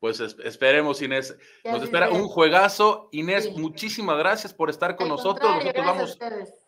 Pues 0.00 0.18
esperemos, 0.18 1.02
Inés. 1.02 1.36
Nos 1.62 1.82
espera 1.82 2.08
un 2.08 2.26
juegazo. 2.26 3.10
Inés, 3.12 3.54
muchísimas 3.54 4.16
gracias 4.16 4.54
por 4.54 4.70
estar 4.70 4.96
con 4.96 5.08
nosotros. 5.08 5.54
Nosotros 5.56 5.84
vamos, 5.84 6.18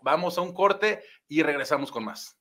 vamos 0.03 0.37
a 0.37 0.43
un 0.43 0.53
corte 0.53 1.03
y 1.29 1.43
regresamos 1.43 1.91
con 1.91 2.05
más. 2.05 2.37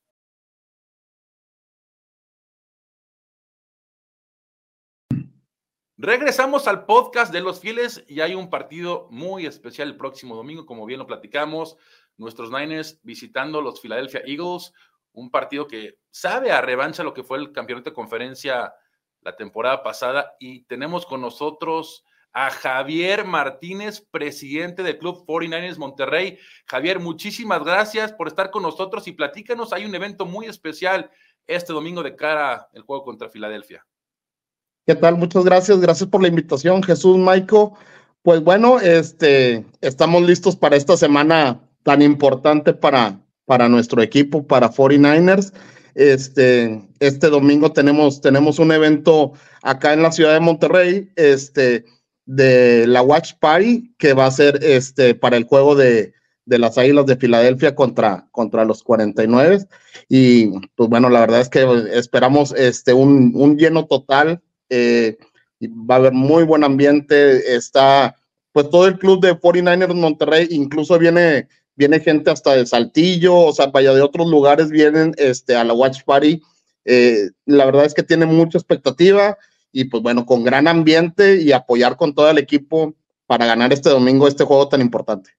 Regresamos 6.04 6.68
al 6.68 6.86
podcast 6.86 7.32
de 7.32 7.42
los 7.42 7.60
fieles 7.60 8.04
y 8.08 8.22
hay 8.22 8.34
un 8.34 8.50
partido 8.50 9.08
muy 9.12 9.46
especial 9.46 9.88
el 9.88 9.98
próximo 9.98 10.36
domingo, 10.36 10.66
como 10.66 10.88
bien 10.88 10.98
lo 10.98 11.06
platicamos, 11.06 11.78
nuestros 12.18 12.50
Niners 12.50 13.00
visitando 13.04 13.62
los 13.62 13.80
Philadelphia 13.80 14.24
Eagles, 14.26 14.74
un 15.14 15.30
partido 15.30 15.68
que 15.68 16.00
sabe 16.10 16.52
a 16.52 16.62
revancha 16.62 17.04
lo 17.04 17.14
que 17.14 17.24
fue 17.24 17.38
el 17.38 17.52
campeonato 17.52 17.90
de 17.90 17.96
conferencia 17.96 18.74
la 19.22 19.36
temporada 19.36 19.84
pasada 19.84 20.36
y 20.40 20.64
tenemos 20.64 21.06
con 21.06 21.22
nosotros 21.22 22.04
a 22.34 22.50
Javier 22.50 23.26
Martínez, 23.26 24.02
presidente 24.10 24.84
del 24.84 24.98
Club 24.98 25.26
49ers 25.26 25.78
Monterrey. 25.78 26.40
Javier, 26.66 27.00
muchísimas 27.00 27.64
gracias 27.64 28.14
por 28.14 28.28
estar 28.28 28.52
con 28.52 28.64
nosotros 28.64 29.08
y 29.08 29.12
platícanos, 29.12 29.74
hay 29.74 29.86
un 29.86 29.94
evento 29.94 30.26
muy 30.26 30.46
especial 30.46 31.12
este 31.46 31.74
domingo 31.74 32.04
de 32.04 32.16
cara 32.16 32.70
al 32.74 32.82
juego 32.84 33.04
contra 33.04 33.30
Filadelfia. 33.30 33.86
¿Qué 34.86 34.96
tal? 34.96 35.16
Muchas 35.16 35.44
gracias. 35.44 35.80
Gracias 35.80 36.10
por 36.10 36.22
la 36.22 36.28
invitación, 36.28 36.82
Jesús, 36.82 37.18
Maico. 37.18 37.78
Pues 38.24 38.44
bueno, 38.44 38.80
este, 38.80 39.66
estamos 39.82 40.24
listos 40.24 40.56
para 40.56 40.76
esta 40.76 40.98
semana 40.98 41.60
tan 41.84 42.02
importante 42.02 42.74
para, 42.74 43.20
para 43.46 43.70
nuestro 43.70 44.02
equipo, 44.02 44.46
para 44.46 44.72
49ers. 44.72 45.54
Este, 45.94 46.88
este 47.00 47.28
domingo 47.28 47.72
tenemos, 47.72 48.22
tenemos 48.22 48.60
un 48.60 48.72
evento 48.72 49.34
acá 49.62 49.94
en 49.94 50.04
la 50.04 50.12
ciudad 50.12 50.34
de 50.34 50.40
Monterrey, 50.40 51.12
este, 51.16 51.86
de 52.26 52.88
la 52.88 53.02
Watch 53.02 53.34
Party, 53.40 53.94
que 53.98 54.14
va 54.14 54.26
a 54.26 54.32
ser 54.32 54.60
este, 54.64 55.16
para 55.16 55.38
el 55.38 55.44
juego 55.44 55.76
de, 55.76 56.14
de 56.46 56.60
las 56.60 56.78
Águilas 56.78 57.06
de 57.06 57.18
Filadelfia 57.18 57.76
contra, 57.76 58.28
contra 58.32 58.66
los 58.66 58.84
49. 58.84 59.66
Y 60.08 60.48
pues 60.76 60.90
bueno, 60.90 61.10
la 61.10 61.22
verdad 61.22 61.42
es 61.42 61.50
que 61.50 61.66
esperamos 61.94 62.54
este, 62.58 62.94
un, 62.94 63.34
un 63.36 63.58
lleno 63.58 63.86
total 63.86 64.42
eh, 64.70 65.18
va 65.62 65.96
a 65.96 65.98
haber 65.98 66.14
muy 66.14 66.44
buen 66.44 66.64
ambiente, 66.64 67.56
está 67.56 68.16
pues 68.54 68.70
todo 68.70 68.88
el 68.88 68.98
club 68.98 69.22
de 69.22 69.36
49ers 69.36 69.94
Monterrey, 69.94 70.48
incluso 70.52 70.98
viene, 70.98 71.48
viene 71.82 72.00
gente 72.00 72.30
hasta 72.30 72.56
de 72.56 72.68
Saltillo, 72.68 73.36
o 73.36 73.54
sea, 73.54 73.68
vaya 73.68 73.92
de 73.92 74.02
otros 74.02 74.30
lugares 74.30 74.70
vienen 74.70 75.16
este, 75.18 75.56
a 75.56 75.64
la 75.64 75.74
Watch 75.74 76.04
Party. 76.04 76.40
Eh, 76.86 77.32
la 77.46 77.66
verdad 77.66 77.86
es 77.86 77.96
que 77.96 78.04
tiene 78.04 78.28
mucha 78.28 78.60
expectativa 78.60 79.36
y 79.72 79.86
pues 79.86 80.04
bueno, 80.04 80.28
con 80.28 80.44
gran 80.44 80.68
ambiente 80.68 81.42
y 81.42 81.52
apoyar 81.52 81.98
con 81.98 82.14
todo 82.14 82.30
el 82.30 82.38
equipo 82.38 82.94
para 83.26 83.48
ganar 83.48 83.74
este 83.74 83.90
domingo 83.90 84.28
este 84.28 84.44
juego 84.44 84.70
tan 84.70 84.80
importante. 84.82 85.32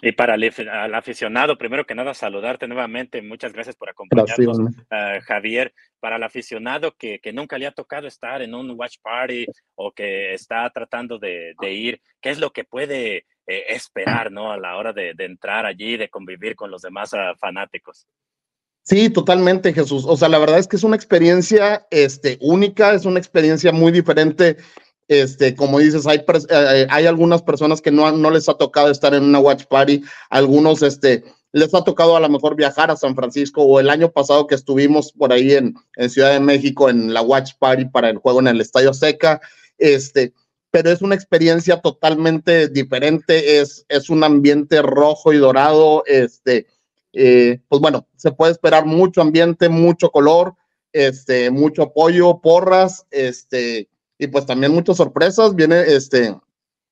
Y 0.00 0.12
para 0.12 0.36
el, 0.36 0.94
aficionado, 0.94 1.58
primero 1.58 1.86
que 1.86 1.94
nada, 1.96 2.14
saludarte 2.14 2.68
nuevamente. 2.68 3.20
Muchas 3.20 3.52
gracias 3.52 3.74
por 3.74 3.90
acompañarnos, 3.90 4.58
uh, 4.58 5.20
Javier. 5.24 5.72
Para 5.98 6.16
el 6.16 6.22
aficionado 6.22 6.94
que, 6.96 7.18
que, 7.20 7.32
nunca 7.32 7.58
le 7.58 7.66
ha 7.66 7.72
tocado 7.72 8.06
estar 8.06 8.42
en 8.42 8.54
un 8.54 8.70
watch 8.72 8.96
party 9.00 9.46
o 9.74 9.92
que 9.92 10.34
está 10.34 10.68
tratando 10.70 11.18
de, 11.18 11.54
de 11.60 11.72
ir, 11.72 12.00
¿qué 12.20 12.30
es 12.30 12.38
lo 12.38 12.52
que 12.52 12.64
puede 12.64 13.26
eh, 13.46 13.64
esperar 13.68 14.30
¿no? 14.30 14.52
a 14.52 14.56
la 14.56 14.76
hora 14.76 14.92
de, 14.92 15.14
entrar 15.18 15.66
allí, 15.66 15.96
de 15.96 16.08
convivir 16.08 16.54
con 16.56 16.70
los 16.70 16.82
demás 16.82 17.12
uh, 17.12 17.36
fanáticos? 17.38 18.06
Sí, 18.82 19.10
totalmente, 19.10 19.72
Jesús. 19.72 20.04
O 20.06 20.16
sea, 20.16 20.28
la 20.28 20.38
verdad 20.38 20.58
es 20.58 20.66
que 20.66 20.76
es 20.76 20.84
una 20.84 20.96
experiencia 20.96 21.86
este, 21.90 22.38
única, 22.40 22.94
es 22.94 23.04
una 23.04 23.18
experiencia 23.18 23.72
muy 23.72 23.92
diferente 23.92 24.56
este, 25.08 25.54
como 25.54 25.78
dices, 25.78 26.06
hay, 26.06 26.24
eh, 26.48 26.86
hay 26.88 27.06
algunas 27.06 27.42
personas 27.42 27.82
que 27.82 27.90
no, 27.90 28.10
no 28.12 28.30
les 28.30 28.48
ha 28.48 28.54
tocado 28.54 28.90
estar 28.90 29.14
en 29.14 29.24
una 29.24 29.40
watch 29.40 29.64
party, 29.66 30.02
algunos 30.30 30.82
este, 30.82 31.24
les 31.52 31.74
ha 31.74 31.84
tocado 31.84 32.16
a 32.16 32.20
lo 32.20 32.28
mejor 32.28 32.56
viajar 32.56 32.90
a 32.90 32.96
San 32.96 33.14
Francisco 33.14 33.62
o 33.62 33.78
el 33.78 33.90
año 33.90 34.10
pasado 34.10 34.46
que 34.46 34.54
estuvimos 34.54 35.12
por 35.12 35.32
ahí 35.32 35.52
en, 35.52 35.74
en 35.96 36.10
Ciudad 36.10 36.32
de 36.32 36.40
México 36.40 36.88
en 36.88 37.12
la 37.12 37.20
watch 37.20 37.52
party 37.58 37.86
para 37.86 38.08
el 38.08 38.18
juego 38.18 38.40
en 38.40 38.48
el 38.48 38.60
Estadio 38.60 38.94
Seca, 38.94 39.40
este, 39.76 40.32
pero 40.72 40.90
es 40.90 41.02
una 41.02 41.14
experiencia 41.14 41.80
totalmente 41.82 42.66
diferente, 42.66 43.60
es, 43.60 43.84
es 43.90 44.08
un 44.08 44.24
ambiente 44.24 44.80
rojo 44.80 45.34
y 45.34 45.36
dorado, 45.36 46.02
este, 46.06 46.66
eh, 47.12 47.60
pues 47.68 47.82
bueno, 47.82 48.08
se 48.16 48.32
puede 48.32 48.52
esperar 48.52 48.86
mucho 48.86 49.20
ambiente, 49.20 49.68
mucho 49.68 50.10
color, 50.10 50.54
este, 50.94 51.50
mucho 51.50 51.82
apoyo, 51.82 52.40
porras, 52.40 53.06
este, 53.10 53.90
y 54.16 54.26
pues 54.28 54.46
también 54.46 54.72
muchas 54.72 54.96
sorpresas, 54.96 55.54
viene 55.54 55.82
este, 55.82 56.34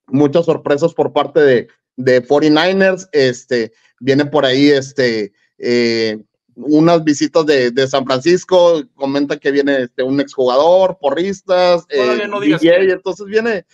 muchas 0.08 0.44
sorpresas 0.44 0.92
por 0.92 1.14
parte 1.14 1.40
de, 1.40 1.68
de 1.96 2.22
49ers, 2.22 3.08
este, 3.12 3.72
viene 3.98 4.26
por 4.26 4.44
ahí 4.44 4.68
este, 4.68 5.32
eh, 5.56 6.18
unas 6.56 7.04
visitas 7.04 7.46
de, 7.46 7.70
de, 7.70 7.88
San 7.88 8.04
Francisco, 8.04 8.82
comenta 8.94 9.38
que 9.38 9.50
viene 9.50 9.82
este, 9.82 10.02
un 10.02 10.20
exjugador, 10.20 10.98
porristas, 11.00 11.84
eh, 11.88 12.20
entonces 12.22 13.26
viene, 13.26 13.64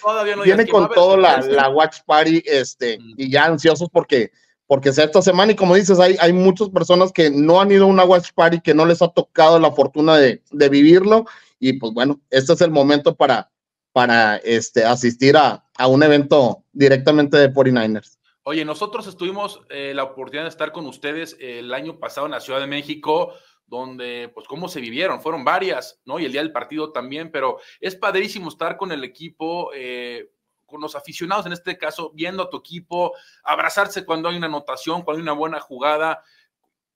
viene 0.45 0.67
con 0.67 0.89
toda 0.91 1.17
la, 1.17 1.41
la, 1.41 1.69
Watch 1.69 1.99
Party 2.07 2.43
este, 2.47 2.99
mm. 2.99 3.15
y 3.17 3.31
ya 3.31 3.47
ansiosos 3.47 3.89
porque, 3.91 4.31
porque 4.67 4.93
sea 4.93 5.05
esta 5.05 5.23
semana 5.23 5.53
y 5.53 5.57
como 5.57 5.75
dices, 5.75 5.99
hay, 5.99 6.17
hay 6.21 6.33
muchas 6.33 6.69
personas 6.71 7.12
que 7.12 7.31
no 7.31 7.61
han 7.61 7.71
ido 7.71 7.85
a 7.85 7.89
una 7.89 8.05
Watch 8.05 8.31
Party, 8.35 8.61
que 8.61 8.75
no 8.75 8.87
les 8.87 9.03
ha 9.03 9.09
tocado 9.09 9.59
la 9.59 9.73
fortuna 9.73 10.17
de, 10.17 10.43
de 10.51 10.69
vivirlo 10.69 11.25
y 11.59 11.75
pues 11.75 11.93
bueno, 11.93 12.21
este 12.31 12.53
es 12.53 12.61
el 12.61 12.71
momento 12.71 13.17
para, 13.17 13.51
para 13.93 14.37
este, 14.37 14.85
asistir 14.85 15.37
a, 15.37 15.65
a 15.77 15.87
un 15.87 16.03
evento 16.03 16.65
directamente 16.73 17.37
de 17.37 17.53
49ers. 17.53 18.15
Oye, 18.49 18.65
nosotros 18.65 19.09
estuvimos 19.09 19.61
eh, 19.71 19.93
la 19.93 20.05
oportunidad 20.05 20.45
de 20.45 20.51
estar 20.51 20.71
con 20.71 20.87
ustedes 20.87 21.37
el 21.41 21.75
año 21.75 21.99
pasado 21.99 22.27
en 22.27 22.31
la 22.31 22.39
Ciudad 22.39 22.61
de 22.61 22.69
México, 22.69 23.35
donde, 23.67 24.31
pues, 24.33 24.47
cómo 24.47 24.69
se 24.69 24.81
vivieron, 24.81 25.21
fueron 25.21 25.45
varias, 25.45 26.01
¿no? 26.05 26.21
Y 26.21 26.27
el 26.27 26.31
día 26.31 26.43
del 26.43 26.53
partido 26.53 26.93
también, 26.93 27.33
pero 27.33 27.59
es 27.81 27.97
padrísimo 27.97 28.49
estar 28.49 28.77
con 28.77 28.93
el 28.93 29.03
equipo, 29.03 29.73
eh, 29.75 30.31
con 30.65 30.81
los 30.81 30.95
aficionados 30.95 31.47
en 31.47 31.55
este 31.55 31.77
caso, 31.77 32.13
viendo 32.15 32.45
a 32.45 32.49
tu 32.49 32.59
equipo, 32.59 33.15
abrazarse 33.43 34.05
cuando 34.05 34.29
hay 34.29 34.37
una 34.37 34.47
anotación, 34.47 35.03
cuando 35.03 35.19
hay 35.19 35.23
una 35.25 35.33
buena 35.33 35.59
jugada, 35.59 36.23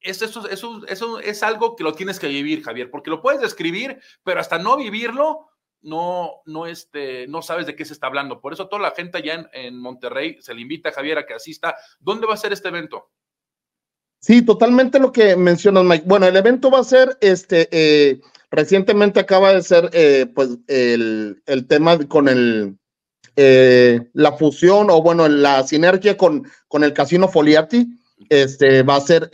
eso, 0.00 0.26
eso, 0.48 0.86
eso, 0.86 1.18
es 1.18 1.42
algo 1.42 1.74
que 1.74 1.82
lo 1.82 1.94
tienes 1.94 2.20
que 2.20 2.28
vivir, 2.28 2.62
Javier, 2.62 2.92
porque 2.92 3.10
lo 3.10 3.20
puedes 3.20 3.40
describir, 3.40 4.00
pero 4.22 4.38
hasta 4.38 4.60
no 4.60 4.76
vivirlo, 4.76 5.49
no, 5.82 6.42
no, 6.46 6.66
este, 6.66 7.26
no 7.26 7.42
sabes 7.42 7.66
de 7.66 7.74
qué 7.74 7.84
se 7.84 7.92
está 7.92 8.06
hablando. 8.06 8.40
Por 8.40 8.52
eso 8.52 8.68
toda 8.68 8.82
la 8.82 8.90
gente 8.92 9.18
allá 9.18 9.48
en, 9.52 9.78
Monterrey 9.78 10.36
se 10.40 10.54
le 10.54 10.60
invita 10.60 10.90
a 10.90 10.92
Javier 10.92 11.18
a 11.18 11.26
que 11.26 11.34
asista. 11.34 11.76
¿Dónde 11.98 12.26
va 12.26 12.34
a 12.34 12.38
ser 12.38 12.52
este 12.52 12.68
evento? 12.68 13.10
Sí, 14.20 14.42
totalmente 14.42 14.98
lo 14.98 15.12
que 15.12 15.36
mencionas, 15.36 15.84
Mike. 15.84 16.04
Bueno, 16.06 16.26
el 16.26 16.36
evento 16.36 16.70
va 16.70 16.80
a 16.80 16.84
ser, 16.84 17.16
este, 17.22 17.68
eh, 17.72 18.20
recientemente 18.50 19.20
acaba 19.20 19.54
de 19.54 19.62
ser, 19.62 19.88
eh, 19.94 20.26
pues, 20.34 20.58
el, 20.66 21.42
el, 21.46 21.66
tema 21.66 21.98
con 22.06 22.28
el, 22.28 22.76
eh, 23.36 24.00
la 24.12 24.32
fusión 24.32 24.90
o, 24.90 25.00
bueno, 25.00 25.26
la 25.26 25.66
sinergia 25.66 26.18
con, 26.18 26.46
con 26.68 26.84
el 26.84 26.92
Casino 26.92 27.28
Foliati. 27.28 27.88
Este, 28.28 28.82
va 28.82 28.96
a 28.96 29.00
ser, 29.00 29.30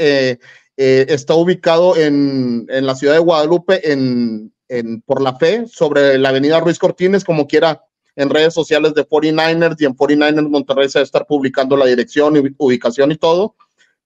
está 0.77 1.35
ubicado 1.35 1.97
en, 1.97 2.67
en 2.69 2.87
la 2.87 2.95
ciudad 2.95 3.15
de 3.15 3.19
Guadalupe, 3.19 3.91
en, 3.91 4.53
en, 4.69 5.01
por 5.03 5.23
la 5.23 5.37
fe 5.37 5.67
sobre 5.67 6.19
la 6.19 6.31
avenida 6.31 6.61
Ruiz 6.61 6.79
Cortines, 6.79 7.25
como 7.25 7.47
quiera 7.47 7.83
en 8.17 8.31
redes 8.31 8.55
sociales 8.55 8.95
de 8.95 9.07
49ers 9.07 9.77
y 9.79 9.85
en 9.85 9.95
49ers 9.95 10.49
Monterrey 10.49 10.89
se 10.89 10.99
va 10.99 11.03
a 11.03 11.05
estar 11.05 11.27
publicando 11.27 11.77
la 11.77 11.87
dirección 11.87 12.37
y 12.37 12.55
ubicación 12.59 13.13
y 13.13 13.17
todo, 13.17 13.55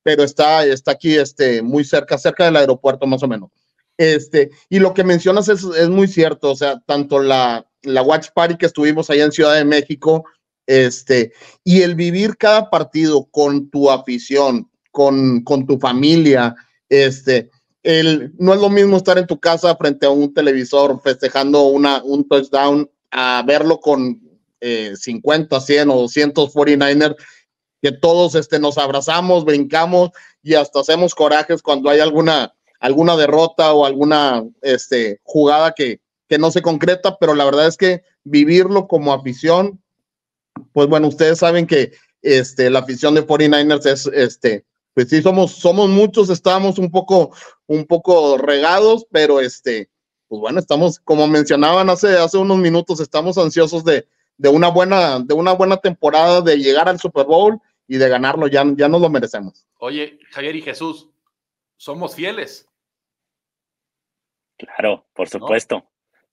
pero 0.02 0.24
está, 0.24 0.64
está 0.66 0.92
aquí 0.92 1.16
este, 1.16 1.62
muy 1.62 1.84
cerca, 1.84 2.18
cerca 2.18 2.44
del 2.44 2.56
aeropuerto 2.56 3.06
más 3.06 3.22
o 3.22 3.28
menos. 3.28 3.50
Este, 3.96 4.50
y 4.68 4.78
lo 4.78 4.94
que 4.94 5.04
mencionas 5.04 5.48
es, 5.48 5.62
es 5.62 5.88
muy 5.88 6.08
cierto, 6.08 6.50
o 6.50 6.56
sea, 6.56 6.80
tanto 6.86 7.20
la, 7.20 7.66
la 7.82 8.02
Watch 8.02 8.28
Party 8.34 8.56
que 8.56 8.66
estuvimos 8.66 9.10
allá 9.10 9.24
en 9.24 9.32
Ciudad 9.32 9.54
de 9.54 9.64
México, 9.64 10.24
este, 10.66 11.32
y 11.64 11.82
el 11.82 11.94
vivir 11.94 12.36
cada 12.36 12.70
partido 12.70 13.26
con 13.30 13.70
tu 13.70 13.90
afición, 13.90 14.70
con, 14.90 15.42
con 15.42 15.66
tu 15.66 15.78
familia, 15.78 16.54
este, 16.88 17.50
no 17.82 18.54
es 18.54 18.60
lo 18.60 18.68
mismo 18.68 18.96
estar 18.96 19.18
en 19.18 19.26
tu 19.26 19.38
casa 19.40 19.74
frente 19.76 20.06
a 20.06 20.10
un 20.10 20.32
televisor 20.34 21.00
festejando 21.02 21.68
una, 21.68 22.02
un 22.04 22.28
touchdown 22.28 22.90
a 23.10 23.42
verlo 23.46 23.80
con 23.80 24.20
50, 24.60 25.56
eh, 25.56 25.60
100 25.60 25.90
o 25.90 25.94
200 25.96 26.52
49ers, 26.52 27.16
que 27.80 27.92
todos 27.92 28.34
este, 28.34 28.58
nos 28.58 28.76
abrazamos, 28.76 29.44
brincamos 29.44 30.10
y 30.42 30.54
hasta 30.54 30.80
hacemos 30.80 31.14
corajes 31.14 31.62
cuando 31.62 31.88
hay 31.88 32.00
alguna, 32.00 32.54
alguna 32.78 33.16
derrota 33.16 33.72
o 33.72 33.86
alguna 33.86 34.44
este, 34.60 35.20
jugada 35.22 35.72
que, 35.72 36.00
que 36.28 36.38
no 36.38 36.50
se 36.50 36.62
concreta, 36.62 37.16
pero 37.18 37.34
la 37.34 37.44
verdad 37.44 37.66
es 37.66 37.76
que 37.76 38.02
vivirlo 38.24 38.86
como 38.86 39.14
afición, 39.14 39.82
pues 40.72 40.88
bueno, 40.88 41.08
ustedes 41.08 41.38
saben 41.38 41.66
que 41.66 41.92
este, 42.22 42.68
la 42.68 42.80
afición 42.80 43.14
de 43.14 43.26
49ers 43.26 43.86
es, 43.86 44.06
este, 44.12 44.66
pues 45.00 45.08
sí, 45.08 45.22
somos, 45.22 45.52
somos 45.52 45.88
muchos, 45.88 46.28
estamos 46.28 46.78
un 46.78 46.90
poco, 46.90 47.34
un 47.66 47.86
poco 47.86 48.36
regados, 48.36 49.06
pero 49.10 49.40
este, 49.40 49.88
pues 50.28 50.40
bueno, 50.40 50.58
estamos, 50.58 51.00
como 51.00 51.26
mencionaban 51.26 51.88
hace, 51.88 52.18
hace 52.18 52.36
unos 52.36 52.58
minutos, 52.58 53.00
estamos 53.00 53.38
ansiosos 53.38 53.82
de, 53.82 54.06
de 54.36 54.48
una 54.50 54.68
buena, 54.68 55.18
de 55.18 55.32
una 55.32 55.52
buena 55.52 55.78
temporada, 55.78 56.42
de 56.42 56.58
llegar 56.58 56.86
al 56.86 57.00
Super 57.00 57.24
Bowl 57.24 57.58
y 57.88 57.96
de 57.96 58.10
ganarlo, 58.10 58.46
ya, 58.46 58.62
ya 58.76 58.90
nos 58.90 59.00
lo 59.00 59.08
merecemos. 59.08 59.66
Oye, 59.78 60.18
Javier 60.32 60.56
y 60.56 60.60
Jesús, 60.60 61.08
somos 61.78 62.14
fieles. 62.14 62.68
Claro, 64.58 65.06
por 65.14 65.30
supuesto. 65.30 65.82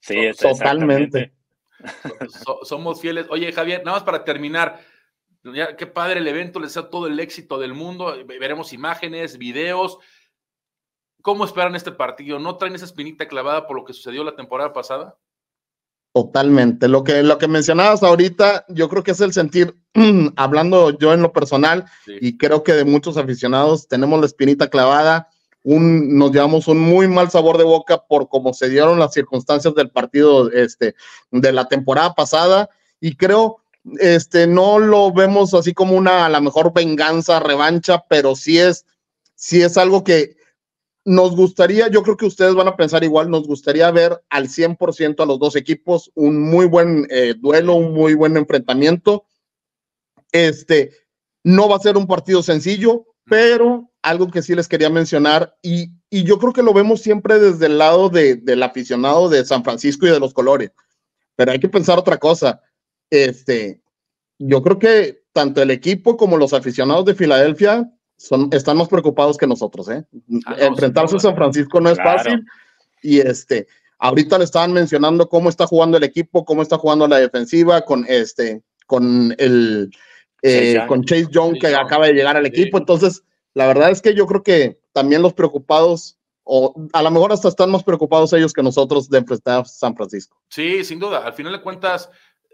Sí, 0.01 0.30
totalmente. 0.38 1.32
somos 2.63 2.99
fieles. 2.99 3.28
Oye, 3.30 3.53
Javier, 3.53 3.86
nada 3.86 3.99
más 3.99 4.03
para 4.03 4.26
terminar, 4.26 4.82
ya, 5.53 5.75
qué 5.75 5.87
padre 5.87 6.19
el 6.19 6.27
evento, 6.27 6.59
les 6.59 6.73
da 6.73 6.89
todo 6.89 7.07
el 7.07 7.19
éxito 7.19 7.57
del 7.57 7.73
mundo. 7.73 8.15
Veremos 8.25 8.73
imágenes, 8.73 9.37
videos. 9.37 9.97
¿Cómo 11.21 11.45
esperan 11.45 11.75
este 11.75 11.91
partido? 11.91 12.39
¿No 12.39 12.57
traen 12.57 12.75
esa 12.75 12.85
espinita 12.85 13.27
clavada 13.27 13.67
por 13.67 13.75
lo 13.75 13.83
que 13.83 13.93
sucedió 13.93 14.23
la 14.23 14.35
temporada 14.35 14.73
pasada? 14.73 15.17
Totalmente. 16.13 16.87
Lo 16.87 17.03
que, 17.03 17.21
lo 17.21 17.37
que 17.37 17.47
mencionabas 17.47 18.01
ahorita, 18.01 18.65
yo 18.69 18.89
creo 18.89 19.03
que 19.03 19.11
es 19.11 19.21
el 19.21 19.33
sentir, 19.33 19.75
hablando 20.35 20.97
yo 20.97 21.13
en 21.13 21.21
lo 21.21 21.31
personal, 21.31 21.85
y 22.07 22.37
creo 22.37 22.63
que 22.63 22.73
de 22.73 22.85
muchos 22.85 23.17
aficionados 23.17 23.87
tenemos 23.87 24.19
la 24.19 24.25
espinita 24.25 24.67
clavada. 24.67 25.27
Un, 25.63 26.17
nos 26.17 26.31
llevamos 26.31 26.67
un 26.67 26.79
muy 26.79 27.07
mal 27.07 27.29
sabor 27.29 27.57
de 27.57 27.65
boca 27.65 28.03
por 28.07 28.29
cómo 28.29 28.53
se 28.53 28.69
dieron 28.69 28.97
las 28.97 29.13
circunstancias 29.13 29.75
del 29.75 29.91
partido 29.91 30.49
este, 30.51 30.95
de 31.29 31.51
la 31.51 31.67
temporada 31.67 32.15
pasada. 32.15 32.69
Y 32.99 33.15
creo 33.15 33.57
este, 33.99 34.47
no 34.47 34.79
lo 34.79 35.11
vemos 35.11 35.53
así 35.53 35.73
como 35.73 35.95
una, 35.95 36.25
a 36.25 36.29
lo 36.29 36.41
mejor, 36.41 36.73
venganza, 36.73 37.39
revancha, 37.39 38.03
pero 38.09 38.35
sí 38.35 38.57
es, 38.57 38.85
sí 39.35 39.61
es 39.61 39.77
algo 39.77 40.03
que 40.03 40.38
nos 41.05 41.35
gustaría, 41.35 41.88
yo 41.88 42.03
creo 42.03 42.17
que 42.17 42.25
ustedes 42.25 42.53
van 42.53 42.67
a 42.67 42.75
pensar 42.75 43.03
igual, 43.03 43.29
nos 43.29 43.47
gustaría 43.47 43.89
ver 43.91 44.21
al 44.29 44.49
100% 44.49 45.23
a 45.23 45.25
los 45.25 45.39
dos 45.39 45.55
equipos, 45.55 46.11
un 46.15 46.41
muy 46.41 46.65
buen 46.65 47.07
eh, 47.09 47.33
duelo, 47.38 47.75
un 47.75 47.93
muy 47.93 48.13
buen 48.13 48.35
enfrentamiento. 48.35 49.23
Este, 50.33 50.91
no 51.45 51.69
va 51.69 51.77
a 51.77 51.79
ser 51.79 51.95
un 51.95 52.07
partido 52.07 52.43
sencillo, 52.43 53.05
pero 53.23 53.89
algo 54.01 54.29
que 54.29 54.41
sí 54.41 54.53
les 54.53 54.67
quería 54.67 54.89
mencionar, 54.89 55.55
y, 55.61 55.91
y 56.09 56.23
yo 56.23 56.39
creo 56.39 56.51
que 56.51 56.63
lo 56.63 56.73
vemos 56.73 57.01
siempre 57.01 57.39
desde 57.39 57.67
el 57.67 57.77
lado 57.77 58.09
de, 58.09 58.35
del 58.35 58.61
aficionado 58.63 59.29
de 59.29 59.45
San 59.45 59.63
Francisco 59.63 60.07
y 60.07 60.11
de 60.11 60.19
los 60.19 60.33
colores, 60.33 60.71
pero 61.38 61.53
hay 61.53 61.59
que 61.59 61.69
pensar 61.69 61.97
otra 61.97 62.17
cosa 62.17 62.61
este, 63.09 63.81
yo 64.39 64.61
creo 64.61 64.79
que 64.79 65.23
tanto 65.33 65.61
el 65.61 65.71
equipo 65.71 66.17
como 66.17 66.37
los 66.37 66.53
aficionados 66.53 67.05
de 67.05 67.15
Filadelfia 67.15 67.91
son, 68.17 68.49
están 68.51 68.77
más 68.77 68.87
preocupados 68.87 69.37
que 69.37 69.47
nosotros, 69.47 69.89
¿eh? 69.89 70.03
Ah, 70.45 70.55
Enfrentarse 70.59 71.17
a 71.17 71.19
San 71.19 71.35
Francisco 71.35 71.79
no 71.79 71.89
es 71.89 71.97
fácil. 71.97 72.43
Y 73.03 73.19
este, 73.19 73.67
ahorita 73.99 74.37
le 74.37 74.43
estaban 74.43 74.73
mencionando 74.73 75.29
cómo 75.29 75.49
está 75.49 75.67
jugando 75.67 75.97
el 75.97 76.03
equipo, 76.03 76.43
cómo 76.43 76.61
está 76.61 76.77
jugando 76.77 77.07
la 77.07 77.19
defensiva 77.19 77.81
con 77.81 78.05
este, 78.07 78.63
con 78.87 79.35
el 79.37 79.91
eh, 80.41 80.79
con 80.87 81.03
Chase 81.03 81.27
Young 81.31 81.59
que 81.59 81.67
acaba 81.75 82.07
de 82.07 82.13
llegar 82.13 82.37
al 82.37 82.45
equipo. 82.45 82.77
Entonces, 82.77 83.23
la 83.53 83.67
verdad 83.67 83.91
es 83.91 84.01
que 84.01 84.13
yo 84.13 84.27
creo 84.27 84.43
que 84.43 84.79
también 84.93 85.21
los 85.21 85.33
preocupados, 85.33 86.17
o 86.43 86.73
a 86.93 87.01
lo 87.01 87.11
mejor 87.11 87.31
hasta 87.31 87.47
están 87.47 87.71
más 87.71 87.83
preocupados 87.83 88.33
ellos 88.33 88.53
que 88.53 88.63
nosotros 88.63 89.09
de 89.09 89.17
enfrentar 89.17 89.61
a 89.61 89.65
San 89.65 89.95
Francisco. 89.95 90.37
Sí, 90.49 90.83
sin 90.83 90.99
duda. 90.99 91.19
Al 91.25 91.33
final 91.33 91.53
de 91.53 91.61
cuentas, 91.61 92.09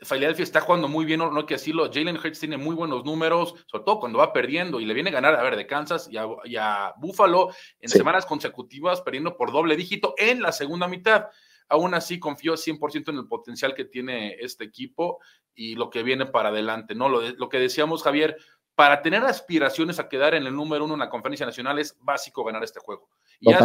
Philadelphia 0.06 0.44
está 0.44 0.62
jugando 0.62 0.88
muy 0.88 1.06
bien, 1.06 1.20
no 1.20 1.36
hay 1.36 1.46
que 1.46 1.56
decirlo. 1.56 1.90
Jalen 1.92 2.18
Hurts 2.18 2.40
tiene 2.40 2.58
muy 2.58 2.76
buenos 2.76 3.06
números, 3.06 3.56
sobre 3.68 3.84
todo 3.84 4.00
cuando 4.00 4.20
va 4.20 4.34
perdiendo 4.34 4.80
y 4.80 4.86
le 4.86 4.94
viene 4.94 5.10
a 5.10 5.14
ganar, 5.14 5.36
a 5.36 5.44
ver, 5.44 5.56
de 5.56 5.68
Kansas 5.68 6.10
y 6.12 6.18
a, 6.58 6.94
Buffalo 6.98 7.50
en 7.80 7.90
semanas 7.90 8.26
consecutivas, 8.26 9.02
perdiendo 9.02 9.36
por 9.38 9.52
doble 9.52 9.76
dígito 9.76 10.14
en 10.18 10.42
la 10.42 10.52
segunda 10.52 10.88
mitad. 10.88 11.28
Aún 11.70 11.94
así, 11.94 12.20
confío 12.20 12.54
100% 12.54 13.10
en 13.10 13.18
el 13.18 13.28
potencial 13.28 13.74
que 13.74 13.86
tiene 13.86 14.36
este 14.40 14.64
equipo 14.64 15.20
y 15.56 15.76
lo 15.76 15.90
que 15.90 16.04
viene 16.04 16.26
para 16.26 16.50
adelante, 16.50 16.94
¿no? 16.94 17.10
Lo, 17.10 17.22
lo 17.22 17.50
que 17.50 17.58
decíamos, 17.60 18.04
Javier, 18.04 18.38
para 18.76 19.02
tener 19.02 19.24
aspiraciones 19.24 20.00
a 20.00 20.10
quedar 20.10 20.34
en 20.34 20.46
el 20.46 20.56
número 20.56 20.86
uno 20.86 20.96
en 20.96 21.00
la 21.00 21.10
conferencia 21.10 21.46
nacional 21.46 21.78
es 21.80 21.98
básico 22.02 22.44
ganar 22.44 22.64
este 22.64 22.80
juego. 22.80 23.10
Y 23.40 23.52
ya 23.52 23.60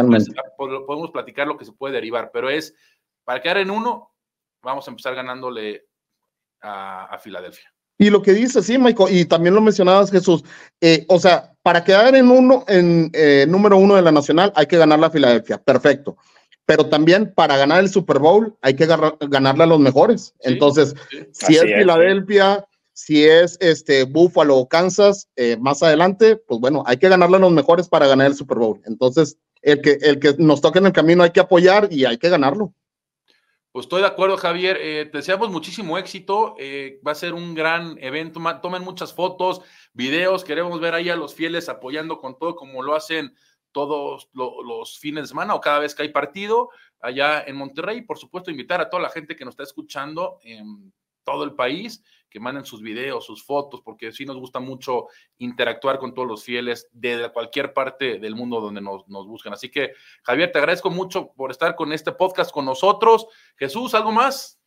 podemos 0.57 1.11
platicar 1.11 1.47
lo 1.47 1.57
que 1.57 1.65
se 1.65 1.73
puede 1.73 1.95
derivar, 1.95 2.29
pero 2.31 2.49
es 2.49 2.75
para 3.23 3.41
quedar 3.41 3.57
en 3.57 3.71
uno, 3.71 4.13
vamos 4.61 4.87
a 4.87 4.91
empezar 4.91 5.15
ganándole 5.15 5.88
a, 6.61 7.17
Filadelfia. 7.21 7.71
Y 7.97 8.09
lo 8.09 8.21
que 8.21 8.33
dice, 8.33 8.63
sí, 8.63 8.77
Michael, 8.77 9.15
y 9.15 9.25
también 9.25 9.55
lo 9.55 9.61
mencionabas, 9.61 10.09
Jesús, 10.09 10.43
eh, 10.79 11.05
o 11.09 11.19
sea, 11.19 11.53
para 11.61 11.83
quedar 11.83 12.15
en 12.15 12.31
uno, 12.31 12.63
en 12.67 13.11
eh, 13.13 13.45
número 13.47 13.77
uno 13.77 13.95
de 13.95 14.01
la 14.01 14.11
nacional, 14.11 14.53
hay 14.55 14.67
que 14.67 14.77
ganar 14.77 14.99
la 14.99 15.09
Filadelfia, 15.09 15.57
perfecto. 15.57 16.17
Pero 16.65 16.87
también 16.87 17.33
para 17.33 17.57
ganar 17.57 17.79
el 17.79 17.89
Super 17.89 18.19
Bowl 18.19 18.55
hay 18.61 18.75
que 18.75 18.85
ganarle 18.85 19.63
a 19.63 19.67
los 19.67 19.79
mejores. 19.79 20.35
Entonces, 20.39 20.95
si 21.31 21.55
es, 21.55 21.63
Filadelfia, 21.63 22.63
si 22.93 23.25
es 23.25 23.57
este 23.59 24.03
Buffalo 24.03 24.57
o 24.57 24.67
Kansas, 24.69 25.27
eh, 25.35 25.57
más 25.59 25.81
adelante, 25.81 26.35
pues 26.35 26.59
bueno, 26.59 26.83
hay 26.85 26.97
que 26.97 27.09
ganarle 27.09 27.37
a 27.37 27.39
los 27.39 27.51
mejores 27.51 27.89
para 27.89 28.07
ganar 28.07 28.27
el 28.27 28.35
Super 28.35 28.59
Bowl. 28.59 28.81
Entonces, 28.85 29.37
el 29.61 29.81
que, 29.81 29.97
el 30.01 30.19
que 30.19 30.35
nos 30.37 30.61
toque 30.61 30.79
en 30.79 30.85
el 30.85 30.93
camino 30.93 31.23
hay 31.23 31.31
que 31.31 31.39
apoyar 31.39 31.87
y 31.91 32.05
hay 32.05 32.17
que 32.17 32.29
ganarlo. 32.29 32.73
Pues 33.79 33.85
estoy 33.85 34.01
de 34.01 34.07
acuerdo, 34.07 34.35
Javier. 34.35 34.77
Eh, 34.81 35.05
te 35.05 35.19
deseamos 35.19 35.49
muchísimo 35.51 35.97
éxito. 35.97 36.53
Eh, 36.59 36.99
va 37.07 37.13
a 37.13 37.15
ser 37.15 37.33
un 37.33 37.55
gran 37.55 37.97
evento. 38.03 38.41
Tomen 38.61 38.83
muchas 38.83 39.13
fotos, 39.13 39.61
videos. 39.93 40.43
Queremos 40.43 40.81
ver 40.81 40.95
ahí 40.95 41.07
a 41.09 41.15
los 41.15 41.33
fieles 41.33 41.69
apoyando 41.69 42.17
con 42.17 42.37
todo, 42.37 42.57
como 42.57 42.83
lo 42.83 42.93
hacen 42.93 43.33
todos 43.71 44.29
los 44.33 44.99
fines 44.99 45.23
de 45.23 45.27
semana 45.29 45.55
o 45.55 45.61
cada 45.61 45.79
vez 45.79 45.95
que 45.95 46.01
hay 46.01 46.09
partido 46.09 46.71
allá 46.99 47.41
en 47.47 47.55
Monterrey. 47.55 48.01
Por 48.01 48.17
supuesto, 48.17 48.51
invitar 48.51 48.81
a 48.81 48.89
toda 48.89 49.01
la 49.01 49.11
gente 49.11 49.37
que 49.37 49.45
nos 49.45 49.53
está 49.53 49.63
escuchando 49.63 50.39
en 50.43 50.91
todo 51.23 51.45
el 51.45 51.53
país 51.53 52.03
que 52.29 52.39
manden 52.39 52.65
sus 52.65 52.81
videos, 52.81 53.25
sus 53.25 53.43
fotos, 53.43 53.81
porque 53.83 54.11
sí 54.11 54.25
nos 54.25 54.37
gusta 54.37 54.59
mucho 54.59 55.07
interactuar 55.37 55.99
con 55.99 56.13
todos 56.13 56.27
los 56.27 56.43
fieles 56.43 56.87
de 56.91 57.29
cualquier 57.33 57.73
parte 57.73 58.19
del 58.19 58.35
mundo 58.35 58.61
donde 58.61 58.81
nos, 58.81 59.07
nos 59.07 59.27
buscan. 59.27 59.53
Así 59.53 59.69
que, 59.69 59.93
Javier, 60.23 60.51
te 60.51 60.59
agradezco 60.59 60.89
mucho 60.89 61.33
por 61.35 61.51
estar 61.51 61.75
con 61.75 61.93
este 61.93 62.11
podcast 62.11 62.51
con 62.51 62.65
nosotros. 62.65 63.27
Jesús, 63.57 63.93
¿algo 63.93 64.11
más? 64.11 64.59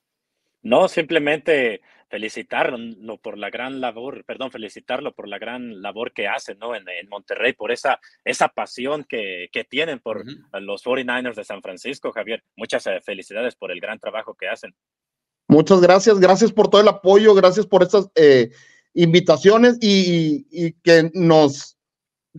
No, 0.63 0.87
simplemente 0.87 1.83
felicitarlo 2.13 3.17
por 3.17 3.39
la 3.39 3.49
gran 3.49 3.81
labor, 3.81 4.23
perdón, 4.25 4.51
felicitarlo 4.53 5.15
por 5.15 5.27
la 5.27 5.39
gran 5.39 5.81
labor 5.81 6.13
que 6.13 6.29
hacen 6.29 6.59
¿no? 6.59 6.77
en, 6.77 6.85
Monterrey, 7.09 7.55
por 7.55 7.73
esa, 7.73 7.99
esa 8.23 8.49
pasión 8.49 9.05
que, 9.05 9.49
que 9.51 9.65
tienen 9.65 9.99
por 9.99 10.23
los 10.61 10.85
49ers 10.85 11.35
de 11.35 11.45
San 11.45 11.63
Francisco, 11.63 12.13
Javier. 12.13 12.45
Muchas 12.55 12.87
eh, 12.87 13.01
felicidades 13.01 13.57
por 13.57 13.73
el 13.73 13.81
gran 13.81 13.99
trabajo 13.99 14.35
que 14.35 14.49
hacen. 14.49 14.75
Muchas 15.49 15.81
gracias, 15.81 16.19
gracias 16.19 16.53
por 16.53 16.69
todo 16.69 16.81
el 16.81 16.89
apoyo, 16.89 17.35
gracias 17.35 17.67
por 17.67 17.83
estas 17.83 18.09
eh, 18.15 18.51
invitaciones 18.95 19.77
y, 19.81 20.73
que 20.83 21.11
nos, 21.15 21.77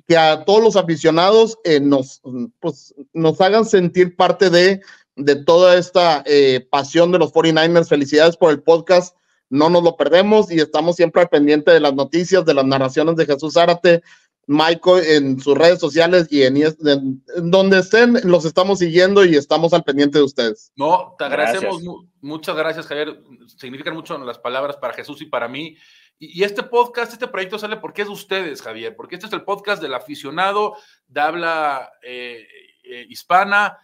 que 0.07 0.17
a 0.17 0.45
todos 0.45 0.63
los 0.63 0.75
aficionados 0.75 1.57
eh, 1.63 1.79
nos, 1.79 2.21
pues, 2.59 2.95
nos 3.13 3.39
hagan 3.41 3.65
sentir 3.65 4.15
parte 4.15 4.49
de, 4.49 4.81
de 5.15 5.35
toda 5.35 5.77
esta 5.77 6.23
eh, 6.25 6.65
pasión 6.69 7.11
de 7.11 7.19
los 7.19 7.31
49ers. 7.31 7.87
Felicidades 7.87 8.37
por 8.37 8.51
el 8.51 8.61
podcast, 8.61 9.15
no 9.49 9.69
nos 9.69 9.83
lo 9.83 9.95
perdemos 9.95 10.51
y 10.51 10.59
estamos 10.59 10.95
siempre 10.95 11.21
al 11.21 11.29
pendiente 11.29 11.71
de 11.71 11.79
las 11.79 11.93
noticias, 11.93 12.45
de 12.45 12.53
las 12.55 12.65
narraciones 12.65 13.15
de 13.15 13.25
Jesús 13.25 13.53
Zárate, 13.53 14.01
Michael 14.47 15.05
en 15.05 15.39
sus 15.39 15.57
redes 15.57 15.79
sociales 15.79 16.27
y 16.29 16.43
en, 16.43 17.23
donde 17.37 17.79
estén, 17.79 18.19
los 18.23 18.45
estamos 18.45 18.79
siguiendo 18.79 19.23
y 19.23 19.35
estamos 19.35 19.73
al 19.73 19.83
pendiente 19.83 20.17
de 20.17 20.23
ustedes. 20.23 20.71
No, 20.75 21.15
te 21.17 21.25
agradecemos, 21.25 21.81
muchas 22.21 22.55
gracias 22.55 22.87
Javier, 22.87 23.21
significan 23.57 23.93
mucho 23.93 24.17
las 24.17 24.39
palabras 24.39 24.77
para 24.77 24.93
Jesús 24.93 25.21
y 25.21 25.25
para 25.25 25.47
mí. 25.47 25.77
Y, 26.19 26.43
este 26.43 26.63
podcast, 26.63 27.13
este 27.13 27.27
proyecto 27.27 27.57
sale 27.57 27.77
porque 27.77 28.03
es 28.03 28.07
de 28.07 28.13
ustedes, 28.13 28.61
Javier, 28.61 28.95
porque 28.95 29.15
este 29.15 29.27
es 29.27 29.33
el 29.33 29.43
podcast 29.43 29.81
del 29.81 29.93
aficionado 29.93 30.75
de 31.07 31.21
habla 31.21 31.91
eh, 32.01 32.45
eh, 32.83 33.05
hispana. 33.09 33.77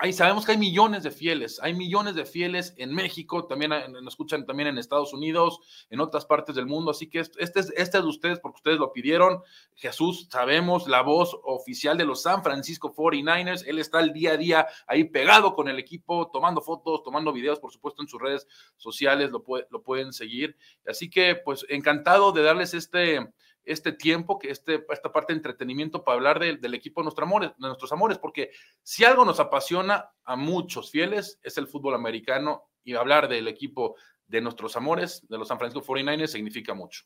Ahí 0.00 0.14
sabemos 0.14 0.46
que 0.46 0.52
hay 0.52 0.58
millones 0.58 1.02
de 1.02 1.10
fieles, 1.10 1.60
hay 1.62 1.74
millones 1.74 2.14
de 2.14 2.24
fieles 2.24 2.74
en 2.78 2.94
México, 2.94 3.46
también 3.46 3.70
nos 3.92 4.06
escuchan 4.08 4.46
también 4.46 4.68
en 4.68 4.78
Estados 4.78 5.12
Unidos, 5.12 5.60
en 5.90 6.00
otras 6.00 6.24
partes 6.24 6.54
del 6.54 6.64
mundo, 6.64 6.90
así 6.90 7.08
que 7.08 7.20
este 7.20 7.38
es, 7.60 7.70
este 7.76 7.98
es 7.98 8.02
de 8.02 8.08
ustedes 8.08 8.40
porque 8.40 8.56
ustedes 8.56 8.78
lo 8.78 8.92
pidieron. 8.92 9.42
Jesús, 9.74 10.26
sabemos, 10.30 10.88
la 10.88 11.02
voz 11.02 11.38
oficial 11.44 11.98
de 11.98 12.06
los 12.06 12.22
San 12.22 12.42
Francisco 12.42 12.94
49ers, 12.94 13.64
él 13.66 13.78
está 13.78 14.00
el 14.00 14.14
día 14.14 14.32
a 14.32 14.36
día 14.38 14.66
ahí 14.86 15.04
pegado 15.04 15.54
con 15.54 15.68
el 15.68 15.78
equipo, 15.78 16.30
tomando 16.32 16.62
fotos, 16.62 17.02
tomando 17.02 17.30
videos, 17.30 17.60
por 17.60 17.70
supuesto, 17.70 18.00
en 18.00 18.08
sus 18.08 18.20
redes 18.20 18.46
sociales, 18.78 19.30
lo 19.30 19.82
pueden 19.82 20.14
seguir. 20.14 20.56
Así 20.86 21.10
que, 21.10 21.36
pues, 21.36 21.66
encantado 21.68 22.32
de 22.32 22.42
darles 22.42 22.72
este 22.72 23.30
este 23.72 23.92
tiempo, 23.92 24.38
que 24.38 24.50
este, 24.50 24.84
esta 24.90 25.12
parte 25.12 25.32
de 25.32 25.38
entretenimiento 25.38 26.04
para 26.04 26.16
hablar 26.16 26.38
del 26.38 26.74
equipo 26.74 27.00
de, 27.00 27.04
nuestro 27.04 27.24
amores, 27.24 27.50
de 27.56 27.66
nuestros 27.66 27.92
amores, 27.92 28.18
porque 28.18 28.50
si 28.82 29.04
algo 29.04 29.24
nos 29.24 29.40
apasiona 29.40 30.10
a 30.24 30.36
muchos 30.36 30.90
fieles 30.90 31.38
es 31.42 31.58
el 31.58 31.66
fútbol 31.66 31.94
americano 31.94 32.64
y 32.84 32.94
hablar 32.94 33.28
del 33.28 33.48
equipo 33.48 33.96
de 34.26 34.40
nuestros 34.40 34.76
amores, 34.76 35.26
de 35.28 35.38
los 35.38 35.48
San 35.48 35.58
Francisco 35.58 35.84
49ers, 35.84 36.28
significa 36.28 36.74
mucho. 36.74 37.02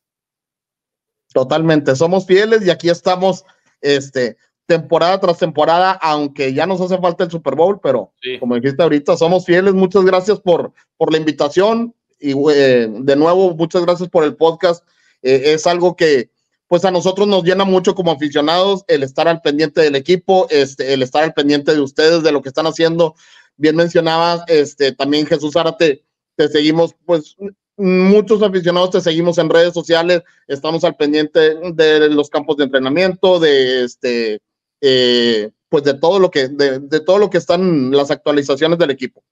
Totalmente, 1.32 1.96
somos 1.96 2.26
fieles 2.26 2.66
y 2.66 2.70
aquí 2.70 2.88
estamos, 2.88 3.44
este, 3.80 4.36
temporada 4.66 5.20
tras 5.20 5.38
temporada, 5.38 5.92
aunque 5.92 6.52
ya 6.52 6.66
nos 6.66 6.80
hace 6.80 6.98
falta 6.98 7.24
el 7.24 7.30
Super 7.30 7.54
Bowl, 7.54 7.80
pero 7.82 8.12
como 8.40 8.54
dijiste 8.54 8.82
ahorita, 8.82 9.16
somos 9.16 9.44
fieles. 9.44 9.74
Muchas 9.74 10.04
gracias 10.04 10.40
por, 10.40 10.72
por 10.96 11.12
la 11.12 11.18
invitación 11.18 11.94
y 12.18 12.32
eh, 12.50 12.88
de 12.90 13.16
nuevo, 13.16 13.54
muchas 13.54 13.84
gracias 13.84 14.08
por 14.08 14.24
el 14.24 14.36
podcast. 14.36 14.86
Eh, 15.22 15.54
es 15.54 15.66
algo 15.66 15.96
que, 15.96 16.30
pues 16.66 16.84
a 16.84 16.90
nosotros 16.90 17.28
nos 17.28 17.44
llena 17.44 17.64
mucho 17.64 17.94
como 17.94 18.12
aficionados 18.12 18.84
el 18.88 19.02
estar 19.02 19.28
al 19.28 19.40
pendiente 19.40 19.80
del 19.80 19.96
equipo, 19.96 20.46
este, 20.50 20.94
el 20.94 21.02
estar 21.02 21.22
al 21.22 21.34
pendiente 21.34 21.72
de 21.72 21.80
ustedes, 21.80 22.22
de 22.22 22.32
lo 22.32 22.42
que 22.42 22.48
están 22.48 22.66
haciendo. 22.66 23.14
Bien 23.56 23.76
mencionabas, 23.76 24.42
este, 24.48 24.92
también 24.92 25.26
Jesús 25.26 25.56
Árate, 25.56 26.04
te 26.36 26.48
seguimos, 26.48 26.94
pues 27.04 27.36
muchos 27.76 28.42
aficionados 28.42 28.90
te 28.90 29.00
seguimos 29.00 29.38
en 29.38 29.50
redes 29.50 29.74
sociales, 29.74 30.22
estamos 30.46 30.84
al 30.84 30.96
pendiente 30.96 31.54
de 31.74 32.08
los 32.10 32.30
campos 32.30 32.56
de 32.56 32.64
entrenamiento, 32.64 33.38
de 33.38 33.84
este, 33.84 34.40
eh, 34.80 35.50
pues 35.68 35.84
de 35.84 35.94
todo 35.94 36.18
lo 36.18 36.30
que, 36.30 36.48
de, 36.48 36.80
de, 36.80 37.00
todo 37.00 37.18
lo 37.18 37.30
que 37.30 37.38
están 37.38 37.90
las 37.90 38.10
actualizaciones 38.10 38.78
del 38.78 38.90
equipo. 38.90 39.22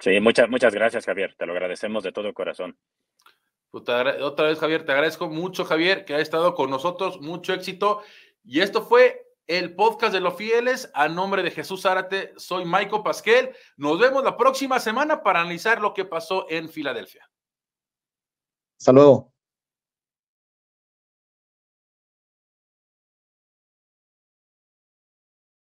Sí, 0.00 0.18
muchas, 0.20 0.48
muchas 0.48 0.74
gracias, 0.74 1.06
Javier. 1.06 1.34
Te 1.38 1.46
lo 1.46 1.52
agradecemos 1.52 2.02
de 2.02 2.12
todo 2.12 2.34
corazón. 2.34 2.76
Pues 3.72 3.84
otra 3.88 4.48
vez, 4.48 4.58
Javier, 4.58 4.84
te 4.84 4.92
agradezco 4.92 5.30
mucho, 5.30 5.64
Javier, 5.64 6.04
que 6.04 6.14
ha 6.14 6.20
estado 6.20 6.54
con 6.54 6.68
nosotros. 6.68 7.22
Mucho 7.22 7.54
éxito. 7.54 8.02
Y 8.44 8.60
esto 8.60 8.82
fue 8.82 9.26
el 9.46 9.74
podcast 9.74 10.12
de 10.12 10.20
los 10.20 10.34
fieles. 10.34 10.90
A 10.92 11.08
nombre 11.08 11.42
de 11.42 11.50
Jesús 11.50 11.80
Zárate, 11.80 12.34
soy 12.36 12.66
Michael 12.66 13.02
Pasquel. 13.02 13.56
Nos 13.78 13.98
vemos 13.98 14.22
la 14.22 14.36
próxima 14.36 14.78
semana 14.78 15.22
para 15.22 15.40
analizar 15.40 15.80
lo 15.80 15.94
que 15.94 16.04
pasó 16.04 16.44
en 16.50 16.68
Filadelfia. 16.68 17.30
Hasta 18.78 18.92
luego. 18.92 19.31